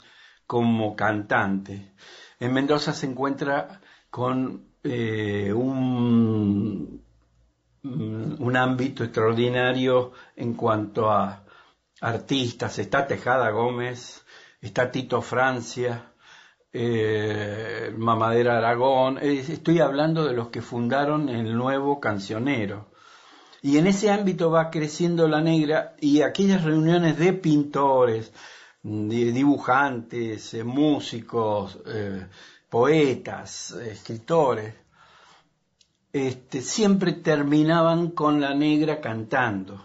como 0.47 0.95
cantante 0.95 1.95
en 2.39 2.53
Mendoza 2.53 2.93
se 2.93 3.07
encuentra 3.07 3.81
con 4.11 4.69
eh, 4.83 5.53
un, 5.53 7.03
un 7.83 8.57
ámbito 8.57 9.05
extraordinario 9.05 10.13
en 10.37 10.55
cuanto 10.55 11.11
a 11.11 11.45
artistas. 12.01 12.79
Está 12.79 13.07
Tejada 13.07 13.51
Gómez, 13.51 14.25
está 14.61 14.91
Tito 14.91 15.23
Francia, 15.23 16.13
eh, 16.73 17.95
Mamadera 17.97 18.59
Aragón. 18.59 19.19
estoy 19.19 19.81
hablando 19.81 20.25
de 20.25 20.35
los 20.35 20.49
que 20.49 20.61
fundaron 20.61 21.29
el 21.31 21.57
nuevo 21.57 22.01
cancionero. 22.01 22.91
Y 23.67 23.79
en 23.79 23.89
ese 23.89 24.13
ámbito 24.13 24.49
va 24.49 24.71
creciendo 24.71 25.27
la 25.27 25.41
negra 25.41 25.97
y 26.01 26.23
aquellas 26.23 26.63
reuniones 26.63 27.19
de 27.19 27.33
pintores, 27.33 28.33
dibujantes, 28.81 30.55
eh, 30.55 30.63
músicos, 30.63 31.77
eh, 31.85 32.29
poetas, 32.71 33.73
escritores, 33.73 34.73
este, 36.13 36.63
siempre 36.63 37.15
terminaban 37.15 38.13
con 38.13 38.41
la 38.41 38.55
negra 38.55 39.01
cantando. 39.01 39.85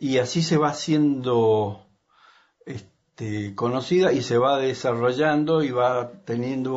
Y 0.00 0.18
así 0.18 0.42
se 0.42 0.56
va 0.56 0.70
haciendo 0.70 1.86
este, 2.64 3.54
conocida 3.54 4.12
y 4.12 4.24
se 4.24 4.38
va 4.38 4.58
desarrollando 4.58 5.62
y 5.62 5.70
va 5.70 6.10
teniendo 6.24 6.76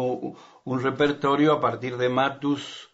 un 0.65 0.83
repertorio 0.83 1.53
a 1.53 1.59
partir 1.59 1.97
de 1.97 2.09
Matus 2.09 2.91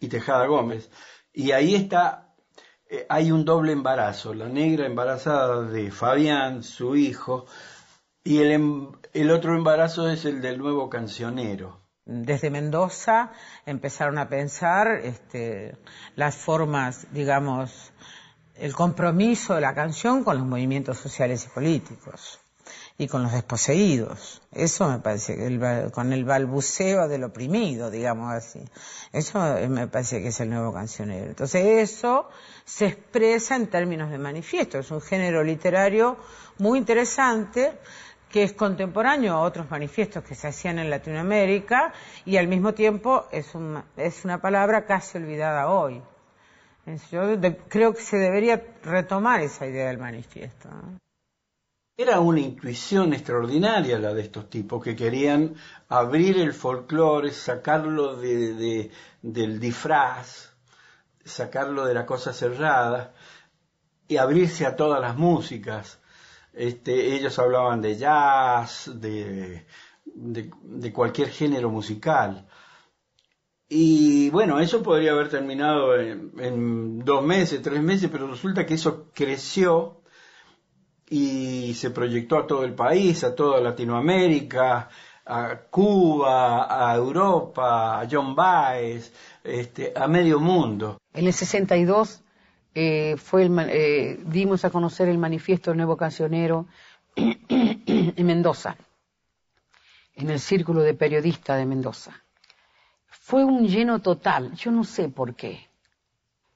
y 0.00 0.08
Tejada 0.08 0.46
Gómez. 0.46 0.90
Y 1.32 1.52
ahí 1.52 1.76
está 1.76 2.21
eh, 2.92 3.06
hay 3.08 3.32
un 3.32 3.46
doble 3.46 3.72
embarazo, 3.72 4.34
la 4.34 4.50
negra 4.50 4.84
embarazada 4.84 5.62
de 5.62 5.90
Fabián, 5.90 6.62
su 6.62 6.94
hijo, 6.94 7.46
y 8.22 8.40
el, 8.40 8.50
em, 8.52 8.92
el 9.14 9.30
otro 9.30 9.56
embarazo 9.56 10.10
es 10.10 10.26
el 10.26 10.42
del 10.42 10.58
nuevo 10.58 10.90
cancionero. 10.90 11.80
Desde 12.04 12.50
Mendoza 12.50 13.32
empezaron 13.64 14.18
a 14.18 14.28
pensar 14.28 14.88
este, 15.02 15.78
las 16.16 16.36
formas, 16.36 17.06
digamos, 17.12 17.94
el 18.56 18.74
compromiso 18.74 19.54
de 19.54 19.62
la 19.62 19.74
canción 19.74 20.22
con 20.22 20.36
los 20.36 20.46
movimientos 20.46 20.98
sociales 20.98 21.46
y 21.46 21.48
políticos 21.48 22.41
y 23.02 23.08
con 23.08 23.22
los 23.22 23.32
desposeídos. 23.32 24.40
Eso 24.52 24.88
me 24.88 24.98
parece 24.98 25.36
que 25.36 25.90
con 25.92 26.12
el 26.12 26.24
balbuceo 26.24 27.08
del 27.08 27.24
oprimido, 27.24 27.90
digamos 27.90 28.32
así. 28.32 28.60
Eso 29.12 29.40
me 29.68 29.88
parece 29.88 30.22
que 30.22 30.28
es 30.28 30.40
el 30.40 30.50
nuevo 30.50 30.72
cancionero. 30.72 31.26
Entonces 31.26 31.90
eso 31.90 32.28
se 32.64 32.86
expresa 32.86 33.56
en 33.56 33.66
términos 33.66 34.10
de 34.10 34.18
manifiesto. 34.18 34.78
Es 34.78 34.90
un 34.90 35.00
género 35.00 35.42
literario 35.42 36.16
muy 36.58 36.78
interesante 36.78 37.72
que 38.30 38.44
es 38.44 38.52
contemporáneo 38.54 39.34
a 39.34 39.40
otros 39.40 39.70
manifiestos 39.70 40.24
que 40.24 40.34
se 40.34 40.48
hacían 40.48 40.78
en 40.78 40.88
Latinoamérica 40.88 41.92
y 42.24 42.38
al 42.38 42.48
mismo 42.48 42.72
tiempo 42.72 43.26
es, 43.30 43.52
es 43.96 44.24
una 44.24 44.40
palabra 44.40 44.86
casi 44.86 45.18
olvidada 45.18 45.68
hoy. 45.68 46.00
Yo 47.10 47.38
creo 47.68 47.94
que 47.94 48.00
se 48.00 48.16
debería 48.16 48.62
retomar 48.82 49.40
esa 49.40 49.66
idea 49.66 49.86
del 49.88 49.98
manifiesto. 49.98 50.68
Era 51.96 52.20
una 52.20 52.40
intuición 52.40 53.12
extraordinaria 53.12 53.98
la 53.98 54.14
de 54.14 54.22
estos 54.22 54.48
tipos 54.48 54.82
que 54.82 54.96
querían 54.96 55.54
abrir 55.88 56.38
el 56.38 56.54
folclore, 56.54 57.30
sacarlo 57.32 58.16
de, 58.16 58.90
del 59.20 59.60
disfraz, 59.60 60.54
sacarlo 61.24 61.84
de 61.84 61.94
la 61.94 62.06
cosa 62.06 62.32
cerrada 62.32 63.14
y 64.08 64.16
abrirse 64.16 64.64
a 64.66 64.74
todas 64.74 65.00
las 65.00 65.16
músicas. 65.16 66.00
Este, 66.52 67.14
ellos 67.14 67.38
hablaban 67.38 67.80
de 67.82 67.96
jazz, 67.96 68.90
de, 68.94 69.66
de, 70.04 70.92
cualquier 70.92 71.28
género 71.30 71.70
musical. 71.70 72.46
Y 73.68 74.28
bueno, 74.30 74.60
eso 74.60 74.82
podría 74.82 75.12
haber 75.12 75.30
terminado 75.30 75.98
en, 75.98 77.04
dos 77.04 77.24
meses, 77.24 77.62
tres 77.62 77.82
meses, 77.82 78.10
pero 78.10 78.28
resulta 78.28 78.66
que 78.66 78.74
eso 78.74 79.10
creció 79.14 80.01
y 81.14 81.74
se 81.74 81.90
proyectó 81.90 82.38
a 82.38 82.46
todo 82.46 82.64
el 82.64 82.72
país, 82.72 83.22
a 83.22 83.34
toda 83.34 83.60
Latinoamérica, 83.60 84.88
a 85.26 85.56
Cuba, 85.68 86.90
a 86.90 86.96
Europa, 86.96 88.00
a 88.00 88.08
John 88.10 88.34
Baez, 88.34 89.12
este, 89.44 89.92
a 89.94 90.08
medio 90.08 90.40
mundo. 90.40 90.96
En 91.12 91.26
el 91.26 91.34
62 91.34 92.22
eh, 92.74 93.16
fue 93.18 93.46
eh, 93.68 94.20
dimos 94.24 94.64
a 94.64 94.70
conocer 94.70 95.10
el 95.10 95.18
manifiesto 95.18 95.70
del 95.70 95.76
nuevo 95.76 95.98
cancionero 95.98 96.66
en 97.14 98.26
Mendoza, 98.26 98.78
en 100.14 100.30
el 100.30 100.40
círculo 100.40 100.80
de 100.80 100.94
periodistas 100.94 101.58
de 101.58 101.66
Mendoza. 101.66 102.22
Fue 103.06 103.44
un 103.44 103.68
lleno 103.68 104.00
total, 104.00 104.54
yo 104.54 104.70
no 104.70 104.82
sé 104.82 105.10
por 105.10 105.34
qué. 105.34 105.68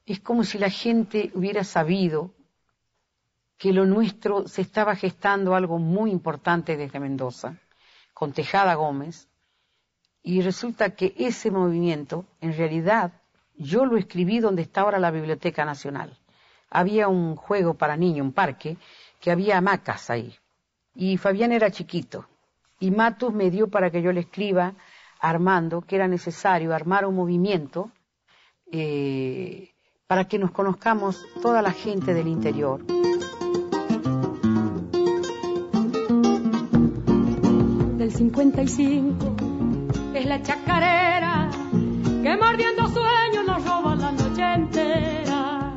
Es 0.07 0.21
como 0.21 0.45
si 0.45 0.57
la 0.57 0.71
gente 0.71 1.31
hubiera 1.35 1.63
sabido 1.63 2.31
que 3.59 3.73
lo 3.73 3.87
nuestro 3.87 4.47
se 4.49 4.63
estaba 4.63 4.97
gestando 4.97 5.55
algo 5.55 5.79
muy 5.79 6.11
importante 6.11 6.77
desde 6.77 7.01
Mendoza, 7.01 7.57
con 8.13 8.33
Tejada 8.33 8.75
Gómez, 8.75 9.29
y 10.23 10.43
resulta 10.43 10.91
que 10.91 11.15
ese 11.17 11.51
movimiento, 11.51 12.27
en 12.41 12.57
realidad, 12.57 13.13
yo 13.57 13.87
lo 13.87 13.97
escribí 13.97 14.41
donde 14.41 14.63
está 14.63 14.81
ahora 14.81 14.99
la 14.99 15.11
Biblioteca 15.11 15.65
Nacional. 15.65 16.19
Había 16.69 17.09
un 17.09 17.37
juego 17.37 17.75
para 17.75 17.97
niños, 17.97 18.27
un 18.27 18.33
parque, 18.33 18.77
que 19.21 19.31
había 19.31 19.59
hamacas 19.59 20.11
ahí. 20.11 20.35
Y 20.95 21.17
Fabián 21.17 21.53
era 21.53 21.71
chiquito. 21.71 22.27
Y 22.81 22.91
Matus 22.91 23.33
me 23.33 23.51
dio 23.51 23.69
para 23.69 23.91
que 23.91 24.03
yo 24.03 24.13
le 24.13 24.21
escriba 24.21 24.75
Armando 25.21 25.81
que 25.81 25.97
era 25.97 26.09
necesario 26.09 26.75
armar 26.75 27.07
un 27.07 27.15
movimiento 27.15 27.91
eh, 28.71 29.71
para 30.07 30.27
que 30.27 30.39
nos 30.39 30.51
conozcamos 30.51 31.25
toda 31.41 31.63
la 31.63 31.73
gente 31.73 32.13
del 32.13 32.29
interior. 32.29 32.85
del 38.07 38.15
55 38.15 39.37
es 40.15 40.27
la 40.27 40.41
chacarera 40.41 41.51
que 42.23 42.37
mordiendo 42.37 42.87
sueños 42.87 43.45
nos 43.45 43.65
roba 43.65 43.97
la 43.97 44.13
noche 44.13 44.43
entera. 44.55 45.77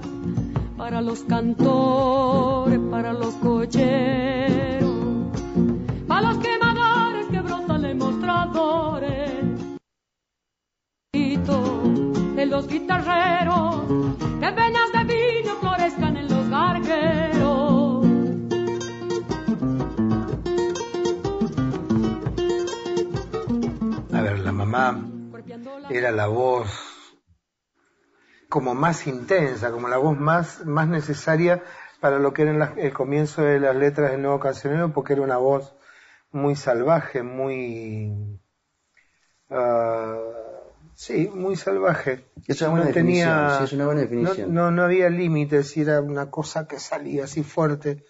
Para 0.77 1.01
los 1.01 1.23
cantores, 1.23 2.79
para 2.91 3.13
los 3.13 3.33
cocheros, 3.35 4.91
para 6.07 6.21
los 6.27 6.37
quemadores 6.37 7.25
que 7.31 7.41
brotan 7.41 7.81
de 7.81 7.95
mostradores. 7.95 9.29
En 12.37 12.49
los 12.49 12.67
guitarreros, 12.67 13.81
que 14.39 14.51
venas 14.51 14.91
de 14.93 15.03
vino 15.03 15.55
florezcan 15.59 16.15
en 16.15 16.28
era 25.89 26.11
la 26.11 26.27
voz 26.27 26.69
como 28.49 28.73
más 28.73 29.07
intensa, 29.07 29.71
como 29.71 29.87
la 29.87 29.97
voz 29.97 30.17
más, 30.17 30.65
más 30.65 30.87
necesaria 30.87 31.63
para 31.99 32.19
lo 32.19 32.33
que 32.33 32.43
era 32.43 32.73
el 32.77 32.93
comienzo 32.93 33.43
de 33.43 33.59
las 33.59 33.75
letras 33.75 34.11
del 34.11 34.21
nuevo 34.21 34.39
cancionero, 34.39 34.91
porque 34.93 35.13
era 35.13 35.21
una 35.21 35.37
voz 35.37 35.75
muy 36.31 36.55
salvaje, 36.55 37.23
muy... 37.23 38.39
Uh, 39.49 40.33
sí, 40.95 41.29
muy 41.33 41.55
salvaje. 41.55 42.25
Es 42.47 42.61
una 42.61 42.71
buena 42.71 42.91
tenía, 42.91 43.57
sí, 43.57 43.63
es 43.65 43.73
una 43.73 43.85
buena 43.85 44.01
definición. 44.01 44.53
No, 44.53 44.71
no, 44.71 44.83
había 44.83 45.09
límites, 45.09 45.75
era 45.77 46.01
una 46.01 46.29
cosa 46.31 46.67
que 46.67 46.79
salía 46.79 47.25
así 47.25 47.43
fuerte. 47.43 48.03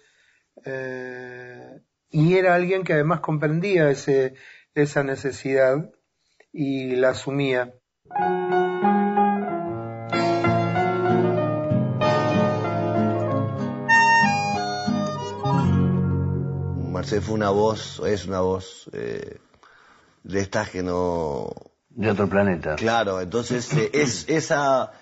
Eh, 0.64 1.80
y 2.10 2.36
era 2.36 2.54
alguien 2.54 2.84
que 2.84 2.92
además 2.92 3.20
comprendía 3.20 3.90
ese, 3.90 4.34
esa 4.74 5.02
necesidad 5.02 5.90
y 6.52 6.96
la 6.96 7.10
asumía. 7.10 7.74
Marcel 16.90 17.22
fue 17.22 17.34
una 17.34 17.50
voz, 17.50 18.02
es 18.04 18.26
una 18.26 18.40
voz 18.40 18.90
eh, 18.92 19.38
de 20.22 20.40
estas 20.40 20.70
que 20.70 20.82
no... 20.82 21.50
De 21.88 22.10
otro 22.10 22.28
planeta. 22.28 22.76
Claro, 22.76 23.20
entonces 23.20 23.72
eh, 23.74 23.90
es 23.92 24.28
esa 24.28 24.92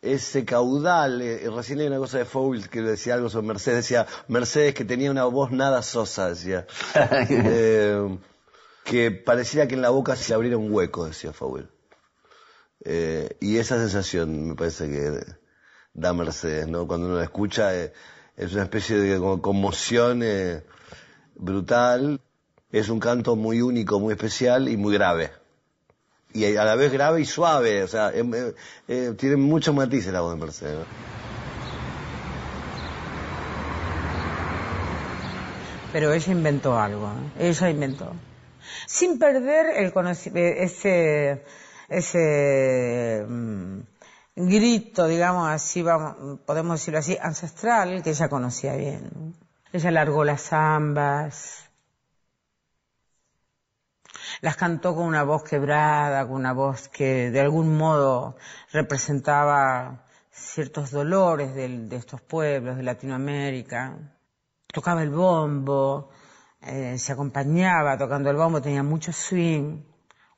ese 0.00 0.44
caudal, 0.44 1.20
eh, 1.22 1.50
recién 1.50 1.78
leí 1.78 1.88
una 1.88 1.98
cosa 1.98 2.18
de 2.18 2.24
Fowl 2.24 2.68
que 2.68 2.82
decía 2.82 3.14
algo 3.14 3.28
sobre 3.28 3.48
Mercedes, 3.48 3.78
decía 3.78 4.06
Mercedes 4.28 4.74
que 4.74 4.84
tenía 4.84 5.10
una 5.10 5.24
voz 5.24 5.50
nada 5.50 5.82
sosa, 5.82 6.28
decía. 6.28 6.66
que 8.88 9.10
parecía 9.10 9.68
que 9.68 9.74
en 9.74 9.82
la 9.82 9.90
boca 9.90 10.16
se 10.16 10.34
abriera 10.34 10.56
un 10.56 10.72
hueco, 10.72 11.06
decía 11.06 11.32
Fowl. 11.32 11.70
y 13.40 13.58
esa 13.58 13.78
sensación 13.78 14.48
me 14.48 14.54
parece 14.54 14.88
que 14.88 15.20
da 15.94 16.12
Mercedes, 16.12 16.68
¿no? 16.68 16.86
Cuando 16.86 17.06
uno 17.06 17.16
la 17.16 17.24
escucha 17.24 17.74
es 17.74 18.52
una 18.52 18.62
especie 18.62 18.96
de 18.96 19.18
conmoción 19.40 20.22
brutal, 21.34 22.20
es 22.70 22.88
un 22.88 23.00
canto 23.00 23.36
muy 23.36 23.62
único, 23.62 23.98
muy 23.98 24.12
especial 24.12 24.68
y 24.68 24.76
muy 24.76 24.94
grave. 24.94 25.30
Y 26.34 26.56
a 26.56 26.64
la 26.64 26.74
vez 26.74 26.92
grave 26.92 27.22
y 27.22 27.24
suave, 27.24 27.82
o 27.82 27.88
sea, 27.88 28.10
eh, 28.14 28.54
eh, 28.86 29.14
tiene 29.16 29.36
muchos 29.36 29.74
matices 29.74 30.12
la 30.12 30.20
voz 30.20 30.34
de 30.34 30.40
Mercedes. 30.40 30.86
Pero 35.90 36.12
ella 36.12 36.32
inventó 36.32 36.78
algo, 36.78 37.10
ella 37.38 37.70
inventó. 37.70 38.12
Sin 38.86 39.18
perder 39.18 39.66
el 39.76 39.92
ese, 40.36 41.44
ese 41.88 43.24
mm, 43.28 43.80
grito, 44.36 45.06
digamos 45.06 45.48
así, 45.48 45.82
vamos, 45.82 46.40
podemos 46.46 46.80
decirlo 46.80 46.98
así, 46.98 47.16
ancestral, 47.20 48.02
que 48.02 48.10
ella 48.10 48.28
conocía 48.28 48.76
bien. 48.76 49.34
Ella 49.72 49.90
largó 49.90 50.24
las 50.24 50.42
zambas, 50.42 51.68
las 54.40 54.56
cantó 54.56 54.94
con 54.94 55.04
una 55.04 55.24
voz 55.24 55.42
quebrada, 55.42 56.26
con 56.26 56.36
una 56.36 56.52
voz 56.52 56.88
que 56.88 57.30
de 57.30 57.40
algún 57.40 57.76
modo 57.76 58.36
representaba 58.72 60.04
ciertos 60.30 60.90
dolores 60.90 61.54
de, 61.54 61.96
estos 61.96 62.20
pueblos 62.20 62.76
de 62.76 62.82
Latinoamérica. 62.82 63.96
Tocaba 64.66 65.02
el 65.02 65.10
bombo, 65.10 66.10
eh, 66.62 66.96
se 66.98 67.12
acompañaba 67.12 67.96
tocando 67.96 68.30
el 68.30 68.36
bombo, 68.36 68.60
tenía 68.60 68.82
mucho 68.82 69.12
swing, 69.12 69.80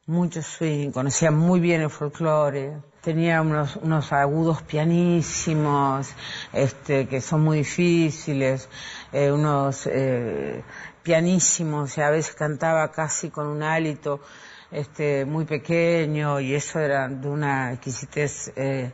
mucho 0.06 0.42
swing, 0.42 0.90
conocía 0.90 1.30
muy 1.30 1.60
bien 1.60 1.80
el 1.82 1.90
folclore 1.90 2.90
tenía 3.00 3.40
unos, 3.40 3.76
unos 3.76 4.12
agudos 4.12 4.62
pianísimos, 4.62 6.08
este, 6.52 7.06
que 7.08 7.20
son 7.20 7.42
muy 7.42 7.58
difíciles, 7.58 8.68
eh, 9.12 9.30
unos 9.32 9.86
eh, 9.86 10.62
pianísimos, 11.02 11.96
a 11.98 12.10
veces 12.10 12.34
cantaba 12.34 12.90
casi 12.92 13.30
con 13.30 13.46
un 13.46 13.62
hálito 13.62 14.20
este, 14.70 15.24
muy 15.24 15.44
pequeño, 15.46 16.40
y 16.40 16.54
eso 16.54 16.78
era 16.78 17.08
de 17.08 17.28
una 17.28 17.72
exquisitez 17.72 18.52
eh, 18.54 18.92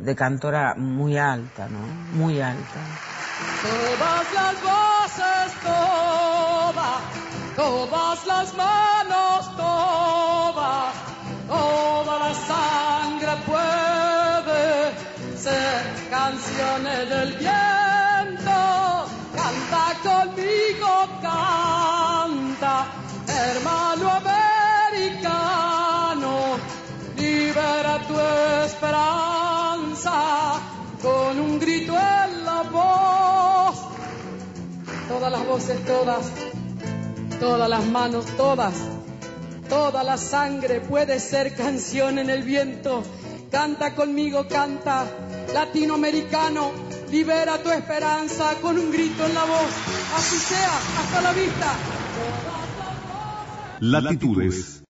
de 0.00 0.14
cantora 0.16 0.74
muy 0.74 1.18
alta, 1.18 1.68
¿no? 1.68 1.80
Muy 2.16 2.40
alta. 2.40 2.80
Todas 7.58 8.24
las 8.24 8.54
manos, 8.54 9.56
todas, 9.56 10.94
toda 11.48 12.18
la 12.20 12.32
sangre 12.50 13.32
puede 13.50 14.94
ser 15.36 15.82
canciones 16.08 17.08
del 17.10 17.32
viento. 17.32 18.58
Canta 19.34 19.84
conmigo, 20.04 20.90
canta, 21.20 22.74
hermano 23.26 24.06
americano, 24.92 26.32
libera 27.16 27.98
tu 28.06 28.14
esperanza 28.66 30.16
con 31.02 31.40
un 31.40 31.58
grito 31.58 31.92
en 31.92 32.44
la 32.44 32.62
voz. 32.70 33.76
Todas 35.08 35.32
las 35.32 35.44
voces, 35.46 35.84
todas, 35.84 36.30
todas 37.40 37.68
las 37.68 37.84
manos, 37.86 38.26
todas 38.36 38.74
Toda 39.68 40.02
la 40.02 40.16
sangre 40.16 40.80
puede 40.80 41.20
ser 41.20 41.54
canción 41.54 42.18
en 42.18 42.30
el 42.30 42.42
viento. 42.42 43.02
Canta 43.50 43.94
conmigo, 43.94 44.48
canta, 44.48 45.04
latinoamericano, 45.52 46.70
libera 47.10 47.62
tu 47.62 47.70
esperanza 47.70 48.54
con 48.62 48.78
un 48.78 48.90
grito 48.90 49.26
en 49.26 49.34
la 49.34 49.44
voz. 49.44 49.70
Así 50.16 50.38
sea, 50.38 50.78
hasta 51.00 51.20
la 51.20 51.32
vista. 51.32 51.76
Latitudes 53.80 54.77